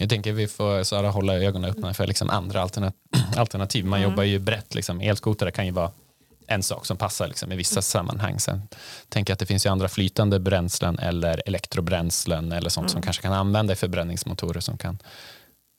Jag 0.00 0.08
tänker 0.08 0.32
vi 0.32 0.46
får 0.46 0.82
Sara 0.82 1.10
hålla 1.10 1.34
ögonen 1.34 1.70
öppna 1.70 1.94
för 1.94 2.06
liksom 2.06 2.30
andra 2.30 2.68
alternativ. 3.36 3.84
Man 3.84 3.98
mm. 3.98 4.10
jobbar 4.10 4.22
ju 4.22 4.38
brett. 4.38 4.74
Liksom. 4.74 5.00
Elskotare 5.00 5.50
kan 5.50 5.66
ju 5.66 5.72
vara 5.72 5.90
en 6.46 6.62
sak 6.62 6.86
som 6.86 6.96
passar 6.96 7.28
liksom, 7.28 7.52
i 7.52 7.56
vissa 7.56 7.74
mm. 7.74 7.82
sammanhang. 7.82 8.40
Sen 8.40 8.62
tänker 9.08 9.30
jag 9.30 9.34
att 9.34 9.38
det 9.38 9.46
finns 9.46 9.66
ju 9.66 9.70
andra 9.70 9.88
flytande 9.88 10.38
bränslen 10.38 10.98
eller 10.98 11.42
elektrobränslen 11.46 12.52
eller 12.52 12.70
sånt 12.70 12.84
mm. 12.84 12.92
som 12.92 13.02
kanske 13.02 13.22
kan 13.22 13.32
använda 13.32 13.72
i 13.72 13.76
förbränningsmotorer 13.76 14.60
som 14.60 14.78
kan 14.78 14.98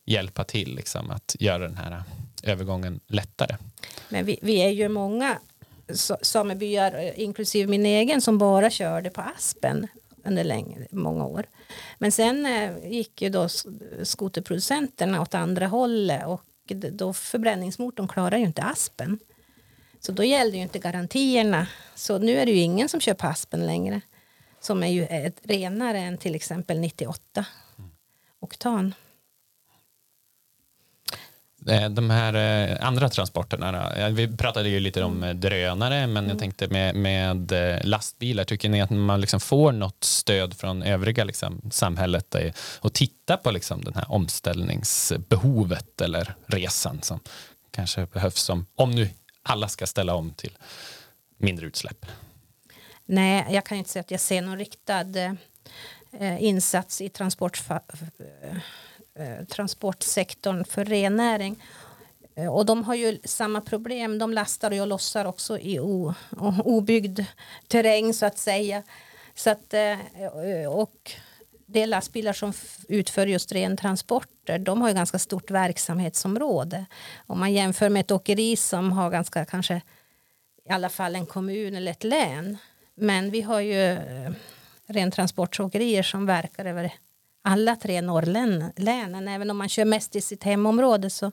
hjälpa 0.05 0.43
till 0.43 0.75
liksom, 0.75 1.11
att 1.11 1.35
göra 1.39 1.67
den 1.67 1.77
här 1.77 2.03
övergången 2.43 2.99
lättare. 3.07 3.55
Men 4.09 4.25
vi, 4.25 4.39
vi 4.41 4.61
är 4.61 4.69
ju 4.69 4.89
många 4.89 5.37
samebyar, 6.21 7.19
inklusive 7.19 7.69
min 7.69 7.85
egen, 7.85 8.21
som 8.21 8.37
bara 8.37 8.69
körde 8.69 9.09
på 9.09 9.21
aspen 9.21 9.87
under 10.23 10.43
länge, 10.43 10.87
många 10.91 11.25
år. 11.25 11.45
Men 11.97 12.11
sen 12.11 12.45
eh, 12.45 12.91
gick 12.91 13.21
ju 13.21 13.29
då 13.29 13.47
skoterproducenterna 14.03 15.21
åt 15.21 15.35
andra 15.35 15.67
hållet 15.67 16.27
och 16.27 16.45
då 16.91 17.13
förbränningsmotorn 17.13 18.07
klarar 18.07 18.37
ju 18.37 18.45
inte 18.45 18.61
aspen. 18.61 19.19
Så 19.99 20.11
då 20.11 20.23
gällde 20.23 20.57
ju 20.57 20.63
inte 20.63 20.79
garantierna. 20.79 21.67
Så 21.95 22.17
nu 22.17 22.37
är 22.37 22.45
det 22.45 22.51
ju 22.51 22.57
ingen 22.57 22.89
som 22.89 22.99
på 23.15 23.27
aspen 23.27 23.65
längre. 23.65 24.01
Som 24.59 24.83
är 24.83 24.87
ju 24.87 25.31
renare 25.43 25.99
än 25.99 26.17
till 26.17 26.35
exempel 26.35 26.79
98 26.79 27.45
oktan. 28.39 28.93
Eh, 31.67 31.89
de 31.89 32.09
här 32.09 32.33
eh, 32.33 32.87
andra 32.87 33.09
transporterna, 33.09 34.09
vi 34.09 34.37
pratade 34.37 34.69
ju 34.69 34.79
lite 34.79 35.03
om 35.03 35.23
mm. 35.23 35.39
drönare 35.39 36.07
men 36.07 36.23
jag 36.23 36.31
mm. 36.31 36.37
tänkte 36.37 36.67
med, 36.67 36.95
med 36.95 37.51
eh, 37.51 37.79
lastbilar, 37.83 38.43
tycker 38.43 38.69
ni 38.69 38.81
att 38.81 38.89
man 38.89 39.21
liksom 39.21 39.39
får 39.39 39.71
något 39.71 40.03
stöd 40.03 40.53
från 40.53 40.83
övriga 40.83 41.23
liksom, 41.23 41.61
samhället 41.71 42.35
och 42.79 42.93
titta 42.93 43.37
på 43.37 43.51
liksom 43.51 43.83
den 43.83 43.95
här 43.95 44.11
omställningsbehovet 44.11 46.01
eller 46.01 46.35
resan 46.45 47.01
som 47.01 47.19
kanske 47.71 48.05
behövs 48.05 48.41
som, 48.41 48.65
om 48.75 48.91
nu 48.91 49.09
alla 49.43 49.67
ska 49.67 49.87
ställa 49.87 50.15
om 50.15 50.33
till 50.33 50.57
mindre 51.37 51.67
utsläpp? 51.67 52.05
Nej, 53.05 53.45
jag 53.49 53.65
kan 53.65 53.77
inte 53.77 53.89
säga 53.89 54.01
att 54.01 54.11
jag 54.11 54.19
ser 54.19 54.41
någon 54.41 54.57
riktad 54.57 55.19
eh, 56.19 56.43
insats 56.43 57.01
i 57.01 57.09
transport 57.09 57.63
Eh, 57.69 58.57
Eh, 59.15 59.45
transportsektorn 59.45 60.65
för 60.65 60.85
rennäring. 60.85 61.63
Eh, 62.35 62.55
och 62.55 62.65
de 62.65 62.83
har 62.83 62.95
ju 62.95 63.19
samma 63.23 63.61
problem. 63.61 64.17
De 64.19 64.33
lastar 64.33 64.81
och 64.81 64.87
lossar 64.87 65.25
också 65.25 65.59
i 65.59 65.79
o, 65.79 66.13
obyggd 66.65 67.19
terräng 67.67 68.13
så 68.13 68.25
att 68.25 68.37
säga. 68.37 68.83
Så 69.35 69.49
att, 69.49 69.73
eh, 69.73 69.97
och 70.69 71.11
det 71.65 71.81
är 71.81 71.87
lastbilar 71.87 72.33
som 72.33 72.53
utför 72.87 73.27
just 73.27 73.51
rentransporter. 73.51 74.59
De 74.59 74.81
har 74.81 74.89
ju 74.89 74.95
ganska 74.95 75.19
stort 75.19 75.51
verksamhetsområde. 75.51 76.85
Om 77.27 77.39
man 77.39 77.53
jämför 77.53 77.89
med 77.89 77.99
ett 77.99 78.11
åkeri 78.11 78.55
som 78.55 78.91
har 78.91 79.09
ganska 79.09 79.45
kanske 79.45 79.81
i 80.65 80.71
alla 80.71 80.89
fall 80.89 81.15
en 81.15 81.25
kommun 81.25 81.75
eller 81.75 81.91
ett 81.91 82.03
län. 82.03 82.57
Men 82.95 83.31
vi 83.31 83.41
har 83.41 83.59
ju 83.59 83.97
rentransportåkerier 84.87 86.03
som 86.03 86.25
verkar 86.25 86.65
över 86.65 86.93
alla 87.41 87.75
tre 87.75 88.01
norrlänen. 88.01 89.27
Även 89.27 89.49
om 89.49 89.57
man 89.57 89.69
kör 89.69 89.85
mest 89.85 90.15
i 90.15 90.21
sitt 90.21 90.43
hemområde 90.43 91.09
så, 91.09 91.31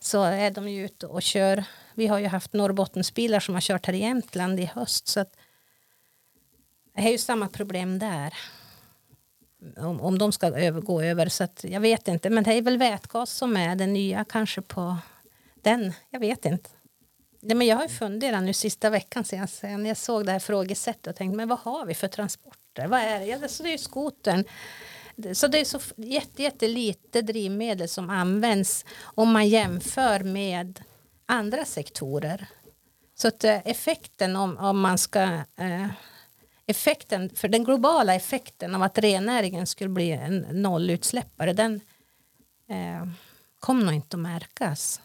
så 0.00 0.22
är 0.22 0.50
de 0.50 0.68
ju 0.68 0.84
ute 0.84 1.06
och 1.06 1.22
kör. 1.22 1.64
Vi 1.94 2.06
har 2.06 2.18
ju 2.18 2.26
haft 2.26 2.52
Norrbottensbilar 2.52 3.40
som 3.40 3.54
har 3.54 3.60
kört 3.60 3.86
här 3.86 3.94
i 3.94 3.98
Jämtland 3.98 4.60
i 4.60 4.64
höst. 4.64 5.08
Så 5.08 5.20
att, 5.20 5.36
det 6.96 7.02
är 7.02 7.10
ju 7.10 7.18
samma 7.18 7.48
problem 7.48 7.98
där. 7.98 8.34
Om, 9.76 10.00
om 10.00 10.18
de 10.18 10.32
ska 10.32 10.46
över, 10.46 10.80
gå 10.80 11.02
över. 11.02 11.28
Så 11.28 11.44
att, 11.44 11.64
jag 11.68 11.80
vet 11.80 12.08
inte. 12.08 12.30
Men 12.30 12.44
det 12.44 12.52
är 12.52 12.62
väl 12.62 12.78
vätgas 12.78 13.30
som 13.30 13.56
är 13.56 13.76
det 13.76 13.86
nya 13.86 14.24
kanske 14.24 14.62
på 14.62 14.96
den. 15.62 15.92
Jag 16.10 16.20
vet 16.20 16.44
inte. 16.44 16.70
Nej, 17.46 17.56
men 17.56 17.66
jag 17.66 17.76
har 17.76 17.88
funderat 17.88 18.42
nu 18.42 18.52
sista 18.52 18.90
veckan 18.90 19.24
sen 19.24 19.86
jag 19.86 19.96
såg 19.96 20.26
det 20.26 20.32
här 20.32 20.38
frågesättet 20.38 21.06
och 21.06 21.16
tänkt 21.16 21.36
men 21.36 21.48
vad 21.48 21.58
har 21.58 21.86
vi 21.86 21.94
för 21.94 22.08
transporter? 22.08 22.86
Vad 22.86 23.00
är 23.00 23.20
det? 23.20 23.26
Ja, 23.26 23.38
det 23.38 23.60
är 23.60 23.68
ju 23.68 23.78
skotern. 23.78 24.44
Så 25.32 25.46
det 25.46 25.60
är 25.60 25.64
så 25.64 25.80
jätte, 25.96 26.42
jättelite 26.42 27.22
drivmedel 27.22 27.88
som 27.88 28.10
används 28.10 28.84
om 29.02 29.32
man 29.32 29.48
jämför 29.48 30.20
med 30.20 30.82
andra 31.26 31.64
sektorer. 31.64 32.48
Så 33.14 33.28
att 33.28 33.44
eh, 33.44 33.66
effekten 33.68 34.36
om, 34.36 34.58
om 34.58 34.80
man 34.80 34.98
ska 34.98 35.22
eh, 35.56 35.86
effekten, 36.66 37.30
för 37.34 37.48
den 37.48 37.64
globala 37.64 38.14
effekten 38.14 38.74
av 38.74 38.82
att 38.82 38.98
rennäringen 38.98 39.66
skulle 39.66 39.90
bli 39.90 40.10
en 40.10 40.46
nollutsläppare 40.50 41.52
den 41.52 41.80
eh, 42.68 43.08
kommer 43.60 43.84
nog 43.84 43.94
inte 43.94 44.16
att 44.16 44.20
märkas. 44.20 45.00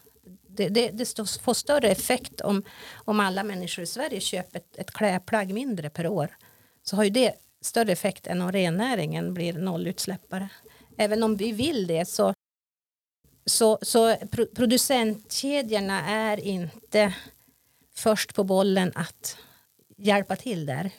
Det, 0.47 0.69
det, 0.69 0.89
det 0.89 1.15
får 1.41 1.53
större 1.53 1.89
effekt 1.89 2.41
om, 2.41 2.63
om 2.93 3.19
alla 3.19 3.43
människor 3.43 3.83
i 3.83 3.87
Sverige 3.87 4.19
köper 4.19 4.59
ett, 4.59 4.77
ett 4.77 4.91
klädplagg 4.91 5.53
mindre 5.53 5.89
per 5.89 6.07
år. 6.07 6.37
Så 6.83 6.95
har 6.95 7.03
ju 7.03 7.09
det 7.09 7.33
större 7.61 7.91
effekt 7.91 8.27
än 8.27 8.41
om 8.41 8.51
rennäringen 8.51 9.33
blir 9.33 9.53
nollutsläppare. 9.53 10.49
Även 10.97 11.23
om 11.23 11.35
vi 11.35 11.51
vill 11.51 11.87
det 11.87 12.05
så, 12.05 12.33
så, 13.45 13.79
så 13.81 14.15
producentkedjorna 14.55 16.01
är 16.09 16.39
inte 16.39 17.13
först 17.95 18.35
på 18.35 18.43
bollen 18.43 18.91
att 18.95 19.37
hjälpa 19.97 20.35
till 20.35 20.65
där. 20.65 20.91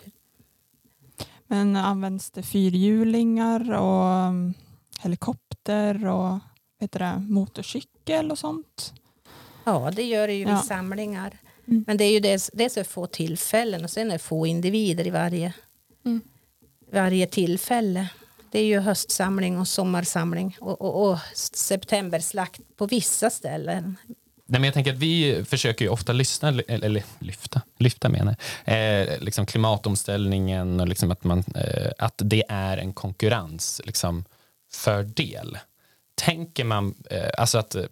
Men 1.47 1.77
används 1.77 2.31
det 2.31 2.43
fyrhjulingar 2.43 3.73
och 3.73 4.29
um, 4.29 4.55
helikopter 5.01 6.07
och 6.07 6.39
vet 6.81 6.93
det, 6.93 7.27
motorcykel 7.29 8.31
och 8.31 8.39
sånt? 8.39 8.93
Ja, 9.65 9.91
det 9.97 10.03
gör 10.03 10.27
det 10.27 10.35
ju 10.35 10.45
ja. 10.45 10.55
vid 10.55 10.65
samlingar. 10.65 11.39
Mm. 11.69 11.85
Men 11.87 11.97
det 11.97 12.05
är 12.05 12.13
ju 12.13 12.21
dels, 12.21 12.51
dels 12.55 12.77
är 12.77 12.85
få 12.85 13.07
tillfällen 13.07 13.85
och 13.85 13.91
sen 13.91 14.07
är 14.09 14.13
det 14.13 14.19
få 14.19 14.47
individer 14.47 15.07
i 15.07 15.11
varje, 15.11 15.55
mm 16.05 16.21
varje 16.93 17.26
tillfälle. 17.26 18.09
Det 18.51 18.59
är 18.59 18.64
ju 18.64 18.80
höstsamling 18.80 19.59
och 19.59 19.68
sommarsamling 19.68 20.57
och, 20.61 20.80
och, 20.80 21.11
och 21.11 21.18
septemberslakt 21.34 22.61
på 22.76 22.86
vissa 22.86 23.30
ställen. 23.30 23.97
Nej, 24.47 24.61
men 24.61 24.64
jag 24.64 24.74
tänker 24.74 24.93
att 24.93 24.99
vi 24.99 25.45
försöker 25.45 25.84
ju 25.84 25.88
ofta 25.88 26.12
lyssna, 26.12 26.49
eller 26.68 27.03
lyfta, 27.18 27.62
lyfta 27.78 28.09
menar 28.09 28.36
eh, 28.64 29.20
liksom 29.20 29.47
klimatomställningen 29.47 30.80
och 30.80 30.88
liksom 30.88 31.11
att, 31.11 31.24
man, 31.24 31.45
eh, 31.55 31.91
att 31.99 32.14
det 32.16 32.45
är 32.49 32.76
en 32.76 32.93
konkurrensfördel. 32.93 33.86
Liksom, 33.86 34.24
fördel. 34.72 35.59
Tänker 36.14 36.64
man, 36.64 36.95
eh, 37.11 37.30
alltså 37.38 37.59
att, 37.59 37.74
eh, 37.74 37.84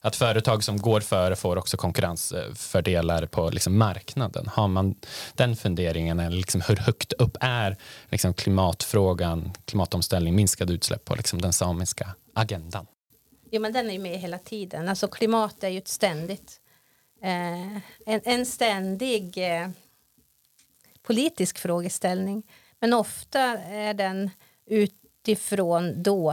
att 0.00 0.16
företag 0.16 0.64
som 0.64 0.78
går 0.78 1.00
före 1.00 1.36
får 1.36 1.56
också 1.56 1.76
konkurrensfördelar 1.76 3.26
på 3.26 3.50
liksom 3.50 3.78
marknaden. 3.78 4.46
Har 4.46 4.68
man 4.68 4.94
den 5.34 5.56
funderingen, 5.56 6.20
eller 6.20 6.36
liksom 6.36 6.60
hur 6.60 6.76
högt 6.76 7.12
upp 7.12 7.36
är 7.40 7.76
liksom 8.08 8.34
klimatfrågan, 8.34 9.52
klimatomställning, 9.64 10.34
minskade 10.34 10.72
utsläpp 10.72 11.04
på 11.04 11.14
liksom 11.14 11.40
den 11.40 11.52
samiska 11.52 12.08
agendan? 12.34 12.86
Jo, 13.50 13.60
men 13.60 13.72
den 13.72 13.88
är 13.88 13.92
ju 13.92 13.98
med 13.98 14.18
hela 14.18 14.38
tiden. 14.38 14.88
Alltså 14.88 15.08
klimat 15.08 15.64
är 15.64 15.68
ju 15.68 15.78
ett 15.78 15.88
ständigt, 15.88 16.60
eh, 17.22 17.76
en, 18.06 18.20
en 18.24 18.46
ständig 18.46 19.38
eh, 19.38 19.68
politisk 21.02 21.58
frågeställning. 21.58 22.42
Men 22.80 22.94
ofta 22.94 23.40
är 23.58 23.94
den 23.94 24.30
utifrån 24.66 26.02
då 26.02 26.30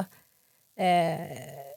eh, 0.77 1.68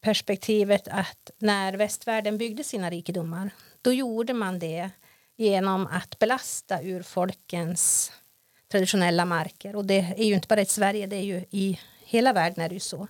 perspektivet 0.00 0.88
att 0.88 1.30
när 1.38 1.72
västvärlden 1.72 2.38
byggde 2.38 2.64
sina 2.64 2.90
rikedomar 2.90 3.50
då 3.82 3.92
gjorde 3.92 4.34
man 4.34 4.58
det 4.58 4.90
genom 5.36 5.86
att 5.86 6.18
belasta 6.18 6.82
urfolkens 6.82 8.12
traditionella 8.70 9.24
marker. 9.24 9.76
Och 9.76 9.84
det 9.84 10.14
är 10.16 10.24
ju 10.24 10.34
inte 10.34 10.48
bara 10.48 10.60
i 10.60 10.66
Sverige, 10.66 11.06
det 11.06 11.16
är 11.16 11.22
ju 11.22 11.44
i 11.50 11.80
hela 12.04 12.32
världen 12.32 12.64
är 12.64 12.68
det 12.68 12.74
ju 12.74 12.80
så. 12.80 13.08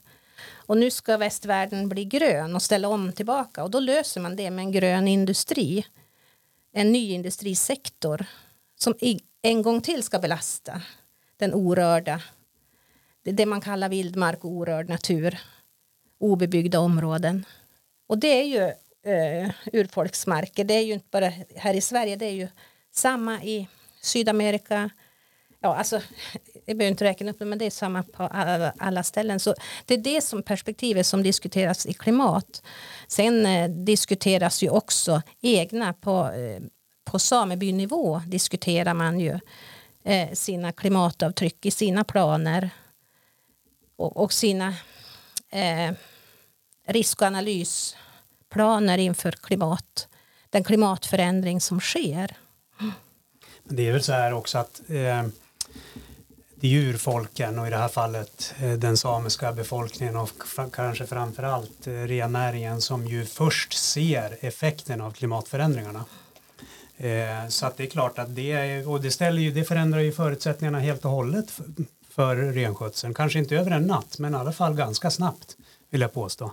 Och 0.53 0.77
nu 0.77 0.91
ska 0.91 1.17
västvärlden 1.17 1.89
bli 1.89 2.05
grön 2.05 2.55
och 2.55 2.63
ställa 2.63 2.89
om 2.89 3.13
tillbaka 3.13 3.65
och 3.65 3.71
då 3.71 3.81
löser 3.81 4.21
man 4.21 4.37
det 4.37 4.51
med 4.51 4.63
en 4.63 4.73
grön 4.73 5.09
industri. 5.09 5.87
En 6.73 6.93
ny 6.93 7.13
industrisektor 7.13 8.27
som 8.77 8.95
en 9.43 9.63
gång 9.63 9.81
till 9.81 10.03
ska 10.03 10.19
belasta 10.19 10.83
den 11.37 11.55
orörda, 11.55 12.21
det 13.23 13.47
man 13.47 13.61
kallar 13.61 13.89
vildmark 13.89 14.45
och 14.45 14.51
orörd 14.51 14.89
natur, 14.89 15.39
obebyggda 16.21 16.81
områden. 16.81 17.45
Och 18.07 18.19
det 18.19 18.41
är 18.41 18.45
ju 18.45 18.63
eh, 19.13 19.51
urfolksmarker, 19.73 20.65
det 20.65 20.75
är 20.75 20.81
ju 20.81 20.93
inte 20.93 21.09
bara 21.11 21.33
här 21.57 21.75
i 21.75 21.81
Sverige, 21.81 22.17
det 22.17 22.27
är 22.27 22.33
ju 22.33 22.49
samma 22.93 23.43
i 23.43 23.69
Sydamerika, 24.01 24.91
ja, 25.61 25.77
alltså, 25.77 26.01
jag 26.67 26.77
behöver 26.77 26.91
inte 26.91 27.05
räkna 27.05 27.31
upp 27.31 27.39
det, 27.39 27.45
men 27.45 27.59
det 27.59 27.67
är 27.67 27.71
samma 27.71 28.03
på 28.03 28.23
alla, 28.23 28.73
alla, 28.79 29.03
ställen. 29.03 29.41
Så 29.41 29.55
det 29.87 29.95
är 29.95 29.99
det 29.99 30.21
som 30.21 30.43
perspektivet 30.43 31.07
som 31.07 31.23
diskuteras 31.23 31.87
i 31.87 31.93
klimat. 31.93 32.63
Sen 33.07 33.47
eh, 33.47 33.71
diskuteras 33.71 34.63
ju 34.63 34.71
också 34.71 35.23
egna 35.41 35.93
på, 35.93 36.31
eh, 36.31 36.63
på 37.05 37.19
samebynivå 37.19 38.23
diskuterar 38.27 38.95
man 38.95 39.21
ju 39.21 39.39
eh, 40.05 40.33
sina 40.33 40.73
klimatavtryck 40.73 41.67
i 41.67 41.71
sina 41.71 42.05
planer 42.05 42.71
och, 43.97 44.17
och 44.17 44.33
sina 44.33 44.75
eh, 45.51 45.93
riskanalysplaner 46.93 48.99
inför 48.99 49.33
klimat, 49.33 50.09
den 50.51 50.65
klimatförändring 50.65 51.61
som 51.61 51.81
sker. 51.81 52.37
Det 53.65 53.89
är 53.89 53.93
väl 53.93 54.03
så 54.03 54.13
här 54.13 54.33
också 54.33 54.59
att 54.59 54.81
eh, 54.89 55.23
det 56.61 56.75
är 56.75 56.81
urfolken 56.81 57.59
och 57.59 57.67
i 57.67 57.71
det 57.71 57.77
här 57.77 57.89
fallet 57.89 58.55
eh, 58.63 58.73
den 58.73 58.97
samiska 58.97 59.53
befolkningen 59.53 60.17
och 60.17 60.31
kanske 60.73 61.07
framför 61.07 61.43
allt 61.43 61.87
eh, 61.87 61.93
rennäringen 61.93 62.81
som 62.81 63.07
ju 63.07 63.25
först 63.25 63.73
ser 63.73 64.37
effekten 64.41 65.01
av 65.01 65.13
klimatförändringarna. 65.13 66.05
Eh, 66.97 67.49
så 67.49 67.67
att 67.67 67.77
det 67.77 67.83
är 67.83 67.91
klart 67.91 68.19
att 68.19 68.37
det, 68.37 68.87
och 68.87 69.01
det, 69.01 69.11
ställer 69.11 69.43
ju, 69.43 69.53
det 69.53 69.65
förändrar 69.65 70.01
ju 70.01 70.13
förutsättningarna 70.13 70.79
helt 70.79 71.05
och 71.05 71.11
hållet 71.11 71.51
för, 71.51 71.65
för 72.11 72.37
renskötseln. 72.37 73.15
Kanske 73.15 73.39
inte 73.39 73.57
över 73.57 73.71
en 73.71 73.83
natt 73.83 74.19
men 74.19 74.35
i 74.35 74.37
alla 74.37 74.53
fall 74.53 74.75
ganska 74.75 75.11
snabbt 75.11 75.57
vill 75.91 76.01
jag 76.01 76.13
påstå. 76.13 76.53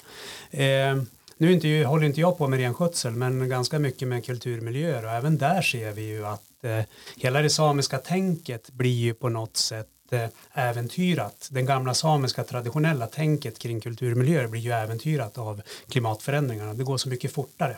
Eh, 0.52 0.98
nu 1.38 1.52
inte, 1.54 1.68
håller 1.68 2.06
inte 2.06 2.22
jag 2.22 2.38
på 2.38 2.48
med 2.48 2.60
renskötsel 2.60 3.14
men 3.14 3.50
ganska 3.50 3.80
mycket 3.80 4.08
med 4.08 4.26
kulturmiljöer 4.26 5.06
och 5.06 5.12
även 5.12 5.38
där 5.38 5.62
ser 5.62 5.92
vi 5.92 6.02
ju 6.02 6.26
att 6.26 6.64
eh, 6.64 6.82
hela 7.16 7.42
det 7.42 7.50
samiska 7.50 7.98
tänket 7.98 8.72
blir 8.72 8.96
ju 8.96 9.14
på 9.14 9.30
något 9.30 9.58
sätt 9.58 9.88
eh, 10.12 10.28
äventyrat. 10.54 11.48
Den 11.52 11.66
gamla 11.66 11.94
samiska 11.94 12.44
traditionella 12.44 13.08
tänket 13.08 13.60
kring 13.60 13.82
kulturmiljöer 13.82 14.48
blir 14.48 14.62
ju 14.62 14.72
äventyrat 14.72 15.38
av 15.38 15.62
klimatförändringarna. 15.90 16.74
Det 16.74 16.84
går 16.84 16.98
så 16.98 17.10
mycket 17.10 17.32
fortare. 17.32 17.78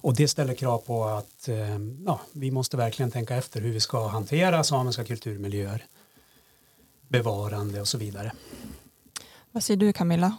Och 0.00 0.14
det 0.14 0.28
ställer 0.28 0.54
krav 0.54 0.78
på 0.78 1.04
att 1.04 1.48
eh, 1.48 1.78
ja, 2.06 2.20
vi 2.32 2.50
måste 2.50 2.76
verkligen 2.76 3.10
tänka 3.10 3.36
efter 3.36 3.60
hur 3.60 3.72
vi 3.72 3.80
ska 3.80 4.06
hantera 4.06 4.64
samiska 4.64 5.04
kulturmiljöer, 5.04 5.84
bevarande 7.08 7.80
och 7.80 7.88
så 7.88 7.98
vidare. 7.98 8.32
Vad 9.54 9.62
säger 9.62 9.78
du 9.80 9.92
Camilla? 9.92 10.36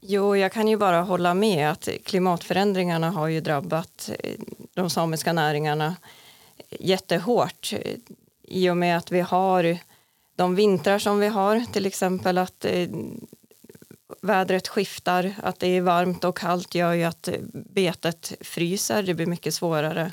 Jo, 0.00 0.36
jag 0.36 0.52
kan 0.52 0.68
ju 0.68 0.76
bara 0.76 1.02
hålla 1.02 1.34
med 1.34 1.70
att 1.70 1.88
klimatförändringarna 2.04 3.10
har 3.10 3.28
ju 3.28 3.40
drabbat 3.40 4.10
eh, 4.18 4.34
de 4.74 4.90
samiska 4.90 5.32
näringarna 5.32 5.96
eh, 6.56 6.78
jättehårt 6.80 7.72
i 8.42 8.70
och 8.70 8.76
med 8.76 8.96
att 8.96 9.12
vi 9.12 9.20
har 9.20 9.78
de 10.36 10.54
vintrar 10.54 10.98
som 10.98 11.18
vi 11.18 11.26
har, 11.26 11.64
till 11.72 11.86
exempel 11.86 12.38
att 12.38 12.64
eh, 12.64 12.88
vädret 14.22 14.68
skiftar, 14.68 15.34
att 15.42 15.58
det 15.58 15.68
är 15.68 15.80
varmt 15.80 16.24
och 16.24 16.38
kallt 16.38 16.74
gör 16.74 16.92
ju 16.92 17.04
att 17.04 17.28
betet 17.52 18.32
fryser. 18.40 19.02
Det 19.02 19.14
blir 19.14 19.26
mycket 19.26 19.54
svårare 19.54 20.12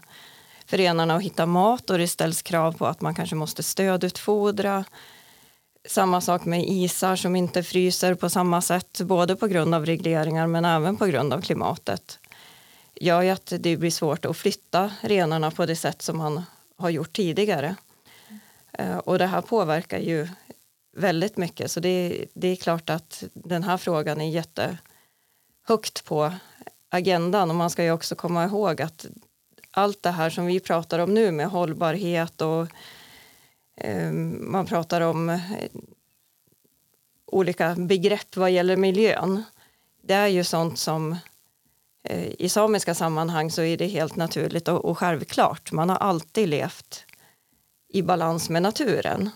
för 0.65 0.78
renarna 0.78 1.15
att 1.15 1.24
hitta 1.24 1.45
mat 1.45 1.89
och 1.89 1.97
det 1.97 2.07
ställs 2.07 2.41
krav 2.41 2.71
på 2.71 2.86
att 2.86 3.01
man 3.01 3.15
kanske 3.15 3.36
måste 3.36 3.63
stödutfodra. 3.63 4.86
Samma 5.88 6.21
sak 6.21 6.45
med 6.45 6.65
isar 6.67 7.15
som 7.15 7.36
inte 7.36 7.63
fryser 7.63 8.15
på 8.15 8.29
samma 8.29 8.61
sätt, 8.61 9.01
både 9.01 9.36
på 9.36 9.47
grund 9.47 9.75
av 9.75 9.86
regleringar 9.86 10.47
men 10.47 10.65
även 10.65 10.97
på 10.97 11.05
grund 11.05 11.34
av 11.34 11.41
klimatet. 11.41 12.19
gör 12.95 13.21
ju 13.21 13.29
att 13.29 13.53
det 13.59 13.77
blir 13.77 13.91
svårt 13.91 14.25
att 14.25 14.38
flytta 14.38 14.91
renarna 15.01 15.51
på 15.51 15.65
det 15.65 15.75
sätt 15.75 16.01
som 16.01 16.17
man 16.17 16.43
har 16.77 16.89
gjort 16.89 17.13
tidigare. 17.13 17.75
Eh, 18.71 18.97
och 18.97 19.19
det 19.19 19.25
här 19.25 19.41
påverkar 19.41 19.99
ju 19.99 20.27
väldigt 20.95 21.38
mycket 21.38 21.71
så 21.71 21.79
det, 21.79 22.25
det 22.34 22.47
är 22.47 22.55
klart 22.55 22.89
att 22.89 23.23
den 23.34 23.63
här 23.63 23.77
frågan 23.77 24.21
är 24.21 24.29
jättehögt 24.29 26.05
på 26.05 26.34
agendan 26.89 27.49
och 27.49 27.55
man 27.55 27.69
ska 27.69 27.84
ju 27.84 27.91
också 27.91 28.15
komma 28.15 28.45
ihåg 28.45 28.81
att 28.81 29.05
allt 29.71 30.03
det 30.03 30.11
här 30.11 30.29
som 30.29 30.45
vi 30.45 30.59
pratar 30.59 30.99
om 30.99 31.13
nu 31.13 31.31
med 31.31 31.47
hållbarhet 31.47 32.41
och 32.41 32.67
Ehm, 33.76 34.51
man 34.51 34.65
pratar 34.65 35.01
om 35.01 35.30
eh, 35.30 35.39
olika 37.26 37.76
begrepp 37.76 38.36
vad 38.36 38.51
gäller 38.51 38.78
miljön. 38.78 39.43
Det 40.03 40.13
är 40.13 40.28
ju 40.28 40.43
sånt 40.43 40.80
som 40.80 41.17
eh, 42.03 42.28
i 42.39 42.49
samiska 42.49 42.95
sammanhang 42.95 43.51
så 43.51 43.61
är 43.61 43.78
det 43.78 43.88
helt 43.88 44.15
naturligt 44.15 44.67
och, 44.67 44.86
och 44.86 44.97
självklart. 44.97 45.71
Man 45.71 45.89
har 45.89 45.97
alltid 45.97 46.49
levt 46.49 47.05
i 47.89 48.01
balans 48.01 48.49
med 48.49 48.61
naturen. 48.61 49.30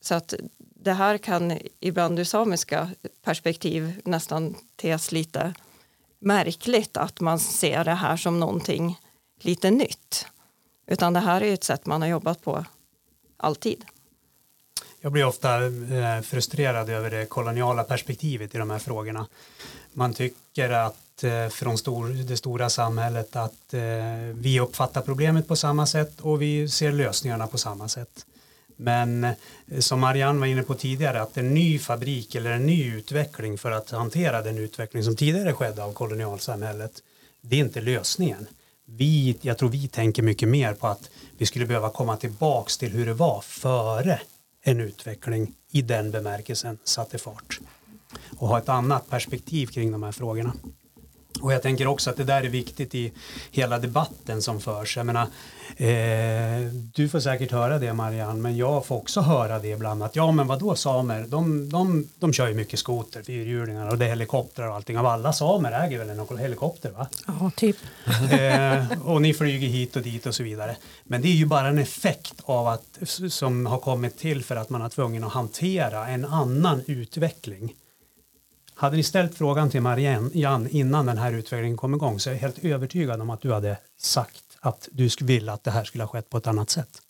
Så 0.00 0.14
att 0.14 0.34
det 0.58 0.92
här 0.92 1.18
kan 1.18 1.58
ibland 1.80 2.18
ur 2.18 2.24
samiska 2.24 2.90
perspektiv 3.22 4.00
nästan 4.04 4.54
tes 4.76 5.12
lite 5.12 5.54
märkligt 6.18 6.96
att 6.96 7.20
man 7.20 7.38
ser 7.38 7.84
det 7.84 7.94
här 7.94 8.16
som 8.16 8.40
någonting 8.40 8.98
lite 9.40 9.70
nytt. 9.70 10.26
Utan 10.86 11.12
det 11.12 11.20
här 11.20 11.42
är 11.42 11.54
ett 11.54 11.64
sätt 11.64 11.86
man 11.86 12.02
har 12.02 12.08
jobbat 12.08 12.42
på 12.42 12.64
alltid. 13.36 13.84
Jag 15.00 15.12
blir 15.12 15.24
ofta 15.24 15.64
eh, 15.64 16.20
frustrerad 16.22 16.90
över 16.90 17.10
det 17.10 17.26
koloniala 17.26 17.84
perspektivet 17.84 18.54
i 18.54 18.58
de 18.58 18.70
här 18.70 18.78
frågorna. 18.78 19.26
Man 19.92 20.14
tycker 20.14 20.70
att 20.70 21.24
eh, 21.24 21.48
från 21.48 21.78
stor, 21.78 22.08
det 22.08 22.36
stora 22.36 22.70
samhället 22.70 23.36
att 23.36 23.74
eh, 23.74 23.82
vi 24.32 24.60
uppfattar 24.60 25.00
problemet 25.00 25.48
på 25.48 25.56
samma 25.56 25.86
sätt 25.86 26.20
och 26.20 26.42
vi 26.42 26.68
ser 26.68 26.92
lösningarna 26.92 27.46
på 27.46 27.58
samma 27.58 27.88
sätt. 27.88 28.26
Men 28.76 29.24
eh, 29.24 29.34
som 29.78 30.00
Marianne 30.00 30.40
var 30.40 30.46
inne 30.46 30.62
på 30.62 30.74
tidigare 30.74 31.22
att 31.22 31.36
en 31.36 31.54
ny 31.54 31.78
fabrik 31.78 32.34
eller 32.34 32.50
en 32.50 32.66
ny 32.66 32.94
utveckling 32.94 33.58
för 33.58 33.70
att 33.70 33.90
hantera 33.90 34.42
den 34.42 34.58
utveckling 34.58 35.02
som 35.02 35.16
tidigare 35.16 35.52
skedde 35.52 35.84
av 35.84 35.92
kolonialsamhället 35.92 37.02
det 37.46 37.56
är 37.56 37.60
inte 37.60 37.80
lösningen. 37.80 38.46
Vi, 38.86 39.36
jag 39.40 39.58
tror 39.58 39.68
vi 39.68 39.88
tänker 39.88 40.22
mycket 40.22 40.48
mer 40.48 40.74
på 40.74 40.86
att 40.86 41.10
vi 41.38 41.46
skulle 41.46 41.66
behöva 41.66 41.90
komma 41.90 42.16
tillbaks 42.16 42.78
till 42.78 42.92
hur 42.92 43.06
det 43.06 43.14
var 43.14 43.40
före 43.40 44.20
en 44.62 44.80
utveckling 44.80 45.54
i 45.70 45.82
den 45.82 46.10
bemärkelsen 46.10 46.78
satte 46.84 47.18
fart 47.18 47.60
och 48.38 48.48
ha 48.48 48.58
ett 48.58 48.68
annat 48.68 49.10
perspektiv 49.10 49.66
kring 49.66 49.92
de 49.92 50.02
här 50.02 50.12
frågorna. 50.12 50.52
Och 51.44 51.52
jag 51.52 51.62
tänker 51.62 51.86
också 51.86 52.10
att 52.10 52.16
det 52.16 52.24
där 52.24 52.42
är 52.42 52.48
viktigt 52.48 52.94
i 52.94 53.12
hela 53.50 53.78
debatten 53.78 54.42
som 54.42 54.60
förs. 54.60 54.96
Jag 54.96 55.06
menar, 55.06 55.22
eh, 55.76 56.72
du 56.94 57.08
får 57.08 57.20
säkert 57.20 57.52
höra 57.52 57.78
det 57.78 57.92
Marianne, 57.92 58.40
men 58.40 58.56
jag 58.56 58.86
får 58.86 58.96
också 58.96 59.20
höra 59.20 59.58
det 59.58 59.68
ibland 59.68 60.02
att 60.02 60.16
ja 60.16 60.32
men 60.32 60.46
vadå 60.46 60.74
samer, 60.74 61.26
de, 61.28 61.68
de, 61.70 62.08
de 62.18 62.32
kör 62.32 62.48
ju 62.48 62.54
mycket 62.54 62.78
skoter, 62.78 63.22
fyrhjulingar 63.22 63.88
och 63.88 63.98
det 63.98 64.04
är 64.04 64.08
helikoptrar 64.08 64.68
och 64.68 64.74
allting. 64.74 64.98
Av 64.98 65.06
alla 65.06 65.32
samer 65.32 65.72
äger 65.72 65.98
väl 65.98 66.10
en 66.10 66.38
helikopter 66.38 66.90
va? 66.90 67.06
Ja, 67.26 67.50
typ. 67.56 67.76
Eh, 68.34 69.02
och 69.04 69.22
ni 69.22 69.34
flyger 69.34 69.68
hit 69.68 69.96
och 69.96 70.02
dit 70.02 70.26
och 70.26 70.34
så 70.34 70.42
vidare. 70.42 70.76
Men 71.04 71.22
det 71.22 71.28
är 71.28 71.32
ju 71.32 71.46
bara 71.46 71.68
en 71.68 71.78
effekt 71.78 72.34
av 72.44 72.68
att, 72.68 72.98
som 73.30 73.66
har 73.66 73.78
kommit 73.78 74.18
till 74.18 74.44
för 74.44 74.56
att 74.56 74.70
man 74.70 74.80
har 74.80 74.88
tvungen 74.88 75.24
att 75.24 75.32
hantera 75.32 76.08
en 76.08 76.24
annan 76.24 76.82
utveckling 76.86 77.74
hade 78.74 78.96
ni 78.96 79.02
ställt 79.02 79.34
frågan 79.34 79.70
till 79.70 79.80
Marianne 79.80 80.68
innan 80.70 81.06
den 81.06 81.18
här 81.18 81.32
utvecklingen 81.32 81.76
kom 81.76 81.94
igång 81.94 82.20
så 82.20 82.30
är 82.30 82.34
jag 82.34 82.40
helt 82.40 82.64
övertygad 82.64 83.20
om 83.20 83.30
att 83.30 83.40
du 83.40 83.52
hade 83.52 83.76
sagt 83.98 84.44
att 84.60 84.88
du 84.92 85.08
vill 85.20 85.48
att 85.48 85.64
det 85.64 85.70
här 85.70 85.84
skulle 85.84 86.04
ha 86.04 86.08
skett 86.08 86.30
på 86.30 86.36
ett 86.36 86.46
annat 86.46 86.70
sätt. 86.70 87.02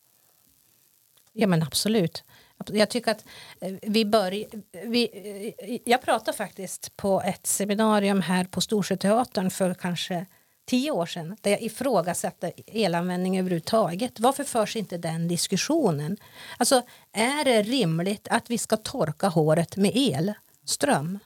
Ja 1.33 1.47
men 1.47 1.63
absolut. 1.63 2.23
Jag 2.67 2.89
tycker 2.89 3.11
att 3.11 3.25
eh, 3.59 3.73
vi 3.81 4.05
börjar... 4.05 4.47
Vi, 4.87 5.09
eh, 5.57 5.79
jag 5.85 6.01
pratade 6.01 6.37
faktiskt 6.37 6.97
på 6.97 7.21
ett 7.21 7.47
seminarium 7.47 8.21
här 8.21 8.45
på 8.45 8.61
Storsjöteatern 8.61 9.51
för 9.51 9.73
kanske 9.73 10.25
tio 10.65 10.91
år 10.91 11.05
sedan 11.05 11.37
där 11.41 11.51
jag 11.51 11.61
ifrågasatte 11.61 12.51
elanvändning 12.67 13.39
överhuvudtaget. 13.39 14.19
Varför 14.19 14.43
förs 14.43 14.75
inte 14.75 14.97
den 14.97 15.27
diskussionen? 15.27 16.17
Alltså, 16.57 16.81
är 17.11 17.45
det 17.45 17.63
rimligt 17.63 18.27
att 18.27 18.49
vi 18.49 18.57
ska 18.57 18.77
torka 18.77 19.27
håret 19.27 19.77
med 19.77 19.91
elström? 19.95 21.19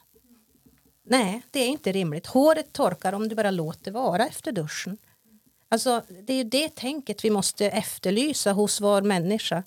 Nej, 1.10 1.42
det 1.50 1.60
är 1.60 1.68
inte 1.68 1.92
rimligt. 1.92 2.26
Håret 2.26 2.72
torkar 2.72 3.12
om 3.12 3.28
du 3.28 3.34
bara 3.34 3.50
låter 3.50 3.90
vara 3.90 4.26
efter 4.26 4.52
duschen. 4.52 4.98
Alltså, 5.68 6.02
det 6.22 6.32
är 6.32 6.44
det 6.44 6.74
tänket 6.74 7.24
vi 7.24 7.30
måste 7.30 7.66
efterlysa 7.66 8.52
hos 8.52 8.80
var 8.80 9.02
människa. 9.02 9.62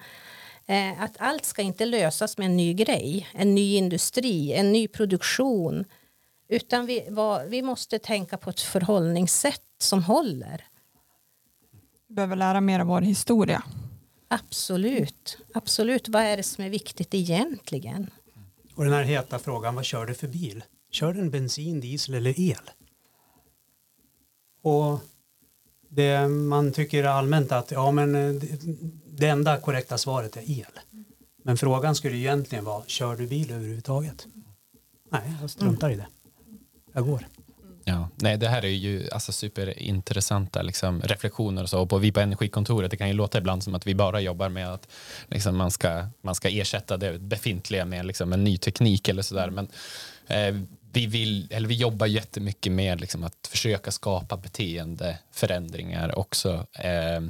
Eh, 0.66 1.02
att 1.02 1.16
allt 1.18 1.46
ska 1.46 1.62
inte 1.62 1.86
lösas 1.86 2.38
med 2.38 2.46
en 2.46 2.58
ny 2.58 2.74
grej, 2.74 3.28
en 3.34 3.56
ny 3.56 3.76
industri, 3.76 4.54
en 4.54 4.72
ny 4.72 4.88
produktion. 4.88 5.86
Utan 6.48 6.86
vi, 6.86 7.08
var, 7.10 7.46
vi 7.46 7.62
måste 7.62 8.00
tänka 8.00 8.38
på 8.38 8.50
ett 8.50 8.62
förhållningssätt 8.62 9.62
som 9.80 10.04
håller. 10.04 10.66
Vi 12.08 12.16
behöver 12.16 12.36
lära 12.36 12.62
mer 12.62 12.80
av 12.80 12.88
vår 12.88 13.02
historia. 13.02 13.64
Absolut. 14.28 15.38
Absolut. 15.54 16.10
Vad 16.10 16.24
är 16.24 16.38
det 16.38 16.44
som 16.44 16.64
är 16.64 16.70
viktigt 16.70 17.14
egentligen? 17.14 18.10
Och 18.76 18.84
den 18.84 18.94
här 18.94 19.04
heta 19.04 19.40
frågan, 19.40 19.76
vad 19.76 19.86
kör 19.86 20.06
du 20.06 20.14
för 20.14 20.28
bil? 20.28 20.64
Kör 20.94 21.14
den 21.14 21.30
bensin, 21.30 21.80
diesel 21.80 22.16
eller 22.16 22.40
el? 22.40 22.70
Och 24.62 25.00
det 25.90 26.28
man 26.28 26.72
tycker 26.72 27.04
allmänt 27.04 27.52
att 27.52 27.72
ja, 27.72 27.92
men 27.92 28.16
eh, 28.16 28.42
det 29.08 29.28
enda 29.28 29.58
korrekta 29.58 29.98
svaret 29.98 30.38
är 30.38 30.52
el. 30.60 30.80
Men 31.44 31.58
frågan 31.58 31.96
skulle 31.96 32.18
egentligen 32.18 32.66
vara, 32.66 32.84
kör 32.88 33.16
du 33.16 33.28
bil 33.28 33.52
överhuvudtaget? 33.52 34.28
Nej, 35.12 35.34
jag 35.42 35.50
struntar 35.50 35.90
i 35.90 35.96
det. 35.96 36.08
Jag 36.94 37.06
går. 37.06 37.28
Ja, 37.86 38.10
nej, 38.16 38.38
det 38.38 38.48
här 38.48 38.66
är 38.66 38.70
ju 38.70 39.10
alltså 39.12 39.32
superintressanta 39.32 40.62
liksom, 40.62 41.02
reflektioner 41.02 41.64
och 41.64 41.70
så. 41.70 41.82
Och 41.82 41.90
på, 41.90 41.98
vi 41.98 42.12
på 42.12 42.20
Energikontoret, 42.20 42.92
det 42.92 42.98
kan 42.98 43.08
ju 43.08 43.14
låta 43.14 43.38
ibland 43.38 43.64
som 43.64 43.76
att 43.76 43.88
vi 43.88 43.96
bara 43.96 44.20
jobbar 44.20 44.50
med 44.50 44.74
att 44.74 44.88
liksom, 45.28 45.58
man, 45.58 45.72
ska, 45.72 46.08
man 46.22 46.36
ska 46.36 46.50
ersätta 46.50 46.98
det 46.98 47.20
befintliga 47.20 47.86
med 47.86 48.06
liksom, 48.06 48.34
en 48.34 48.44
ny 48.44 48.58
teknik 48.58 49.08
eller 49.08 49.22
sådär. 49.22 49.50
Men 49.50 49.68
eh, 50.28 50.64
vi, 50.94 51.06
vill, 51.06 51.48
eller 51.52 51.68
vi 51.68 51.76
jobbar 51.76 52.06
jättemycket 52.06 52.72
med 52.72 53.02
liksom 53.02 53.24
att 53.24 53.48
försöka 53.48 53.92
skapa 53.92 54.38
beteendeförändringar 54.38 56.20
också. 56.20 56.68
Eh, 56.74 57.22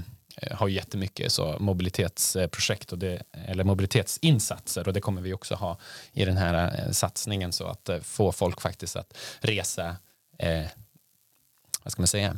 har 0.51 0.67
jättemycket 0.67 1.31
så 1.31 1.57
mobilitetsprojekt 1.59 2.91
och 2.91 2.97
det, 2.97 3.23
eller 3.31 3.63
mobilitetsinsatser 3.63 4.87
och 4.87 4.93
det 4.93 5.01
kommer 5.01 5.21
vi 5.21 5.33
också 5.33 5.55
ha 5.55 5.77
i 6.13 6.25
den 6.25 6.37
här 6.37 6.85
eh, 6.85 6.91
satsningen 6.91 7.53
så 7.53 7.65
att 7.65 7.89
eh, 7.89 7.99
få 7.99 8.31
folk 8.31 8.61
faktiskt 8.61 8.95
att 8.95 9.17
resa 9.39 9.95
eh, 10.39 10.65
vad 11.83 11.91
ska 11.91 12.01
man 12.01 12.07
säga 12.07 12.37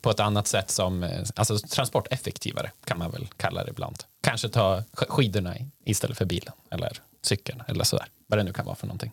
på 0.00 0.10
ett 0.10 0.20
annat 0.20 0.46
sätt 0.46 0.70
som 0.70 1.02
eh, 1.02 1.24
alltså 1.34 1.58
transporteffektivare 1.58 2.70
kan 2.84 2.98
man 2.98 3.10
väl 3.10 3.28
kalla 3.36 3.64
det 3.64 3.70
ibland. 3.70 3.96
Kanske 4.20 4.48
ta 4.48 4.82
skidorna 4.92 5.54
istället 5.84 6.18
för 6.18 6.24
bilen 6.24 6.52
eller 6.70 6.92
cykeln 7.22 7.62
eller 7.66 7.84
sådär 7.84 8.06
vad 8.26 8.38
det 8.38 8.42
nu 8.42 8.52
kan 8.52 8.66
vara 8.66 8.76
för 8.76 8.86
någonting. 8.86 9.12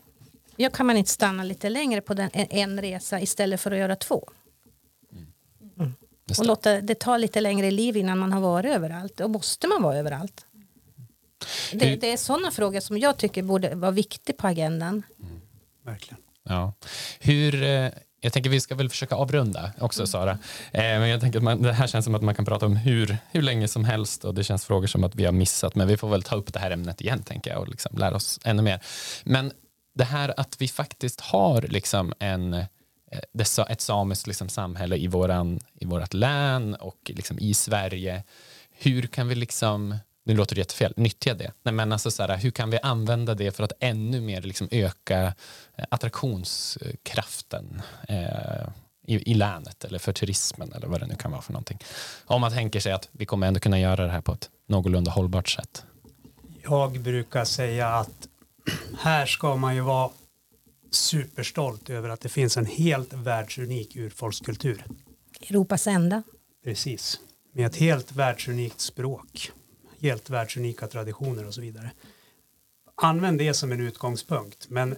Ja, 0.55 0.69
kan 0.69 0.85
man 0.85 0.97
inte 0.97 1.11
stanna 1.11 1.43
lite 1.43 1.69
längre 1.69 2.01
på 2.01 2.13
den, 2.13 2.29
en 2.33 2.81
resa 2.81 3.21
istället 3.21 3.61
för 3.61 3.71
att 3.71 3.77
göra 3.77 3.95
två? 3.95 4.29
Mm. 5.79 5.93
Och 6.39 6.45
låta 6.45 6.81
det 6.81 6.99
ta 6.99 7.17
lite 7.17 7.41
längre 7.41 7.71
liv 7.71 7.97
innan 7.97 8.17
man 8.17 8.33
har 8.33 8.41
varit 8.41 8.75
överallt. 8.75 9.19
Och 9.19 9.29
måste 9.29 9.67
man 9.67 9.81
vara 9.81 9.97
överallt? 9.97 10.45
Det, 11.71 11.95
det 11.95 12.11
är 12.11 12.17
sådana 12.17 12.51
frågor 12.51 12.79
som 12.79 12.97
jag 12.97 13.17
tycker 13.17 13.43
borde 13.43 13.75
vara 13.75 13.91
viktiga 13.91 14.35
på 14.35 14.47
agendan. 14.47 15.03
Mm. 15.23 15.41
Verkligen. 15.83 16.21
Ja. 16.43 16.73
Hur, 17.19 17.63
eh, 17.63 17.89
jag 18.21 18.33
tänker 18.33 18.49
vi 18.49 18.61
ska 18.61 18.75
väl 18.75 18.89
försöka 18.89 19.15
avrunda 19.15 19.71
också 19.79 20.01
mm. 20.01 20.07
Sara. 20.07 20.31
Eh, 20.71 20.81
men 20.81 21.09
jag 21.09 21.21
tänker 21.21 21.39
att 21.39 21.43
man, 21.43 21.61
det 21.61 21.73
här 21.73 21.87
känns 21.87 22.05
som 22.05 22.15
att 22.15 22.21
man 22.21 22.35
kan 22.35 22.45
prata 22.45 22.65
om 22.65 22.75
hur, 22.75 23.17
hur 23.31 23.41
länge 23.41 23.67
som 23.67 23.85
helst 23.85 24.25
och 24.25 24.33
det 24.33 24.43
känns 24.43 24.65
frågor 24.65 24.87
som 24.87 25.03
att 25.03 25.15
vi 25.15 25.25
har 25.25 25.31
missat 25.31 25.75
men 25.75 25.87
vi 25.87 25.97
får 25.97 26.09
väl 26.09 26.23
ta 26.23 26.35
upp 26.35 26.53
det 26.53 26.59
här 26.59 26.71
ämnet 26.71 27.01
igen 27.01 27.23
tänker 27.23 27.51
jag 27.51 27.59
och 27.59 27.67
liksom 27.67 27.97
lära 27.97 28.15
oss 28.15 28.39
ännu 28.43 28.61
mer. 28.61 28.79
Men 29.23 29.51
det 29.95 30.03
här 30.03 30.33
att 30.37 30.61
vi 30.61 30.67
faktiskt 30.67 31.21
har 31.21 31.61
liksom 31.61 32.13
en, 32.19 32.53
eh, 32.53 32.65
ett 33.69 33.81
samiskt 33.81 34.27
liksom 34.27 34.49
samhälle 34.49 34.95
i, 34.95 35.07
våran, 35.07 35.59
i 35.73 35.85
vårat 35.85 36.13
län 36.13 36.75
och 36.75 37.11
liksom 37.15 37.39
i 37.39 37.53
Sverige. 37.53 38.23
Hur 38.71 39.07
kan 39.07 39.27
vi 39.27 39.35
liksom, 39.35 39.97
nu 40.23 40.35
låter 40.35 40.55
det 40.55 40.61
jättefel, 40.61 40.93
nyttja 40.97 41.33
det. 41.33 41.51
Nej, 41.63 41.73
men 41.73 41.91
alltså 41.91 42.11
så 42.11 42.23
här, 42.23 42.37
hur 42.37 42.51
kan 42.51 42.69
vi 42.69 42.79
använda 42.83 43.35
det 43.35 43.51
för 43.51 43.63
att 43.63 43.73
ännu 43.79 44.21
mer 44.21 44.41
liksom 44.41 44.67
öka 44.71 45.33
eh, 45.75 45.85
attraktionskraften 45.89 47.81
eh, 48.07 48.67
i, 49.07 49.31
i 49.31 49.33
länet 49.33 49.83
eller 49.83 49.99
för 49.99 50.13
turismen 50.13 50.73
eller 50.73 50.87
vad 50.87 50.99
det 50.99 51.07
nu 51.07 51.15
kan 51.15 51.31
vara 51.31 51.41
för 51.41 51.53
någonting. 51.53 51.79
Om 52.25 52.41
man 52.41 52.51
tänker 52.51 52.79
sig 52.79 52.91
att 52.91 53.09
vi 53.11 53.25
kommer 53.25 53.47
ändå 53.47 53.59
kunna 53.59 53.79
göra 53.79 54.05
det 54.05 54.11
här 54.11 54.21
på 54.21 54.33
ett 54.33 54.49
någorlunda 54.67 55.11
hållbart 55.11 55.49
sätt. 55.49 55.83
Jag 56.63 56.99
brukar 56.99 57.45
säga 57.45 57.87
att 57.89 58.27
här 58.99 59.25
ska 59.25 59.55
man 59.55 59.75
ju 59.75 59.81
vara 59.81 60.11
superstolt 60.91 61.89
över 61.89 62.09
att 62.09 62.21
det 62.21 62.29
finns 62.29 62.57
en 62.57 62.65
helt 62.65 63.13
världsunik 63.13 63.95
urfolkskultur. 63.95 64.85
Europas 65.41 65.87
enda. 65.87 66.23
Precis, 66.63 67.19
med 67.51 67.65
ett 67.65 67.75
helt 67.75 68.11
världsunikt 68.11 68.79
språk, 68.79 69.51
helt 69.99 70.29
världsunika 70.29 70.87
traditioner 70.87 71.47
och 71.47 71.53
så 71.53 71.61
vidare. 71.61 71.91
Använd 72.95 73.37
det 73.37 73.53
som 73.53 73.71
en 73.71 73.81
utgångspunkt, 73.81 74.69
men 74.69 74.95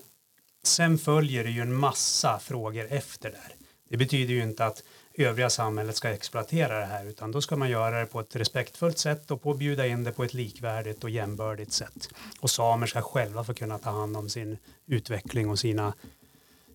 sen 0.63 0.97
följer 0.97 1.43
det 1.43 1.49
ju 1.49 1.61
en 1.61 1.75
massa 1.75 2.39
frågor 2.39 2.87
efter 2.89 3.31
där. 3.31 3.55
Det 3.89 3.97
betyder 3.97 4.33
ju 4.33 4.43
inte 4.43 4.65
att 4.65 4.83
övriga 5.25 5.49
samhället 5.49 5.95
ska 5.95 6.09
exploatera 6.09 6.79
det 6.79 6.85
här 6.85 7.05
utan 7.05 7.31
då 7.31 7.41
ska 7.41 7.55
man 7.55 7.69
göra 7.69 7.99
det 7.99 8.05
på 8.05 8.19
ett 8.19 8.35
respektfullt 8.35 8.97
sätt 8.97 9.31
och 9.31 9.41
på 9.41 9.53
bjuda 9.53 9.87
in 9.87 10.03
det 10.03 10.11
på 10.11 10.23
ett 10.23 10.33
likvärdigt 10.33 11.03
och 11.03 11.09
jämbördigt 11.09 11.73
sätt. 11.73 12.09
Och 12.39 12.49
samer 12.49 12.87
ska 12.87 13.01
själva 13.01 13.43
få 13.43 13.53
kunna 13.53 13.77
ta 13.77 13.89
hand 13.89 14.17
om 14.17 14.29
sin 14.29 14.57
utveckling 14.85 15.49
och 15.49 15.59
sina, 15.59 15.93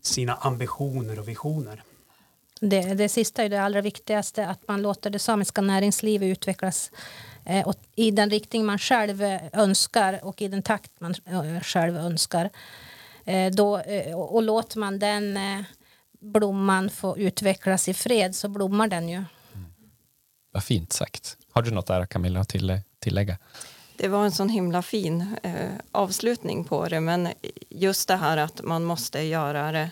sina 0.01 0.34
ambitioner 0.34 1.18
och 1.18 1.28
visioner. 1.28 1.82
det, 2.61 2.95
det 2.95 3.09
sista 3.09 3.43
är 3.43 3.49
det 3.49 3.62
allra 3.62 3.80
viktigaste, 3.80 4.47
att 4.47 4.68
man 4.68 4.82
låter 4.82 5.11
det 5.11 5.18
samiska 5.18 5.61
näringslivet 5.61 6.26
utvecklas 6.26 6.90
eh, 7.45 7.66
och 7.68 7.74
i 7.95 8.11
den 8.11 8.30
riktning 8.30 8.66
man 8.66 8.78
själv 8.78 9.22
önskar 9.53 10.20
och 10.22 10.43
i 10.43 10.49
den 10.49 10.62
takt 10.62 11.01
man 11.01 11.14
eh, 11.26 11.61
själv 11.61 11.97
önskar. 11.97 12.51
Eh, 13.24 13.53
då, 13.53 13.78
eh, 13.78 14.18
och, 14.18 14.34
och 14.34 14.43
låter 14.43 14.78
man 14.78 14.99
den 14.99 15.36
eh, 15.36 15.64
blomman 16.22 16.90
få 16.90 17.18
utvecklas 17.18 17.88
i 17.88 17.94
fred 17.94 18.36
så 18.36 18.48
blommar 18.48 18.88
den 18.88 19.08
ju. 19.08 19.24
Vad 20.52 20.64
fint 20.64 20.92
sagt. 20.92 21.36
Har 21.52 21.62
du 21.62 21.70
något 21.70 21.86
där 21.86 22.06
Camilla 22.06 22.40
att 22.40 22.48
till, 22.48 22.80
tillägga? 22.98 23.38
Det 23.96 24.08
var 24.08 24.24
en 24.24 24.32
sån 24.32 24.48
himla 24.48 24.82
fin 24.82 25.36
eh, 25.42 25.70
avslutning 25.92 26.64
på 26.64 26.88
det 26.88 27.00
men 27.00 27.28
just 27.68 28.08
det 28.08 28.16
här 28.16 28.36
att 28.36 28.62
man 28.62 28.84
måste 28.84 29.20
göra 29.22 29.72
det 29.72 29.90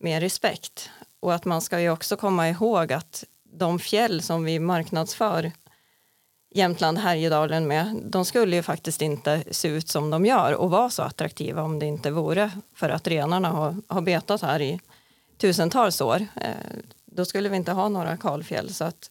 med 0.00 0.20
respekt 0.20 0.90
och 1.20 1.34
att 1.34 1.44
man 1.44 1.60
ska 1.60 1.80
ju 1.80 1.90
också 1.90 2.16
komma 2.16 2.48
ihåg 2.48 2.92
att 2.92 3.24
de 3.44 3.78
fjäll 3.78 4.22
som 4.22 4.44
vi 4.44 4.58
marknadsför 4.58 5.52
Jämtland 6.54 6.98
Härjedalen 6.98 7.66
med, 7.66 8.00
de 8.04 8.24
skulle 8.24 8.56
ju 8.56 8.62
faktiskt 8.62 9.02
inte 9.02 9.44
se 9.50 9.68
ut 9.68 9.88
som 9.88 10.10
de 10.10 10.26
gör 10.26 10.52
och 10.52 10.70
vara 10.70 10.90
så 10.90 11.02
attraktiva 11.02 11.62
om 11.62 11.78
det 11.78 11.86
inte 11.86 12.10
vore 12.10 12.50
för 12.74 12.88
att 12.88 13.08
renarna 13.08 13.48
har, 13.48 13.76
har 13.88 14.00
betat 14.00 14.42
här 14.42 14.62
i 14.62 14.80
tusentals 15.38 16.00
år. 16.00 16.26
Eh, 16.36 16.50
då 17.04 17.24
skulle 17.24 17.48
vi 17.48 17.56
inte 17.56 17.72
ha 17.72 17.88
några 17.88 18.16
kalfjäll. 18.16 18.74
Så 18.74 18.84
att 18.84 19.10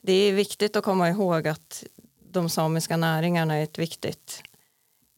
det 0.00 0.12
är 0.12 0.32
viktigt 0.32 0.76
att 0.76 0.84
komma 0.84 1.08
ihåg 1.08 1.48
att 1.48 1.84
de 2.30 2.48
samiska 2.48 2.96
näringarna 2.96 3.54
är 3.54 3.62
ett 3.62 3.78
viktigt 3.78 4.42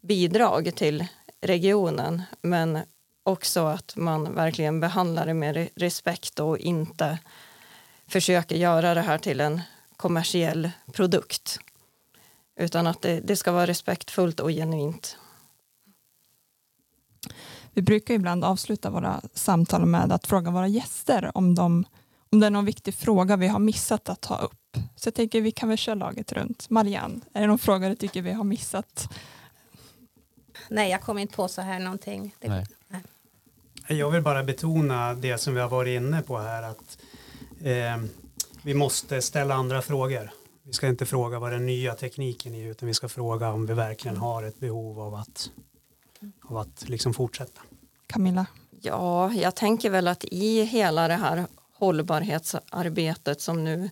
bidrag 0.02 0.72
till 0.74 1.06
regionen 1.40 2.22
men 2.42 2.78
också 3.22 3.66
att 3.66 3.96
man 3.96 4.34
verkligen 4.34 4.80
behandlar 4.80 5.26
det 5.26 5.34
med 5.34 5.68
respekt 5.76 6.40
och 6.40 6.58
inte 6.58 7.18
försöker 8.06 8.56
göra 8.56 8.94
det 8.94 9.00
här 9.00 9.18
till 9.18 9.40
en 9.40 9.60
kommersiell 9.96 10.70
produkt 10.92 11.58
utan 12.56 12.86
att 12.86 13.02
det, 13.02 13.20
det 13.20 13.36
ska 13.36 13.52
vara 13.52 13.66
respektfullt 13.66 14.40
och 14.40 14.50
genuint. 14.50 15.18
Vi 17.74 17.82
brukar 17.82 18.14
ibland 18.14 18.44
avsluta 18.44 18.90
våra 18.90 19.20
samtal 19.34 19.86
med 19.86 20.12
att 20.12 20.26
fråga 20.26 20.50
våra 20.50 20.68
gäster 20.68 21.30
om, 21.34 21.54
de, 21.54 21.84
om 22.32 22.40
det 22.40 22.46
är 22.46 22.50
någon 22.50 22.64
viktig 22.64 22.94
fråga 22.94 23.36
vi 23.36 23.48
har 23.48 23.58
missat 23.58 24.08
att 24.08 24.20
ta 24.20 24.38
upp. 24.38 24.76
Så 24.96 25.06
jag 25.06 25.14
tänker 25.14 25.40
vi 25.40 25.50
kan 25.50 25.68
väl 25.68 25.78
köra 25.78 25.94
laget 25.94 26.32
runt. 26.32 26.70
Marianne, 26.70 27.20
är 27.32 27.40
det 27.40 27.46
någon 27.46 27.58
fråga 27.58 27.88
du 27.88 27.94
tycker 27.94 28.22
vi 28.22 28.32
har 28.32 28.44
missat? 28.44 29.08
Nej, 30.68 30.90
jag 30.90 31.00
kommer 31.00 31.20
inte 31.20 31.36
på 31.36 31.48
så 31.48 31.62
här 31.62 31.78
någonting. 31.78 32.34
Det, 32.38 32.48
Nej. 32.48 32.66
Jag 33.88 34.10
vill 34.10 34.22
bara 34.22 34.44
betona 34.44 35.14
det 35.14 35.38
som 35.38 35.54
vi 35.54 35.60
har 35.60 35.68
varit 35.68 35.96
inne 36.00 36.22
på 36.22 36.38
här 36.38 36.62
att 36.62 36.98
eh, 37.60 38.04
vi 38.62 38.74
måste 38.74 39.22
ställa 39.22 39.54
andra 39.54 39.82
frågor. 39.82 40.30
Vi 40.62 40.72
ska 40.72 40.88
inte 40.88 41.06
fråga 41.06 41.38
vad 41.38 41.52
den 41.52 41.66
nya 41.66 41.94
tekniken 41.94 42.54
är 42.54 42.70
utan 42.70 42.86
vi 42.86 42.94
ska 42.94 43.08
fråga 43.08 43.50
om 43.50 43.66
vi 43.66 43.74
verkligen 43.74 44.16
har 44.16 44.42
ett 44.42 44.60
behov 44.60 45.00
av 45.00 45.14
att, 45.14 45.50
av 46.42 46.56
att 46.56 46.88
liksom 46.88 47.14
fortsätta. 47.14 47.60
Camilla? 48.06 48.46
Ja, 48.80 49.32
jag 49.32 49.54
tänker 49.54 49.90
väl 49.90 50.08
att 50.08 50.24
i 50.24 50.62
hela 50.62 51.08
det 51.08 51.14
här 51.14 51.46
hållbarhetsarbetet 51.72 53.40
som 53.40 53.64
nu 53.64 53.90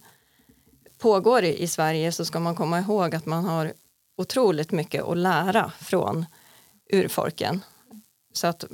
pågår 0.99 1.45
i 1.45 1.69
Sverige 1.69 2.13
så 2.13 2.25
ska 2.25 2.41
man 2.41 2.57
komma 2.57 2.79
ihåg 2.79 3.15
att 3.15 3.27
man 3.27 3.45
har 3.45 3.73
otroligt 4.17 4.73
mycket 4.73 5.05
att 5.05 5.17
lära 5.17 5.73
från 5.81 6.27
urfolken. 6.93 7.65
Så 8.33 8.47
att 8.47 8.65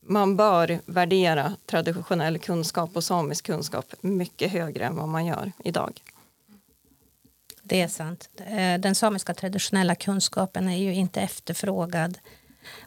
man 0.00 0.36
bör 0.36 0.80
värdera 0.86 1.56
traditionell 1.66 2.38
kunskap 2.38 2.96
och 2.96 3.04
samisk 3.04 3.46
kunskap 3.46 3.94
mycket 4.00 4.52
högre 4.52 4.84
än 4.84 4.96
vad 4.96 5.08
man 5.08 5.26
gör 5.26 5.52
idag. 5.64 6.00
Det 7.62 7.80
är 7.80 7.88
sant. 7.88 8.28
Eh, 8.36 8.80
den 8.80 8.94
samiska 8.94 9.34
traditionella 9.34 9.94
kunskapen 9.94 10.68
är 10.68 10.76
ju 10.76 10.94
inte 10.94 11.20
efterfrågad. 11.20 12.18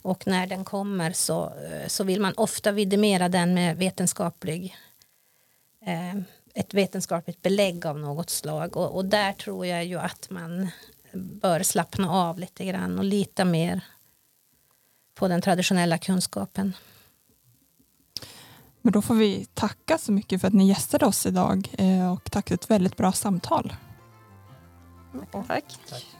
Och 0.01 0.27
när 0.27 0.47
den 0.47 0.65
kommer 0.65 1.11
så, 1.11 1.43
eh, 1.45 1.87
så 1.87 2.03
vill 2.03 2.21
man 2.21 2.33
ofta 2.37 2.71
vidimera 2.71 3.29
den 3.29 3.53
med 3.53 3.77
vetenskaplig, 3.77 4.75
eh, 5.85 6.15
ett 6.53 6.73
vetenskapligt 6.73 7.41
belägg 7.41 7.85
av 7.85 7.99
något 7.99 8.29
slag. 8.29 8.77
Och, 8.77 8.95
och 8.95 9.05
där 9.05 9.33
tror 9.33 9.65
jag 9.65 9.85
ju 9.85 9.99
att 9.99 10.29
man 10.29 10.67
bör 11.13 11.63
slappna 11.63 12.11
av 12.11 12.39
lite 12.39 12.65
grann 12.65 12.97
och 12.97 13.05
lita 13.05 13.45
mer 13.45 13.81
på 15.15 15.27
den 15.27 15.41
traditionella 15.41 15.97
kunskapen. 15.97 16.73
Men 18.81 18.91
då 18.91 19.01
får 19.01 19.15
vi 19.15 19.45
tacka 19.53 19.97
så 19.97 20.11
mycket 20.11 20.41
för 20.41 20.47
att 20.47 20.53
ni 20.53 20.67
gästade 20.67 21.05
oss 21.05 21.25
idag 21.25 21.75
eh, 21.77 22.13
och 22.13 22.31
tack 22.31 22.47
för 22.47 22.55
ett 22.55 22.69
väldigt 22.69 22.97
bra 22.97 23.11
samtal. 23.11 23.73
Tack. 25.31 25.79
Tack 25.89 26.16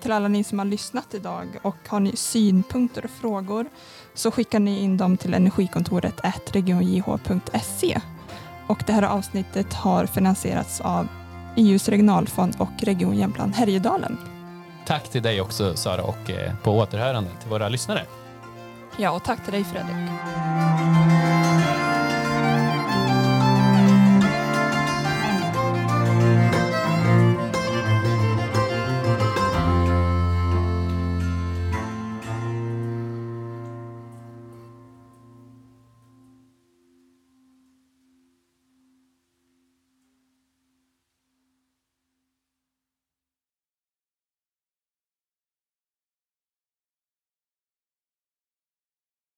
till 0.00 0.12
alla 0.12 0.28
ni 0.28 0.44
som 0.44 0.58
har 0.58 0.66
lyssnat 0.66 1.14
idag 1.14 1.46
och 1.62 1.76
har 1.88 2.00
ni 2.00 2.16
synpunkter 2.16 3.04
och 3.04 3.10
frågor 3.10 3.66
så 4.14 4.30
skickar 4.30 4.60
ni 4.60 4.80
in 4.80 4.96
dem 4.96 5.16
till 5.16 5.34
energikontoret 5.34 6.20
regionjh.se. 6.52 8.00
Och 8.66 8.82
det 8.86 8.92
här 8.92 9.02
avsnittet 9.02 9.74
har 9.74 10.06
finansierats 10.06 10.80
av 10.80 11.08
EUs 11.56 11.88
regionalfond 11.88 12.56
och 12.58 12.82
Region 12.82 13.18
Jämtland 13.18 13.54
Härjedalen. 13.54 14.18
Tack 14.86 15.10
till 15.10 15.22
dig 15.22 15.40
också 15.40 15.76
Sara 15.76 16.02
och 16.02 16.30
eh, 16.30 16.54
på 16.62 16.78
återhörande 16.78 17.30
till 17.40 17.50
våra 17.50 17.68
lyssnare. 17.68 18.06
Ja, 18.96 19.10
och 19.10 19.24
tack 19.24 19.44
till 19.44 19.52
dig 19.52 19.64
Fredrik. 19.64 21.49